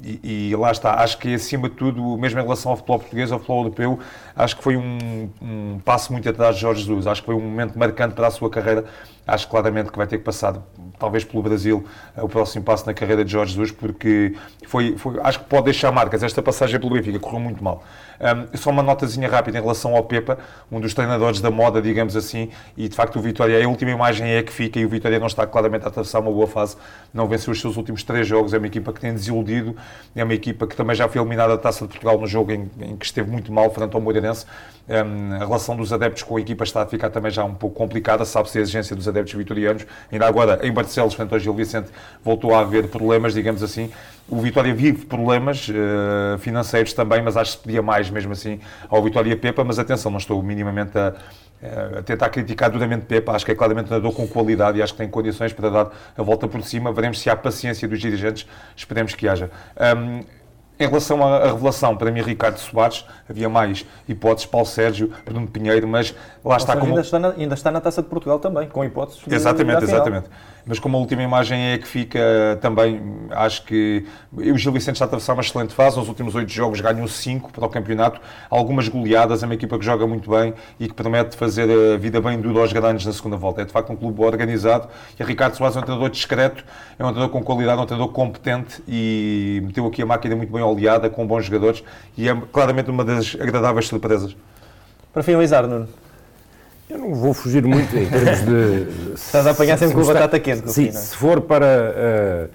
e, 0.04 0.50
e, 0.50 0.56
lá 0.56 0.72
está, 0.72 0.96
acho 1.02 1.18
que 1.18 1.34
acima 1.34 1.70
de 1.70 1.76
tudo, 1.76 2.18
mesmo 2.18 2.40
em 2.40 2.44
relação 2.44 2.72
ao 2.72 2.78
futebol 2.78 3.00
português, 3.00 3.32
ao 3.32 3.40
futebol 3.40 3.64
europeu, 3.64 4.00
acho 4.36 4.58
que 4.58 4.64
foi 4.64 4.76
um, 4.76 5.30
um, 5.42 5.80
passo 5.86 6.12
muito 6.12 6.28
atrás 6.28 6.56
de 6.56 6.62
Jorge 6.62 6.82
Jesus. 6.82 7.06
Acho 7.08 7.22
que 7.22 7.26
foi 7.28 7.36
um 7.36 7.42
momento 7.42 7.78
marcante 7.78 8.16
para 8.16 8.28
a 8.28 8.32
sua 8.32 8.50
carreira. 8.50 8.86
Acho 9.28 9.48
claramente 9.48 9.92
que 9.92 9.98
vai 9.98 10.08
ter 10.08 10.18
que 10.18 10.24
passar, 10.24 10.56
talvez 11.00 11.24
pelo 11.24 11.44
Brasil, 11.44 11.86
o 12.18 12.28
próximo 12.28 12.64
passo 12.66 12.86
na 12.86 12.94
carreira 12.94 13.24
de 13.24 13.32
Jorge 13.32 13.54
Jesus, 13.54 13.72
porque 13.72 14.36
foi, 14.68 14.98
foi 14.98 15.20
acho 15.22 15.40
que 15.40 15.46
pode 15.46 15.66
deixar 15.66 15.92
marcas. 15.92 16.24
Esta 16.24 16.42
passagem 16.42 16.80
pelo 16.80 16.94
Benfica 16.94 17.20
correu 17.20 17.40
muito 17.40 17.64
mal. 17.64 17.84
Um, 18.22 18.56
só 18.56 18.70
uma 18.70 18.84
notazinha 18.84 19.28
rápida 19.28 19.58
em 19.58 19.62
relação 19.62 19.96
ao 19.96 20.04
Pepa, 20.04 20.38
um 20.72 20.80
dos 20.80 20.94
treinadores 20.94 21.42
da 21.42 21.50
moda, 21.50 21.82
digamos 21.82 22.16
assim, 22.16 22.50
e 22.78 22.88
de 22.88 22.96
facto 22.96 23.18
o 23.18 23.22
Vitória, 23.22 23.64
a 23.64 23.68
última 23.68 23.90
imagem 23.90 24.28
é 24.30 24.44
que 24.44 24.54
fica 24.54 24.80
e 24.80 24.86
o 24.86 24.90
Vitória 24.90 25.20
não 25.20 25.26
está 25.26 25.48
claramente 25.48 25.86
a 25.86 25.88
atravessar 25.88 26.20
uma 26.20 26.32
boa 26.32 26.46
fase, 26.46 26.78
não 27.12 27.28
venceu 27.28 27.52
os 27.52 27.60
seus 27.60 27.78
últimos 27.78 28.04
três 28.04 28.28
jogos, 28.28 28.54
é 28.54 28.60
uma 28.60 28.68
equipa 28.68 28.94
que 28.94 29.00
tem 29.00 29.12
desiludido, 29.12 29.76
é 30.16 30.24
uma 30.24 30.36
equipa 30.36 30.68
que 30.68 30.76
também 30.76 30.96
já 30.96 31.08
foi 31.08 31.20
eliminada 31.20 31.56
da 31.56 31.58
Taça 31.58 31.86
de 31.86 31.90
Portugal 31.90 32.20
no 32.20 32.28
jogo 32.28 32.52
em, 32.52 32.70
em 32.80 32.96
que 32.96 33.06
esteve 33.06 33.32
muito 33.32 33.52
mal 33.52 33.72
frente 33.74 33.96
ao 33.96 34.02
Moreirense. 34.02 34.46
Um, 34.90 35.36
a 35.36 35.40
relação 35.40 35.76
dos 35.76 35.94
adeptos 35.94 36.24
com 36.24 36.38
a 36.38 36.42
equipa 36.42 36.64
está 36.64 36.82
a 36.82 36.86
ficar 36.86 37.10
também 37.10 37.32
já 37.32 37.44
um 37.44 37.54
pouco 37.54 37.76
complicada, 37.76 38.26
sabe-se 38.26 38.58
a 38.58 38.62
exigência 38.62 38.96
dos 38.96 39.08
adeptos 39.08 39.34
vitorianos. 39.34 39.86
Ainda 40.12 40.28
agora, 40.28 40.60
em 40.64 40.72
Barcelos, 40.72 41.14
frente 41.14 41.34
ao 41.34 41.40
Gil 41.40 41.54
Vicente, 41.54 41.90
voltou 42.24 42.54
a 42.54 42.60
haver 42.60 42.88
problemas, 42.88 43.34
digamos 43.34 43.64
assim. 43.64 43.92
O 44.28 44.40
Vitória 44.42 44.74
vive 44.74 45.06
problemas 45.06 45.68
uh, 45.68 46.38
financeiros 46.40 46.94
também, 46.94 47.22
mas 47.22 47.36
acho 47.36 47.52
que 47.52 47.58
se 47.58 47.64
pedia 47.64 47.82
mais 47.82 48.10
mesmo 48.10 48.32
assim 48.32 48.60
ao 48.90 49.04
Vitória 49.04 49.36
Pepa. 49.36 49.64
Mas 49.64 49.78
atenção, 49.78 50.10
não 50.12 50.20
estou 50.20 50.42
minimamente 50.42 50.98
a, 50.98 51.14
a 52.00 52.02
tentar 52.04 52.30
criticar 52.30 52.70
duramente 52.70 53.06
Pepa. 53.06 53.34
Acho 53.34 53.46
que 53.46 53.52
é 53.52 53.56
claramente 53.56 53.86
um 53.86 53.90
treinador 53.90 54.14
com 54.14 54.28
qualidade 54.28 54.80
e 54.80 54.82
acho 54.82 54.94
que 54.94 55.00
tem 55.00 55.10
condições 55.10 55.54
para 55.54 55.70
dar 55.70 55.92
a 56.18 56.24
volta 56.24 56.48
por 56.48 56.64
cima. 56.64 56.92
Veremos 56.92 57.20
se 57.20 57.30
há 57.30 57.36
paciência 57.36 57.88
dos 57.88 58.00
dirigentes. 58.00 58.48
Esperemos 58.76 59.14
que 59.16 59.28
haja. 59.28 59.52
Um, 59.98 60.41
em 60.84 60.88
relação 60.88 61.24
à, 61.24 61.46
revelação, 61.46 61.96
para 61.96 62.12
mim, 62.12 62.22
Ricardo 62.22 62.58
Soares, 62.58 63.06
havia 63.30 63.48
mais 63.50 63.86
hipóteses, 64.08 64.46
Paulo 64.46 64.68
Sérgio, 64.68 65.12
Bruno 65.26 65.48
Pinheiro, 65.48 65.88
mas 65.88 66.16
lá 66.44 66.58
está 66.58 66.76
como... 66.76 66.92
Ainda 66.92 67.02
está, 67.02 67.20
na, 67.20 67.30
ainda 67.30 67.54
está 67.54 67.72
na 67.72 67.82
Taça 67.82 68.02
de 68.02 68.08
Portugal 68.08 68.40
também, 68.40 68.68
com 68.68 68.84
hipóteses. 68.84 69.22
Exatamente, 69.28 69.84
exatamente. 69.84 70.30
Mas 70.66 70.80
como 70.80 70.98
a 70.98 71.00
última 71.00 71.24
imagem 71.24 71.72
é 71.72 71.78
que 71.78 71.88
fica 71.88 72.20
também, 72.62 73.02
acho 73.32 73.64
que 73.64 74.06
o 74.32 74.58
Gil 74.58 74.72
Vicente 74.72 74.96
está 74.96 75.06
a 75.06 75.08
atravessar 75.08 75.34
uma 75.34 75.42
excelente 75.42 75.74
fase. 75.74 75.98
Nos 75.98 76.08
últimos 76.08 76.36
oito 76.36 76.52
jogos 76.52 76.80
ganhou 76.82 77.08
cinco 77.08 77.52
para 77.52 77.66
o 77.66 77.70
campeonato. 77.70 78.22
Algumas 78.50 78.88
goleadas, 78.88 79.42
é 79.42 79.46
uma 79.46 79.56
equipa 79.56 79.78
que 79.80 79.86
joga 79.86 80.06
muito 80.06 80.30
bem 80.30 80.54
e 80.80 80.88
que 80.88 80.94
promete 80.94 81.36
fazer 81.36 81.68
a 81.94 81.98
vida 81.98 82.22
bem 82.22 82.40
dura 82.40 82.62
aos 82.62 82.72
grandes 82.72 83.06
na 83.06 83.14
segunda 83.14 83.38
volta. 83.38 83.62
É 83.62 83.66
de 83.66 83.72
facto 83.72 83.92
um 83.92 83.96
clube 83.96 84.24
organizado. 84.24 84.88
E 85.20 85.24
Ricardo 85.24 85.56
Soares 85.56 85.76
é 85.76 85.80
um 85.80 85.84
treinador 85.84 86.10
discreto, 86.10 86.64
é 86.98 87.04
um 87.04 87.08
treinador 87.08 87.30
com 87.30 87.44
qualidade, 87.44 87.80
é 87.80 87.84
um 87.84 87.86
treinador 87.86 88.14
competente 88.14 88.84
e 88.88 89.62
meteu 89.64 89.86
aqui 89.88 90.02
a 90.02 90.06
máquina 90.06 90.36
muito 90.36 90.54
bem 90.54 90.62
oleada, 90.72 91.10
com 91.10 91.26
bons 91.26 91.46
jogadores 91.46 91.84
e 92.18 92.28
é 92.28 92.42
claramente 92.52 92.90
uma 92.90 93.04
das 93.04 93.36
agradáveis 93.40 93.88
surpresas. 93.88 94.36
Para 95.14 95.24
finalizar, 95.24 95.68
Nuno, 95.68 95.88
eu 96.90 96.98
não 96.98 97.14
vou 97.14 97.34
fugir 97.34 97.64
muito 97.64 97.96
em 97.98 98.06
termos 98.06 98.42
de. 98.42 99.14
Estás 99.16 99.48
a 99.48 99.52
apanhar 99.52 99.78
sempre 99.78 99.96
com 99.96 100.02
a 100.02 100.14
batata 100.14 100.40
quente. 100.40 100.72
Sim, 100.72 100.90
é? 100.90 100.92
se 100.92 101.16
for 101.16 101.42
para 101.42 101.66
uh, 101.66 102.50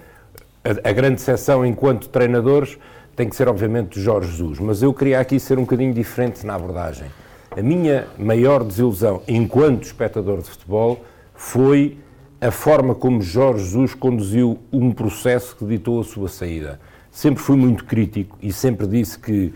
a, 0.83 0.89
a, 0.89 0.93
grande 0.93 1.21
seção 1.21 1.65
enquanto 1.65 2.07
treinadores, 2.09 2.77
tem 3.15 3.27
que 3.27 3.35
ser 3.35 3.47
obviamente 3.47 3.99
Jorge 3.99 4.29
Jesus. 4.31 4.59
Mas 4.59 4.83
eu 4.83 4.93
queria 4.93 5.19
aqui 5.19 5.39
ser 5.39 5.57
um 5.57 5.61
bocadinho 5.61 5.93
diferente 5.93 6.45
na 6.45 6.55
abordagem. 6.55 7.07
A 7.55 7.61
minha 7.61 8.07
maior 8.17 8.63
desilusão 8.63 9.21
enquanto 9.27 9.83
espectador 9.83 10.41
de 10.41 10.49
futebol 10.49 11.03
foi 11.33 11.97
a 12.39 12.51
forma 12.51 12.93
como 12.93 13.21
Jorge 13.21 13.63
Jesus 13.63 13.95
conduziu 13.95 14.59
um 14.71 14.91
processo 14.91 15.55
que 15.55 15.65
ditou 15.65 15.99
a 15.99 16.03
sua 16.03 16.29
saída. 16.29 16.79
Sempre 17.17 17.41
fui 17.41 17.57
muito 17.57 17.83
crítico 17.83 18.37
e 18.39 18.53
sempre 18.53 18.85
disse 18.85 19.17
que, 19.17 19.47
uh, 19.47 19.51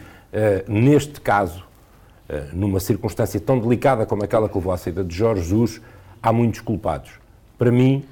neste 0.68 1.22
caso, 1.22 1.64
eh, 2.28 2.46
numa 2.54 2.80
circunstância 2.80 3.40
tão 3.40 3.60
delicada 3.60 4.04
como 4.04 4.24
aquela 4.24 4.50
que 4.50 4.56
levou 4.58 4.74
à 4.74 4.78
saída 4.78 5.04
de 5.04 5.16
Jorge 5.16 5.44
Jesus, 5.44 5.80
há 6.24 6.34
muitos 6.34 6.60
culpados. 6.60 7.12
Para 7.60 7.72
mim, 7.72 8.04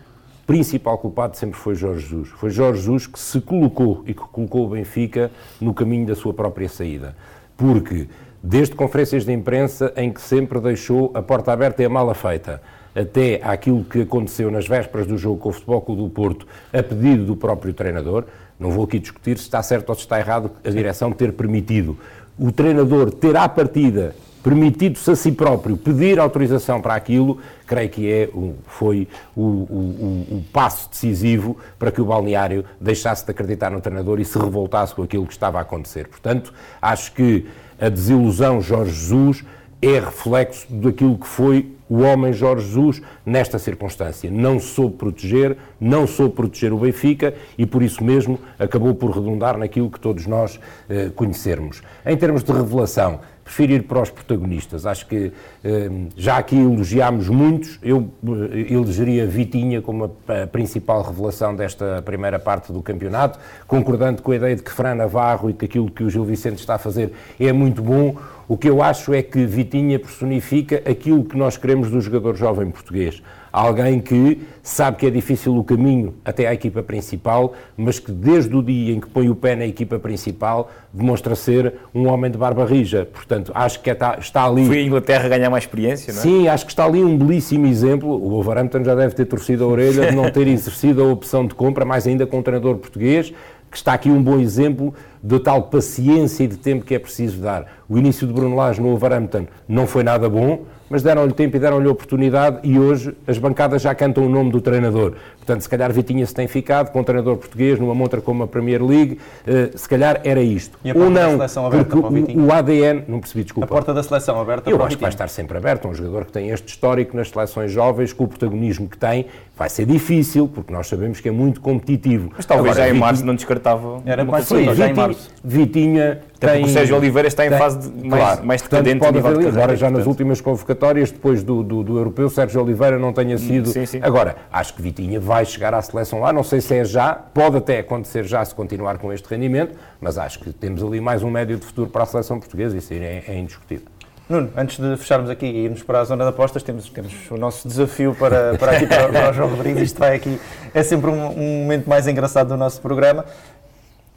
o 0.43 0.45
principal 0.45 0.99
culpado 0.99 1.35
sempre 1.35 1.57
foi 1.57 1.73
Jorge 1.73 2.01
Jesus. 2.01 2.29
Foi 2.29 2.51
Jorge 2.51 2.81
Jesus 2.81 3.07
que 3.07 3.19
se 3.19 3.41
colocou 3.41 4.03
e 4.05 4.13
que 4.13 4.21
colocou 4.21 4.67
o 4.67 4.69
Benfica 4.69 5.31
no 5.59 5.73
caminho 5.73 6.05
da 6.05 6.13
sua 6.13 6.31
própria 6.31 6.69
saída. 6.69 7.15
Porque, 7.57 8.07
desde 8.43 8.75
conferências 8.75 9.25
de 9.25 9.33
imprensa 9.33 9.91
em 9.95 10.13
que 10.13 10.21
sempre 10.21 10.59
deixou 10.59 11.09
a 11.15 11.23
porta 11.23 11.51
aberta 11.51 11.81
e 11.81 11.85
a 11.85 11.89
mala 11.89 12.13
feita, 12.13 12.62
até 12.93 13.41
aquilo 13.43 13.83
que 13.83 14.01
aconteceu 14.01 14.51
nas 14.51 14.67
vésperas 14.67 15.07
do 15.07 15.17
jogo 15.17 15.38
com 15.38 15.49
o 15.49 15.53
Futebol 15.53 15.81
Clube 15.81 16.01
do 16.03 16.09
Porto, 16.09 16.45
a 16.71 16.83
pedido 16.83 17.25
do 17.25 17.35
próprio 17.35 17.73
treinador, 17.73 18.25
não 18.59 18.71
vou 18.71 18.83
aqui 18.83 18.99
discutir 18.99 19.37
se 19.37 19.43
está 19.43 19.63
certo 19.63 19.89
ou 19.89 19.95
se 19.95 20.01
está 20.01 20.19
errado 20.19 20.51
a 20.63 20.69
direção 20.69 21.11
ter 21.11 21.33
permitido 21.33 21.97
o 22.37 22.51
treinador 22.51 23.11
ter 23.11 23.35
à 23.35 23.47
partida 23.47 24.15
permitido-se 24.43 25.11
a 25.11 25.15
si 25.15 25.31
próprio 25.31 25.75
pedir 25.75 26.19
autorização 26.19 26.81
para 26.81 26.95
aquilo, 26.95 27.39
creio 27.67 27.89
que 27.89 28.11
é, 28.11 28.29
foi 28.67 29.07
o, 29.35 29.41
o, 29.41 30.27
o, 30.31 30.45
passo 30.51 30.89
decisivo 30.89 31.57
para 31.77 31.91
que 31.91 32.01
o 32.01 32.05
balneário 32.05 32.63
deixasse 32.79 33.25
de 33.25 33.31
acreditar 33.31 33.69
no 33.69 33.81
treinador 33.81 34.19
e 34.19 34.25
se 34.25 34.37
revoltasse 34.39 34.95
com 34.95 35.03
aquilo 35.03 35.25
que 35.25 35.33
estava 35.33 35.59
a 35.59 35.61
acontecer. 35.61 36.07
Portanto, 36.07 36.53
acho 36.81 37.13
que 37.13 37.45
a 37.79 37.89
desilusão 37.89 38.61
Jorge 38.61 38.91
Jesus 38.91 39.43
é 39.81 39.99
reflexo 39.99 40.67
daquilo 40.69 41.17
que 41.17 41.27
foi 41.27 41.75
o 41.89 42.02
homem 42.02 42.32
Jorge 42.32 42.67
Jesus 42.67 43.02
nesta 43.25 43.58
circunstância. 43.58 44.30
Não 44.30 44.60
soube 44.60 44.95
proteger, 44.95 45.58
não 45.80 46.06
soube 46.06 46.36
proteger 46.36 46.71
o 46.71 46.78
Benfica 46.78 47.34
e 47.58 47.65
por 47.65 47.82
isso 47.82 48.04
mesmo 48.04 48.39
acabou 48.58 48.93
por 48.93 49.12
redundar 49.12 49.58
naquilo 49.58 49.89
que 49.89 49.99
todos 49.99 50.28
nós 50.28 50.60
eh, 50.88 51.10
conhecermos. 51.15 51.82
Em 52.06 52.15
termos 52.15 52.43
de 52.43 52.52
revelação, 52.52 53.19
prefiro 53.49 53.73
ir 53.73 53.84
para 53.84 54.02
os 54.02 54.12
protagonistas. 54.12 54.86
Acho 54.86 55.08
que 55.08 55.32
eh, 55.63 55.89
já 56.15 56.38
aqui 56.38 56.56
elogiámos 56.56 57.28
muitos, 57.28 57.80
eu 57.82 58.08
eh, 58.23 58.71
elegeria 58.73 59.25
Vitinha 59.25 59.82
como 59.82 60.15
a, 60.28 60.43
a, 60.43 60.47
principal 60.47 61.02
revelação 61.02 61.56
desta 61.56 62.02
primeira 62.04 62.38
parte 62.38 62.71
do 62.71 62.82
campeonato, 62.84 63.39
concordando 63.67 64.21
com 64.21 64.32
a 64.32 64.36
ideia 64.36 64.56
de 64.56 64.62
que 64.62 64.71
Fran 64.71 64.93
Navarro 64.93 65.49
e 65.49 65.54
que 65.54 65.65
aquilo 65.65 65.89
que 65.89 66.04
o 66.04 66.10
Gil 66.10 66.23
Vicente 66.23 66.60
está 66.60 66.75
a 66.75 66.78
fazer 66.78 67.12
é 67.39 67.52
muito 67.52 67.82
bom. 67.82 68.15
O 68.49 68.57
que 68.57 68.67
eu 68.67 68.81
acho 68.81 69.13
é 69.13 69.21
que 69.21 69.45
Vitinha 69.45 69.99
personifica 69.99 70.81
aquilo 70.83 71.23
que 71.23 71.38
nós 71.38 71.55
queremos 71.55 71.91
do 71.91 72.01
jogador 72.01 72.35
jovem 72.35 72.71
português. 72.71 73.21
Alguém 73.53 73.99
que 73.99 74.41
sabe 74.63 74.97
que 74.97 75.05
é 75.05 75.09
difícil 75.12 75.55
o 75.55 75.63
caminho 75.63 76.15
até 76.25 76.47
à 76.47 76.53
equipa 76.53 76.81
principal, 76.81 77.53
mas 77.77 77.99
que 77.99 78.12
desde 78.12 78.55
o 78.55 78.63
dia 78.63 78.95
em 78.95 78.99
que 78.99 79.07
põe 79.07 79.29
o 79.29 79.35
pé 79.35 79.55
na 79.55 79.67
equipa 79.67 79.99
principal 79.99 80.71
demonstra 80.91 81.35
ser 81.35 81.75
um 81.93 82.07
homem 82.07 82.31
de 82.31 82.39
barba 82.39 82.65
rija. 82.65 83.07
Portanto, 83.13 83.51
acho 83.53 83.81
que 83.81 83.89
está, 83.91 84.17
está 84.19 84.45
ali. 84.45 84.65
Foi 84.65 84.79
a 84.79 84.83
Inglaterra 84.83 85.29
ganhar 85.29 85.51
mais 85.51 85.65
experiência, 85.65 86.12
não 86.12 86.19
é? 86.19 86.23
Sim, 86.23 86.47
acho 86.47 86.65
que 86.65 86.71
está 86.71 86.85
ali 86.85 87.03
um 87.03 87.15
belíssimo 87.15 87.67
exemplo. 87.67 88.09
O 88.09 88.29
Wolverhampton 88.31 88.83
já 88.83 88.95
deve 88.95 89.13
ter 89.13 89.25
torcido 89.25 89.63
a 89.63 89.67
orelha 89.67 90.07
de 90.07 90.15
não 90.15 90.31
ter 90.31 90.47
exercido 90.49 91.03
a 91.03 91.13
opção 91.13 91.45
de 91.45 91.53
compra, 91.53 91.85
mais 91.85 92.07
ainda 92.07 92.25
com 92.25 92.39
um 92.39 92.41
treinador 92.41 92.77
português 92.77 93.31
que 93.69 93.77
está 93.77 93.93
aqui 93.93 94.09
um 94.09 94.21
bom 94.21 94.39
exemplo 94.39 94.93
de 95.21 95.39
tal 95.39 95.63
paciência 95.63 96.43
e 96.43 96.47
de 96.47 96.58
tempo 96.58 96.86
que 96.86 96.95
é 96.95 96.99
preciso 96.99 97.39
dar. 97.41 97.65
O 97.88 97.97
início 97.97 98.25
de 98.25 98.34
Bruno 98.34 98.55
Lage 98.55 98.82
no 98.82 98.89
Wolverhampton 98.89 99.47
não 99.67 99.88
foi 99.88 100.03
nada 100.03 100.29
bom, 100.29 100.65
mas 100.89 101.03
deram-lhe 101.03 101.34
tempo 101.34 101.55
e 101.55 101.60
deram-lhe 101.60 101.88
oportunidade 101.88 102.60
e 102.63 102.79
hoje 102.79 103.15
as 103.27 103.38
bancadas 103.38 103.82
já 103.82 103.93
cantam 103.93 104.25
o 104.25 104.29
nome 104.29 104.51
do 104.51 104.60
treinador. 104.60 105.13
Portanto, 105.38 105.62
se 105.62 105.69
calhar 105.69 105.91
Vitinha 105.91 106.25
se 106.25 106.34
tem 106.34 106.47
ficado 106.47 106.91
com 106.91 106.99
um 106.99 107.03
treinador 107.03 107.38
português 107.38 107.79
numa 107.79 107.93
montra 107.93 108.21
como 108.21 108.43
a 108.43 108.47
Premier 108.47 108.84
League, 108.84 109.19
uh, 109.47 109.77
se 109.77 109.88
calhar 109.88 110.21
era 110.23 110.41
isto. 110.41 110.77
Ou 110.95 111.10
não, 111.10 111.38
porque 111.38 111.95
o, 111.95 112.45
o, 112.45 112.53
ADN, 112.53 113.03
não 113.08 113.19
percebi, 113.19 113.43
desculpa. 113.43 113.65
A 113.65 113.67
porta 113.67 113.93
da 113.93 114.03
seleção 114.03 114.39
aberta 114.39 114.69
Eu 114.69 114.84
acho 114.84 114.95
que 114.95 115.01
vai 115.01 115.10
estar 115.10 115.27
sempre 115.29 115.58
aberta, 115.58 115.88
um 115.88 115.93
jogador 115.93 116.25
que 116.25 116.32
tem 116.32 116.49
este 116.49 116.67
histórico 116.67 117.15
nas 117.15 117.29
seleções 117.29 117.71
jovens, 117.71 118.13
com 118.13 118.25
o 118.25 118.27
protagonismo 118.27 118.88
que 118.88 118.97
tem, 118.97 119.27
vai 119.58 119.69
ser 119.69 119.86
difícil, 119.86 120.47
porque 120.47 120.71
nós 120.71 120.88
sabemos 120.88 121.19
que 121.19 121.27
é 121.27 121.32
muito 121.32 121.62
competitivo. 121.62 122.32
Mas 122.36 122.45
talvez 122.45 122.71
Agora, 122.71 122.84
já 122.84 122.89
em 122.89 122.93
Vitinha... 122.93 123.05
março 123.05 123.25
não 123.25 123.36
descartava. 123.36 124.01
Era 124.05 124.23
mais 124.23 124.45
sim, 124.45 124.65
março. 125.09 125.31
Vitinha 125.43 126.21
tem, 126.39 126.63
o 126.63 126.67
Sérgio 126.67 126.95
Oliveira 126.95 127.27
está 127.27 127.45
em 127.45 127.49
tem, 127.49 127.57
fase 127.57 127.89
de, 127.89 128.07
mais, 128.07 128.23
claro, 128.23 128.45
mais 128.45 128.61
decadente. 128.61 128.99
Pode 128.99 129.17
haver, 129.19 129.47
agora 129.47 129.75
já 129.75 129.89
nas 129.89 130.05
últimas 130.05 130.39
convocatórias, 130.39 131.11
depois 131.11 131.43
do, 131.43 131.61
do, 131.61 131.83
do, 131.83 131.97
europeu, 131.97 132.29
Sérgio 132.29 132.61
Oliveira 132.61 132.97
não 132.97 133.11
tenha 133.11 133.35
hum, 133.35 133.39
sido. 133.39 133.69
Sim, 133.69 133.85
sim. 133.85 133.99
Agora, 134.01 134.37
acho 134.51 134.73
que 134.73 134.81
Vitinha 134.81 135.19
vai 135.19 135.45
chegar 135.45 135.73
à 135.73 135.81
seleção 135.81 136.21
lá, 136.21 136.31
não 136.31 136.43
sei 136.43 136.61
se 136.61 136.75
é 136.75 136.85
já, 136.85 137.13
pode 137.13 137.57
até 137.57 137.79
acontecer 137.79 138.23
já 138.23 138.43
se 138.45 138.55
continuar 138.55 138.97
com 138.97 139.11
este 139.11 139.27
rendimento, 139.27 139.77
mas 139.99 140.17
acho 140.17 140.39
que 140.39 140.53
temos 140.53 140.83
ali 140.83 141.01
mais 141.01 141.23
um 141.23 141.29
médio 141.29 141.57
de 141.57 141.65
futuro 141.65 141.89
para 141.89 142.03
a 142.03 142.05
seleção 142.05 142.39
portuguesa, 142.39 142.77
isso 142.77 142.93
é, 142.93 143.23
é 143.27 143.37
indiscutível. 143.37 143.87
Nuno, 144.29 144.51
antes 144.55 144.77
de 144.77 144.95
fecharmos 144.95 145.27
aqui 145.27 145.47
e 145.47 145.65
irmos 145.65 145.81
para 145.81 146.01
a 146.01 146.03
zona 146.03 146.23
de 146.23 146.29
apostas, 146.29 146.61
temos, 146.61 146.87
temos 146.87 147.11
o 147.31 147.35
nosso 147.35 147.67
desafio 147.67 148.13
para, 148.13 148.55
para 148.59 148.73
aqui 148.73 148.85
para, 148.85 149.09
para 149.09 149.31
o 149.31 149.33
João 149.33 149.49
Rodrigues. 149.49 149.81
Isto 149.81 149.97
vai 149.97 150.15
aqui, 150.15 150.39
é 150.71 150.83
sempre 150.83 151.09
um, 151.09 151.29
um 151.29 151.61
momento 151.63 151.89
mais 151.89 152.07
engraçado 152.07 152.49
do 152.49 152.55
nosso 152.55 152.79
programa. 152.79 153.25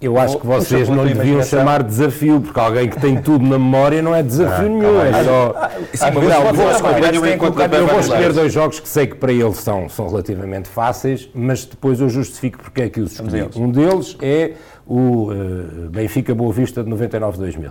Eu 0.02 0.18
acho 0.18 0.36
que 0.36 0.46
vocês 0.46 0.88
não 0.88 1.06
deviam 1.06 1.40
chamar 1.44 1.84
desafio, 1.84 2.40
porque 2.40 2.58
alguém 2.58 2.88
que 2.88 3.00
tem 3.00 3.22
tudo 3.22 3.44
na 3.44 3.56
memória 3.56 4.02
não 4.02 4.12
é 4.12 4.20
desafio 4.20 4.66
ah, 4.66 4.68
nenhum. 4.68 4.98
Tá 4.98 5.06
é 5.06 5.24
só. 5.24 5.54
Ah, 6.00 6.10
não, 6.10 6.20
vou, 6.20 7.78
eu 7.78 7.86
vou 7.86 8.00
escolher 8.00 8.32
dois 8.32 8.52
jogos 8.52 8.80
que 8.80 8.88
sei 8.88 9.06
que 9.06 9.14
para 9.14 9.32
eles 9.32 9.58
são, 9.58 9.88
são 9.88 10.08
relativamente 10.08 10.68
fáceis, 10.68 11.30
mas 11.32 11.64
depois 11.64 12.00
eu 12.00 12.08
justifico 12.08 12.58
porque 12.58 12.82
é 12.82 12.88
que 12.88 13.00
os 13.00 13.12
escolhi. 13.12 13.48
Um 13.54 13.70
deles 13.70 14.16
é 14.20 14.54
o 14.84 15.30
uh, 15.30 15.88
Benfica 15.90 16.34
Boa 16.34 16.52
Vista 16.52 16.82
de 16.82 16.90
99-2000. 16.90 17.70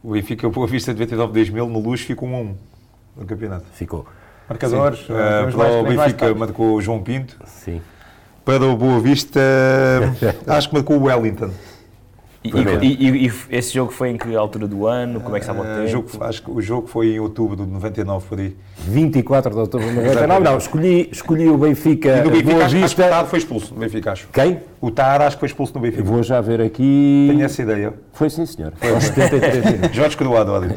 O 0.00 0.12
Benfica 0.12 0.48
Boa 0.48 0.68
Vista 0.68 0.94
de 0.94 1.04
99-2000 1.04 1.68
no 1.68 1.80
Luz 1.80 2.02
ficou 2.02 2.28
1 2.28 2.36
a 2.36 2.38
1 2.38 2.56
no 3.16 3.26
campeonato. 3.26 3.64
Ficou. 3.72 4.06
Marcadores. 4.48 5.00
Uh, 5.08 5.56
para 5.56 5.72
o 5.72 5.82
Benfica 5.82 6.34
marcou 6.36 6.76
o 6.76 6.80
João 6.80 7.02
Pinto. 7.02 7.36
Sim 7.46 7.80
para 8.44 8.64
o 8.64 8.76
Boa 8.76 9.00
Vista, 9.00 9.40
acho 10.46 10.68
que 10.68 10.74
marcou 10.74 10.98
o 10.98 11.04
Wellington. 11.04 11.50
E, 12.44 12.50
e, 12.86 13.26
e, 13.26 13.32
esse 13.48 13.72
jogo 13.72 13.90
foi 13.90 14.10
em 14.10 14.18
que 14.18 14.36
altura 14.36 14.68
do 14.68 14.86
ano? 14.86 15.18
Como 15.18 15.34
é 15.34 15.38
que 15.38 15.44
estava 15.44 15.60
o 15.60 15.62
ah, 15.62 15.76
tempo? 15.76 15.88
Jogo, 15.88 16.10
acho 16.20 16.42
que 16.42 16.50
o 16.50 16.60
jogo 16.60 16.86
foi 16.86 17.14
em 17.14 17.18
outubro 17.18 17.56
de 17.56 17.72
99, 17.72 18.26
por 18.28 18.38
aí. 18.38 18.54
24 18.86 19.50
de 19.50 19.58
outubro 19.60 19.88
de 19.88 19.94
99? 19.94 20.44
Não, 20.44 20.58
escolhi, 20.58 21.08
escolhi 21.10 21.48
o 21.48 21.56
Benfica. 21.56 22.18
E 22.18 22.22
no 22.22 22.30
Benfica 22.30 22.50
Boa 22.50 22.64
acho, 22.66 22.74
Vista. 22.74 22.84
Acho 22.84 22.96
que 22.96 23.02
o 23.02 23.08
Tar 23.08 23.26
foi 23.26 23.38
expulso 23.38 23.72
no 23.72 23.80
Benfica, 23.80 24.12
acho. 24.12 24.28
Quem? 24.30 24.60
O 24.78 24.90
Tar 24.90 25.22
acho 25.22 25.36
que 25.36 25.40
foi 25.40 25.46
expulso 25.46 25.72
no 25.74 25.80
Benfica. 25.80 26.02
Vou 26.02 26.22
já 26.22 26.38
ver 26.42 26.60
aqui. 26.60 27.28
Tenho 27.30 27.42
essa 27.42 27.62
ideia. 27.62 27.94
Foi 28.12 28.28
sim, 28.28 28.44
senhor. 28.44 28.74
Foi 28.76 28.90
aos 28.90 29.04
73 29.04 29.96
Jorge 29.96 30.14
Croado, 30.14 30.52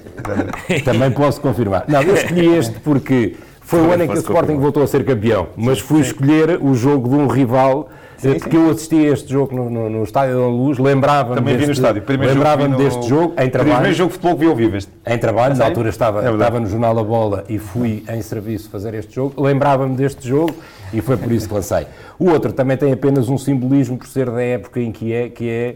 Também 0.85 1.11
posso 1.11 1.41
confirmar. 1.41 1.83
Não, 1.89 2.01
eu 2.01 2.15
escolhi 2.15 2.47
este 2.55 2.79
porque 2.79 3.35
Foi 3.67 3.81
o 3.81 3.91
ano 3.91 4.05
em 4.05 4.07
que 4.07 4.13
o 4.13 4.17
Sporting 4.17 4.55
voltou 4.55 4.81
a 4.81 4.87
ser 4.87 5.03
campeão, 5.03 5.49
mas 5.57 5.77
fui 5.77 5.99
escolher 5.99 6.57
o 6.61 6.73
jogo 6.73 7.09
de 7.09 7.15
um 7.15 7.27
rival 7.27 7.89
Sim, 8.17 8.33
porque 8.39 8.57
sim. 8.57 8.63
eu 8.63 8.71
assisti 8.71 8.95
a 8.95 9.11
este 9.11 9.31
jogo 9.31 9.53
no, 9.53 9.69
no, 9.69 9.89
no 9.89 10.03
Estádio 10.03 10.37
da 10.37 10.47
Luz, 10.47 10.79
lembrava-me 10.79 11.35
Também 11.35 11.53
deste, 11.53 11.59
vi 11.59 11.67
no 11.67 11.73
estádio. 11.73 12.03
Lembrava-me 12.07 12.77
deste 12.77 13.07
jogo 13.09 13.33
em 13.37 13.49
trabalho. 13.49 13.73
Primeiro 13.73 13.93
jogo 13.93 14.07
de 14.07 14.13
futebol 14.13 14.37
que 14.37 14.39
vi 14.45 14.49
ao 14.49 14.55
vivo 14.55 14.77
este. 14.77 14.91
Em 15.05 15.17
trabalho, 15.17 15.57
na 15.57 15.65
altura 15.65 15.89
estava, 15.89 16.25
é 16.25 16.31
estava 16.31 16.59
no 16.61 16.65
Jornal 16.65 16.97
A 16.97 17.03
Bola 17.03 17.43
e 17.49 17.59
fui 17.59 18.05
em 18.09 18.21
serviço 18.21 18.69
fazer 18.69 18.93
este 18.93 19.13
jogo. 19.13 19.39
Lembrava-me 19.39 19.97
deste 19.97 20.25
jogo 20.25 20.55
e 20.93 21.01
foi 21.01 21.17
por 21.17 21.29
isso 21.31 21.49
que 21.49 21.53
lancei. 21.53 21.87
O 22.17 22.29
outro 22.29 22.53
também 22.53 22.77
tem 22.77 22.93
apenas 22.93 23.27
um 23.27 23.37
simbolismo 23.37 23.97
por 23.97 24.07
ser 24.07 24.31
da 24.31 24.41
época 24.41 24.79
em 24.79 24.93
que 24.93 25.11
é, 25.11 25.27
que 25.27 25.47
é 25.47 25.75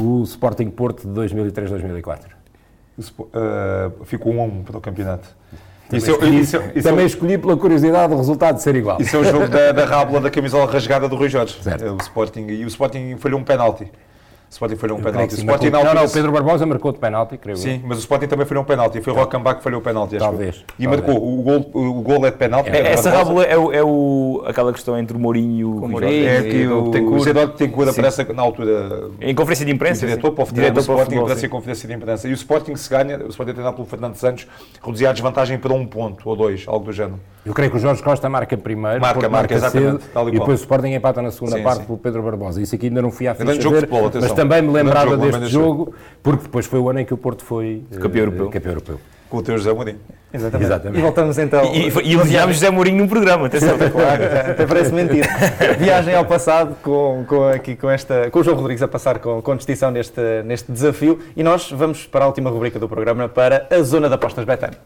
o 0.00 0.22
Sporting 0.24 0.68
Porto 0.68 1.08
de 1.08 1.20
2003-2004. 1.20 2.18
Uh, 2.98 4.04
ficou 4.04 4.30
1 4.30 4.36
um 4.36 4.42
a 4.42 4.44
1 4.44 4.46
um 4.46 4.62
para 4.62 4.76
o 4.76 4.80
campeonato. 4.80 5.40
Também, 5.90 5.98
isso, 5.98 6.10
escolhi, 6.12 6.40
isso, 6.40 6.62
isso, 6.74 6.88
também 6.88 7.06
escolhi 7.06 7.38
pela 7.38 7.56
curiosidade 7.56 8.14
o 8.14 8.16
resultado 8.16 8.56
de 8.56 8.62
ser 8.62 8.76
igual. 8.76 9.00
Isso 9.00 9.16
é 9.16 9.18
o 9.18 9.24
jogo 9.24 9.48
da, 9.48 9.72
da 9.72 9.84
rábula 9.84 10.20
da 10.20 10.30
camisola 10.30 10.70
rasgada 10.70 11.08
do 11.08 11.16
Rui 11.16 11.28
Jorge. 11.28 11.60
Certo. 11.60 11.84
O 11.84 11.96
Sporting, 11.96 12.46
e 12.46 12.64
o 12.64 12.68
Sporting 12.68 13.16
falhou 13.18 13.40
um 13.40 13.44
penalti. 13.44 13.90
O 14.50 14.52
Sporting 14.52 14.76
falhou 14.76 14.98
um 14.98 15.00
penalti. 15.00 15.34
Sim, 15.34 15.42
Sporting 15.42 15.70
marcou, 15.70 15.84
não, 15.84 15.94
não, 15.94 16.04
o 16.08 16.10
Pedro 16.10 16.32
Barbosa 16.32 16.66
marcou 16.66 16.90
de 16.90 16.98
penalti, 16.98 17.38
creio 17.38 17.56
Sim, 17.56 17.74
eu. 17.74 17.88
mas 17.88 17.98
o 17.98 18.00
Sporting 18.00 18.26
também 18.26 18.44
falhou 18.44 18.64
um 18.64 18.66
penalti. 18.66 19.00
Foi 19.00 19.12
o 19.12 19.16
Rocambá 19.16 19.54
que 19.54 19.62
falhou 19.62 19.80
o 19.80 19.82
penalti. 19.82 20.18
Talvez. 20.18 20.64
E 20.76 20.82
talvez. 20.86 21.06
marcou. 21.06 21.38
O 21.38 21.40
gol, 21.40 21.70
o 21.72 22.02
gol 22.02 22.26
é 22.26 22.32
de 22.32 22.36
penalti. 22.36 22.68
É, 22.68 22.78
é, 22.78 22.92
essa 22.92 23.10
rábula 23.10 23.44
é, 23.44 23.56
o, 23.56 23.72
é 23.72 23.84
o, 23.84 24.42
aquela 24.44 24.72
questão 24.72 24.98
entre 24.98 25.16
o 25.16 25.20
Mourinho 25.20 25.56
e 25.56 25.64
o 25.64 25.88
Mourinho. 25.88 26.28
É 26.28 26.42
que 26.42 26.66
o, 26.66 27.20
Zedó 27.20 27.46
Tencourt 27.46 27.90
aparece 27.90 28.24
na 28.32 28.42
altura. 28.42 29.10
Em 29.20 29.32
conferência 29.36 29.64
de 29.64 29.70
imprensa. 29.70 30.04
Diretor 30.04 30.32
para 30.32 30.42
o 30.42 30.46
futebol 30.46 30.70
do 30.72 30.80
Sporting 30.80 31.18
aparece 31.18 31.46
em 31.46 31.48
conferência 31.48 31.88
de 31.88 31.94
imprensa. 31.94 32.28
E 32.28 32.32
o 32.32 32.34
Sporting 32.34 32.74
se 32.74 32.90
ganha, 32.90 33.18
o 33.18 33.28
Sporting 33.28 33.52
treinado 33.52 33.76
pelo 33.76 33.86
Fernando 33.86 34.16
Santos, 34.16 34.48
reduzia 34.82 35.10
a 35.10 35.12
desvantagem 35.12 35.58
para 35.58 35.72
um 35.72 35.86
ponto 35.86 36.28
ou 36.28 36.34
dois, 36.34 36.64
algo 36.66 36.86
do 36.86 36.92
género. 36.92 37.20
Eu 37.44 37.54
creio 37.54 37.70
que 37.70 37.76
o 37.78 37.80
Jorge 37.80 38.02
Costa 38.02 38.28
marca 38.28 38.56
primeiro, 38.56 39.00
marca, 39.00 39.28
marca, 39.28 39.58
marca 39.58 39.70
cedo, 39.70 40.00
e, 40.26 40.28
e 40.28 40.32
depois 40.32 40.60
o 40.60 40.62
Sporting 40.62 40.88
empata 40.88 41.22
na 41.22 41.30
segunda 41.30 41.56
sim, 41.56 41.62
parte 41.62 41.80
sim. 41.80 41.86
pelo 41.86 41.98
Pedro 41.98 42.22
Barbosa. 42.22 42.60
Isso 42.60 42.74
aqui 42.74 42.86
ainda 42.86 43.00
não 43.00 43.10
fui 43.10 43.26
à 43.26 43.34
ficha 43.34 43.70
ver, 43.70 43.80
futebol, 43.80 44.10
mas 44.14 44.32
também 44.32 44.60
me 44.60 44.70
lembrava 44.70 45.10
jogo, 45.10 45.26
deste 45.26 45.46
jogo, 45.46 45.94
porque 46.22 46.42
depois 46.42 46.66
foi 46.66 46.78
o 46.78 46.90
ano 46.90 47.00
em 47.00 47.04
que 47.04 47.14
o 47.14 47.16
Porto 47.16 47.44
foi 47.44 47.82
campeão 47.98 48.24
europeu. 48.24 48.46
Uh, 48.46 48.50
campeão 48.50 48.72
europeu. 48.72 49.00
Com 49.30 49.38
o 49.38 49.42
teu 49.42 49.56
José 49.56 49.72
Mourinho. 49.72 50.00
Exatamente. 50.32 50.66
Exatamente. 50.66 50.98
E 50.98 51.02
voltamos 51.02 51.38
então. 51.38 51.74
E, 51.74 51.88
e, 52.04 52.12
elogiámos 52.12 52.56
José 52.56 52.70
Mourinho 52.70 52.98
num 52.98 53.08
programa, 53.08 53.46
atenção. 53.46 53.76
claro, 53.90 54.24
até 54.50 54.66
parece 54.66 54.92
mentira. 54.92 55.28
Viagem 55.78 56.14
ao 56.14 56.24
passado 56.24 56.76
com, 56.82 57.24
com, 57.26 57.48
aqui, 57.48 57.74
com, 57.74 57.88
esta, 57.88 58.30
com 58.30 58.40
o 58.40 58.44
João 58.44 58.56
Rodrigues 58.56 58.82
a 58.82 58.88
passar 58.88 59.18
com, 59.18 59.40
com 59.40 59.56
distinção 59.56 59.90
neste, 59.90 60.20
neste 60.44 60.70
desafio 60.70 61.18
e 61.36 61.42
nós 61.42 61.70
vamos 61.70 62.06
para 62.06 62.24
a 62.24 62.28
última 62.28 62.50
rubrica 62.50 62.78
do 62.78 62.88
programa, 62.88 63.28
para 63.28 63.66
a 63.70 63.82
Zona 63.82 64.08
de 64.08 64.14
Apostas 64.14 64.44
Betano. 64.44 64.76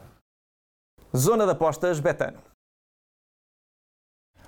Zona 1.16 1.44
de 1.44 1.52
Apostas 1.52 2.00
Betano. 2.00 2.38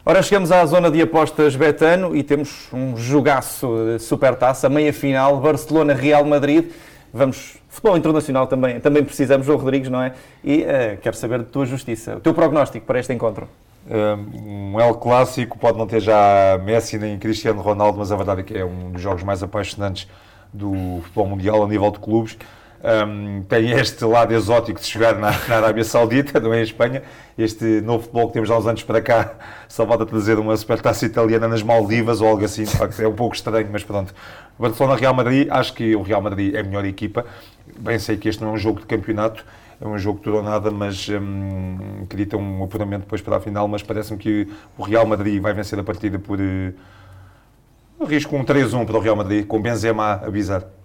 Ora, 0.04 0.20
chegamos 0.20 0.50
à 0.50 0.66
zona 0.66 0.90
de 0.90 1.00
apostas 1.00 1.54
Betano 1.54 2.14
e 2.16 2.24
temos 2.24 2.68
um 2.72 2.96
jogaço 2.96 3.68
de 3.86 4.02
supertaça, 4.02 4.68
meia 4.68 4.92
final, 4.92 5.40
Barcelona-Real 5.40 6.24
Madrid. 6.24 6.72
Vamos, 7.12 7.56
futebol 7.68 7.96
internacional 7.96 8.48
também, 8.48 8.80
também 8.80 9.04
precisamos, 9.04 9.46
João 9.46 9.58
Rodrigues, 9.58 9.88
não 9.88 10.02
é? 10.02 10.14
E 10.42 10.62
uh, 10.62 10.98
quero 11.00 11.16
saber 11.16 11.40
de 11.40 11.46
tua 11.46 11.66
justiça, 11.66 12.16
o 12.16 12.20
teu 12.20 12.34
prognóstico 12.34 12.84
para 12.84 12.98
este 12.98 13.12
encontro. 13.12 13.48
Um 13.88 14.80
El 14.80 14.94
Clássico 14.94 15.56
pode 15.58 15.78
não 15.78 15.86
ter 15.86 16.00
já 16.00 16.58
Messi 16.64 16.98
nem 16.98 17.16
Cristiano 17.16 17.62
Ronaldo, 17.62 17.98
mas 17.98 18.10
a 18.10 18.16
verdade 18.16 18.40
é 18.40 18.44
que 18.44 18.58
é 18.58 18.64
um 18.64 18.90
dos 18.90 19.00
jogos 19.00 19.22
mais 19.22 19.40
apaixonantes 19.40 20.08
do 20.52 21.00
futebol 21.02 21.28
mundial 21.28 21.62
a 21.62 21.68
nível 21.68 21.92
de 21.92 22.00
clubes 22.00 22.36
um, 22.82 23.42
tem 23.42 23.70
este 23.72 24.04
lado 24.04 24.32
exótico 24.32 24.78
de 24.78 24.86
chegar 24.86 25.14
na, 25.14 25.30
na, 25.48 25.56
Arábia 25.56 25.82
Saudita, 25.82 26.38
não 26.40 26.52
é 26.52 26.60
em 26.60 26.62
Espanha. 26.62 27.02
Este 27.36 27.80
novo 27.80 28.04
futebol 28.04 28.28
que 28.28 28.34
temos 28.34 28.50
há 28.50 28.58
uns 28.58 28.66
anos 28.66 28.82
para 28.82 29.00
cá 29.00 29.34
só 29.68 29.84
volta 29.84 30.04
a 30.04 30.06
trazer 30.06 30.38
uma 30.38 30.56
supertaça 30.56 31.04
italiana 31.06 31.48
nas 31.48 31.62
Maldivas 31.62 32.20
ou 32.20 32.28
algo 32.28 32.44
assim. 32.44 32.64
De 32.64 32.76
facto, 32.76 33.00
é 33.00 33.08
um 33.08 33.14
pouco 33.14 33.34
estranho, 33.34 33.68
mas 33.70 33.82
pronto. 33.82 34.14
Barcelona-Real 34.58 35.14
Madrid, 35.14 35.48
acho 35.50 35.74
que 35.74 35.96
o 35.96 36.02
Real 36.02 36.22
Madrid 36.22 36.54
é 36.54 36.60
a 36.60 36.62
melhor 36.62 36.84
equipa. 36.84 37.24
Bem, 37.78 37.98
sei 37.98 38.16
que 38.16 38.28
este 38.28 38.42
não 38.42 38.50
é 38.50 38.52
um 38.52 38.58
jogo 38.58 38.80
de 38.80 38.86
campeonato, 38.86 39.44
é 39.80 39.86
um 39.86 39.98
jogo 39.98 40.20
tudo 40.20 40.36
ou 40.36 40.42
nada, 40.42 40.70
mas 40.70 41.08
hum, 41.08 42.02
acredito 42.04 42.36
um 42.36 42.64
apuramento 42.64 43.02
depois 43.02 43.20
para 43.20 43.36
a 43.36 43.40
final. 43.40 43.66
Mas 43.68 43.82
parece-me 43.82 44.18
que 44.18 44.48
o 44.78 44.82
Real 44.82 45.06
Madrid 45.06 45.40
vai 45.40 45.52
vencer 45.52 45.78
a 45.78 45.84
partida 45.84 46.18
por. 46.18 46.38
Uh, 46.38 46.72
risco 48.06 48.36
um 48.36 48.44
3-1 48.44 48.86
para 48.86 48.96
o 48.96 49.00
Real 49.00 49.16
Madrid, 49.16 49.46
com 49.46 49.60
Benzema 49.60 50.20
a 50.24 50.30
bizar. 50.30 50.75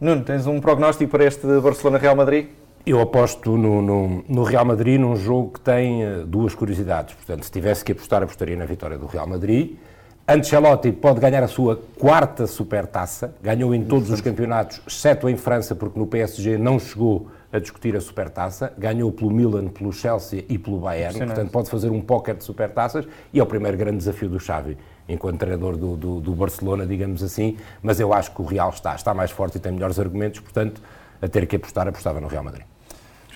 Nuno, 0.00 0.22
tens 0.22 0.46
um 0.46 0.60
prognóstico 0.60 1.10
para 1.10 1.24
este 1.24 1.44
Barcelona-Real 1.60 2.14
Madrid? 2.14 2.46
Eu 2.86 3.00
aposto 3.00 3.56
no, 3.56 3.82
no, 3.82 4.24
no, 4.28 4.44
Real 4.44 4.64
Madrid 4.64 5.00
num 5.00 5.16
jogo 5.16 5.54
que 5.54 5.60
tem 5.60 6.04
uh, 6.04 6.24
duas 6.24 6.54
curiosidades. 6.54 7.16
Portanto, 7.16 7.42
se 7.42 7.50
tivesse 7.50 7.84
que 7.84 7.90
apostar, 7.90 8.22
apostaria 8.22 8.56
na 8.56 8.64
vitória 8.64 8.96
do 8.96 9.06
Real 9.06 9.26
Madrid. 9.26 9.76
Ancelotti 10.28 10.92
pode 10.92 11.18
ganhar 11.18 11.42
a 11.42 11.48
sua 11.48 11.82
quarta 11.98 12.46
supertaça. 12.46 13.34
Ganhou 13.42 13.74
em 13.74 13.82
todos 13.82 14.08
os 14.08 14.20
campeonatos, 14.20 14.80
exceto 14.86 15.28
em 15.28 15.36
França, 15.36 15.74
porque 15.74 15.98
no 15.98 16.06
PSG 16.06 16.56
não 16.56 16.78
chegou 16.78 17.26
a 17.52 17.58
discutir 17.58 17.96
a 17.96 18.00
supertaça. 18.00 18.72
Ganhou 18.78 19.10
pelo 19.12 19.30
Milan, 19.30 19.68
pelo 19.68 19.92
Chelsea 19.92 20.44
e 20.48 20.58
pelo 20.58 20.78
Bayern. 20.78 21.18
Portanto, 21.18 21.50
pode 21.50 21.70
fazer 21.70 21.90
um 21.90 22.00
póquer 22.00 22.36
de 22.36 22.44
supertaças 22.44 23.06
e 23.32 23.40
é 23.40 23.42
o 23.42 23.46
primeiro 23.46 23.76
grande 23.76 23.98
desafio 23.98 24.28
do 24.28 24.38
Xavi 24.38 24.76
enquanto 25.08 25.38
treinador 25.38 25.76
do, 25.76 25.96
do, 25.96 26.20
do, 26.20 26.34
Barcelona, 26.34 26.86
digamos 26.86 27.22
assim, 27.22 27.56
mas 27.82 27.98
eu 27.98 28.12
acho 28.12 28.30
que 28.32 28.42
o 28.42 28.44
Real 28.44 28.68
está, 28.68 28.94
está 28.94 29.14
mais 29.14 29.30
forte 29.30 29.56
e 29.56 29.60
tem 29.60 29.72
melhores 29.72 29.98
argumentos, 29.98 30.40
portanto, 30.40 30.82
a 31.20 31.26
ter 31.26 31.46
que 31.46 31.56
apostar, 31.56 31.88
apostava 31.88 32.20
no 32.20 32.28
Real 32.28 32.44
Madrid. 32.44 32.66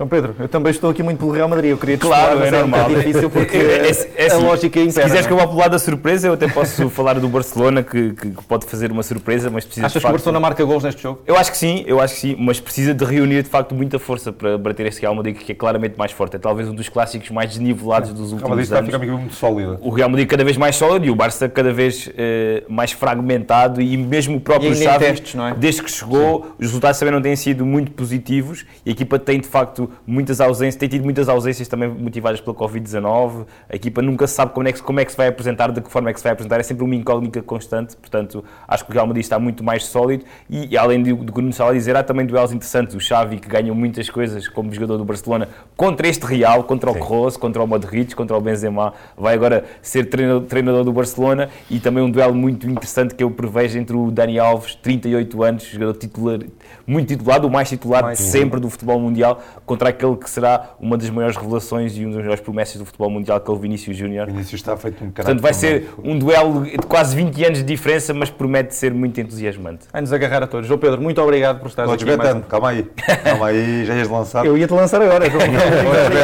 Pedro, 0.08 0.34
eu 0.38 0.48
também 0.48 0.70
estou 0.70 0.90
aqui 0.90 1.02
muito 1.02 1.18
pelo 1.18 1.30
Real 1.30 1.48
Madrid. 1.48 1.70
Eu 1.70 1.78
queria 1.78 1.98
claro, 1.98 2.42
é, 2.42 2.48
é 2.48 2.50
normal. 2.50 2.90
É 2.90 2.94
difícil 2.94 3.30
porque 3.30 3.56
é, 3.56 3.60
é, 3.60 3.90
é, 4.16 4.24
a 4.24 4.26
assim, 4.26 4.44
lógica 4.44 4.80
é 4.80 4.90
Se 4.90 5.00
quiseres 5.02 5.26
que 5.26 5.32
eu 5.32 5.36
vá 5.36 5.46
pelo 5.46 5.58
lado 5.58 5.72
da 5.72 5.78
surpresa, 5.78 6.28
eu 6.28 6.34
até 6.34 6.48
posso 6.48 6.88
falar 6.90 7.18
do 7.18 7.28
Barcelona, 7.28 7.82
que, 7.82 8.12
que, 8.12 8.30
pode 8.48 8.66
fazer 8.66 8.90
uma 8.90 9.02
surpresa, 9.02 9.50
mas 9.50 9.64
precisa 9.64 9.86
Achas 9.86 10.02
que 10.02 10.08
o 10.08 10.12
Barcelona 10.12 10.40
marca 10.40 10.64
gols 10.64 10.84
neste 10.84 11.02
jogo? 11.02 11.20
Eu 11.26 11.36
acho 11.36 11.50
que 11.50 11.56
sim, 11.56 11.84
eu 11.86 12.00
acho 12.00 12.14
que 12.14 12.20
sim, 12.20 12.36
mas 12.38 12.60
precisa 12.60 12.94
de 12.94 13.04
reunir 13.04 13.42
de 13.42 13.48
facto 13.48 13.74
muita 13.74 13.98
força 13.98 14.32
para 14.32 14.58
bater 14.58 14.86
este 14.86 15.00
Real 15.00 15.14
Madrid, 15.14 15.36
que 15.36 15.52
é 15.52 15.54
claramente 15.54 15.96
mais 15.96 16.12
forte. 16.12 16.36
É 16.36 16.38
talvez 16.38 16.68
um 16.68 16.74
dos 16.74 16.88
clássicos 16.88 17.30
mais 17.30 17.50
desnivelados 17.50 18.10
dos 18.10 18.32
últimos 18.32 18.42
anos. 18.42 18.42
O 18.42 18.46
Real 18.46 18.50
Madrid 18.50 18.64
está 18.64 18.78
a 18.78 19.00
ficar 19.00 19.18
muito 19.18 19.34
sólido. 19.34 19.78
O 19.80 19.90
Real 19.90 20.08
Madrid 20.08 20.28
cada 20.28 20.44
vez 20.44 20.56
mais 20.56 20.76
sólido 20.76 21.06
e 21.06 21.10
o 21.10 21.14
Barça 21.14 21.48
cada 21.48 21.72
vez 21.72 22.10
eh, 22.16 22.64
mais 22.68 22.92
fragmentado 22.92 23.80
e 23.80 23.96
mesmo 23.96 24.36
o 24.36 24.40
próprio 24.40 24.74
Xavi, 24.74 25.04
testes, 25.04 25.34
é? 25.34 25.54
desde 25.54 25.82
que 25.82 25.90
chegou, 25.90 26.42
sim. 26.42 26.48
os 26.58 26.66
resultados 26.66 26.98
também 26.98 27.14
não 27.14 27.22
têm 27.22 27.36
sido 27.36 27.64
muito 27.64 27.90
positivos 27.92 28.64
e 28.84 28.90
a 28.90 28.92
equipa 28.92 29.18
tem 29.18 29.40
de 29.40 29.48
facto 29.48 29.90
muitas 30.06 30.40
ausências 30.40 30.76
tem 30.76 30.88
tido 30.88 31.04
muitas 31.04 31.28
ausências 31.28 31.68
também 31.68 31.88
motivadas 31.88 32.40
pela 32.40 32.56
Covid-19. 32.56 33.46
A 33.68 33.76
equipa 33.76 34.02
nunca 34.02 34.26
sabe 34.26 34.52
como 34.52 34.68
é, 34.68 34.72
que, 34.72 34.82
como 34.82 35.00
é 35.00 35.04
que 35.04 35.10
se 35.10 35.16
vai 35.16 35.28
apresentar, 35.28 35.70
de 35.70 35.80
que 35.80 35.90
forma 35.90 36.10
é 36.10 36.12
que 36.12 36.20
se 36.20 36.24
vai 36.24 36.32
apresentar, 36.32 36.60
é 36.60 36.62
sempre 36.62 36.84
uma 36.84 36.94
incógnita 36.94 37.42
constante. 37.42 37.96
Portanto, 37.96 38.44
acho 38.66 38.84
que 38.84 38.90
o 38.90 38.94
Real 38.94 39.06
Madrid 39.06 39.22
está 39.22 39.38
muito 39.38 39.62
mais 39.62 39.84
sólido. 39.86 40.24
E, 40.48 40.72
e 40.72 40.78
além 40.78 41.02
do, 41.02 41.16
do 41.16 41.32
que 41.32 41.38
o 41.38 41.42
Nuno 41.42 41.54
a 41.58 41.72
dizer, 41.72 41.96
há 41.96 42.02
também 42.02 42.26
duelos 42.26 42.52
interessantes. 42.52 42.94
O 42.94 43.00
Xavi, 43.00 43.38
que 43.38 43.48
ganhou 43.48 43.74
muitas 43.74 44.08
coisas 44.10 44.48
como 44.48 44.72
jogador 44.72 44.98
do 44.98 45.04
Barcelona, 45.04 45.48
contra 45.76 46.08
este 46.08 46.24
Real, 46.24 46.64
contra 46.64 46.90
o 46.90 46.94
Kroos, 46.94 47.36
contra 47.36 47.62
o 47.62 47.66
Modric, 47.66 48.14
contra 48.14 48.36
o 48.36 48.40
Benzema. 48.40 48.92
Vai 49.16 49.34
agora 49.34 49.64
ser 49.80 50.06
treinador, 50.06 50.42
treinador 50.42 50.84
do 50.84 50.92
Barcelona. 50.92 51.48
E 51.70 51.78
também 51.80 52.02
um 52.02 52.10
duelo 52.10 52.34
muito 52.34 52.68
interessante 52.68 53.14
que 53.14 53.22
eu 53.22 53.30
prevejo 53.30 53.78
entre 53.78 53.96
o 53.96 54.10
Dani 54.10 54.38
Alves, 54.38 54.74
38 54.76 55.42
anos, 55.42 55.64
jogador 55.64 55.94
titular, 55.94 56.38
muito 56.86 57.08
titulado, 57.08 57.46
o 57.46 57.50
mais 57.50 57.68
titular 57.68 58.02
mais 58.02 58.18
de 58.18 58.24
sempre 58.24 58.60
do 58.60 58.68
futebol 58.68 58.98
mundial, 58.98 59.40
contra 59.64 59.90
aquele 59.90 60.16
que 60.16 60.28
será 60.28 60.70
uma 60.80 60.96
das 60.96 61.10
maiores 61.10 61.36
revelações 61.36 61.96
e 61.96 62.04
uma 62.04 62.14
das 62.14 62.22
maiores 62.22 62.40
promessas 62.40 62.76
do 62.76 62.84
futebol 62.84 63.10
mundial, 63.10 63.40
que 63.40 63.50
é 63.50 63.54
o 63.54 63.56
Vinícius 63.56 63.96
Júnior. 63.96 64.26
Vinícius 64.26 64.60
está 64.60 64.76
feito 64.76 65.04
um 65.04 65.10
Portanto, 65.10 65.40
vai 65.40 65.54
ser 65.54 65.90
um 66.02 66.18
duelo 66.18 66.64
de 66.64 66.76
quase 66.78 67.14
20 67.14 67.44
anos 67.44 67.58
de 67.58 67.64
diferença, 67.64 68.12
mas 68.12 68.30
promete 68.30 68.74
ser 68.74 68.92
muito 68.92 69.20
entusiasmante. 69.20 69.86
Vai-nos 69.92 70.12
agarrar 70.12 70.42
a 70.42 70.46
todos. 70.46 70.66
João 70.66 70.78
Pedro, 70.78 71.00
muito 71.00 71.20
obrigado 71.20 71.60
por 71.60 71.68
estar 71.68 71.84
aqui. 71.84 72.04
Mais... 72.04 72.44
calma 72.48 72.70
aí. 72.70 72.82
Calma 73.24 73.46
aí, 73.46 73.84
já 73.84 73.94
ias 73.94 74.08
lançar. 74.08 74.44
Eu 74.44 74.56
ia-te 74.56 74.72
lançar 74.72 75.00
agora, 75.00 75.28
João. 75.30 75.42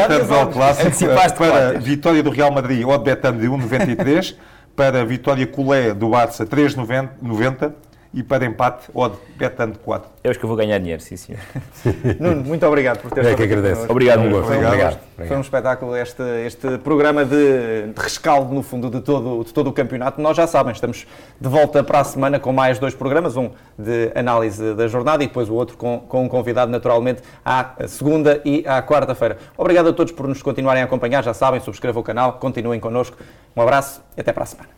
Betano 0.09 0.53
clássico 0.53 1.39
para 1.39 1.79
vitória 1.79 2.23
do 2.23 2.31
Real 2.31 2.51
Madrid, 2.51 2.85
ou 2.85 2.97
de 2.97 3.05
Betano 3.05 3.41
de 3.41 3.47
1,93, 3.47 4.35
para 4.75 5.05
vitória 5.05 5.47
Colé 5.47 5.95
do 5.95 6.11
Barça 6.11 6.47
3,90 6.47 7.73
e 8.13 8.23
para 8.23 8.47
empate, 8.47 8.89
odd 8.95 9.17
betando 9.37 9.79
4. 9.79 10.11
Eu 10.25 10.31
acho 10.31 10.39
que 10.39 10.45
eu 10.45 10.49
vou 10.49 10.57
ganhar 10.57 10.79
dinheiro, 10.79 11.03
sim, 11.03 11.17
sim. 11.17 11.35
Nuno, 12.19 12.43
muito 12.43 12.67
obrigado 12.67 13.01
por 13.01 13.11
ter 13.11 13.21
estado 13.21 13.35
é 13.35 13.37
que 13.37 13.43
agradeço. 13.43 13.91
Obrigado, 13.91 14.21
um 14.21 14.31
gosto. 14.31 14.47
Obrigado. 14.47 14.73
Obrigado. 14.73 15.29
Foi 15.29 15.37
um 15.37 15.41
espetáculo 15.41 15.97
este, 15.97 16.23
este 16.47 16.79
programa 16.79 17.25
de, 17.25 17.93
de, 17.93 18.01
rescaldo, 18.01 18.55
no 18.55 18.63
fundo, 18.63 18.91
de 18.91 19.01
todo, 19.01 19.45
de 19.45 19.53
todo 19.53 19.69
o 19.69 19.73
campeonato. 19.73 20.21
Nós 20.21 20.37
já 20.37 20.47
sabem, 20.47 20.73
estamos 20.73 21.07
de 21.41 21.49
volta 21.49 21.85
para 21.85 22.01
a 22.01 22.05
semana 22.05 22.41
com 22.41 22.53
mais 22.53 22.79
dois 22.79 22.95
programas, 22.95 23.37
um 23.37 23.51
de 23.79 24.11
análise 24.15 24.75
da 24.75 24.89
jornada 24.89 25.23
e 25.23 25.27
depois 25.27 25.51
o 25.51 25.55
outro 25.55 25.77
com, 25.77 26.01
com 26.01 26.25
um 26.25 26.29
convidado, 26.29 26.71
naturalmente, 26.71 27.23
à 27.45 27.75
segunda 27.87 28.41
e 28.45 28.65
à 28.67 28.83
quarta-feira. 28.83 29.39
Obrigado 29.57 29.89
a 29.91 29.93
todos 29.93 30.13
por 30.13 30.27
nos 30.27 30.43
continuarem 30.43 30.83
a 30.83 30.87
acompanhar, 30.87 31.23
já 31.23 31.35
sabem, 31.35 31.61
subscrevam 31.61 32.01
o 32.01 32.05
canal, 32.05 32.35
continuem 32.35 32.81
connosco. 32.81 33.17
Um 33.55 33.63
abraço 33.63 34.03
e 34.17 34.21
até 34.21 34.33
para 34.33 34.45
a 34.45 34.47
semana. 34.47 34.78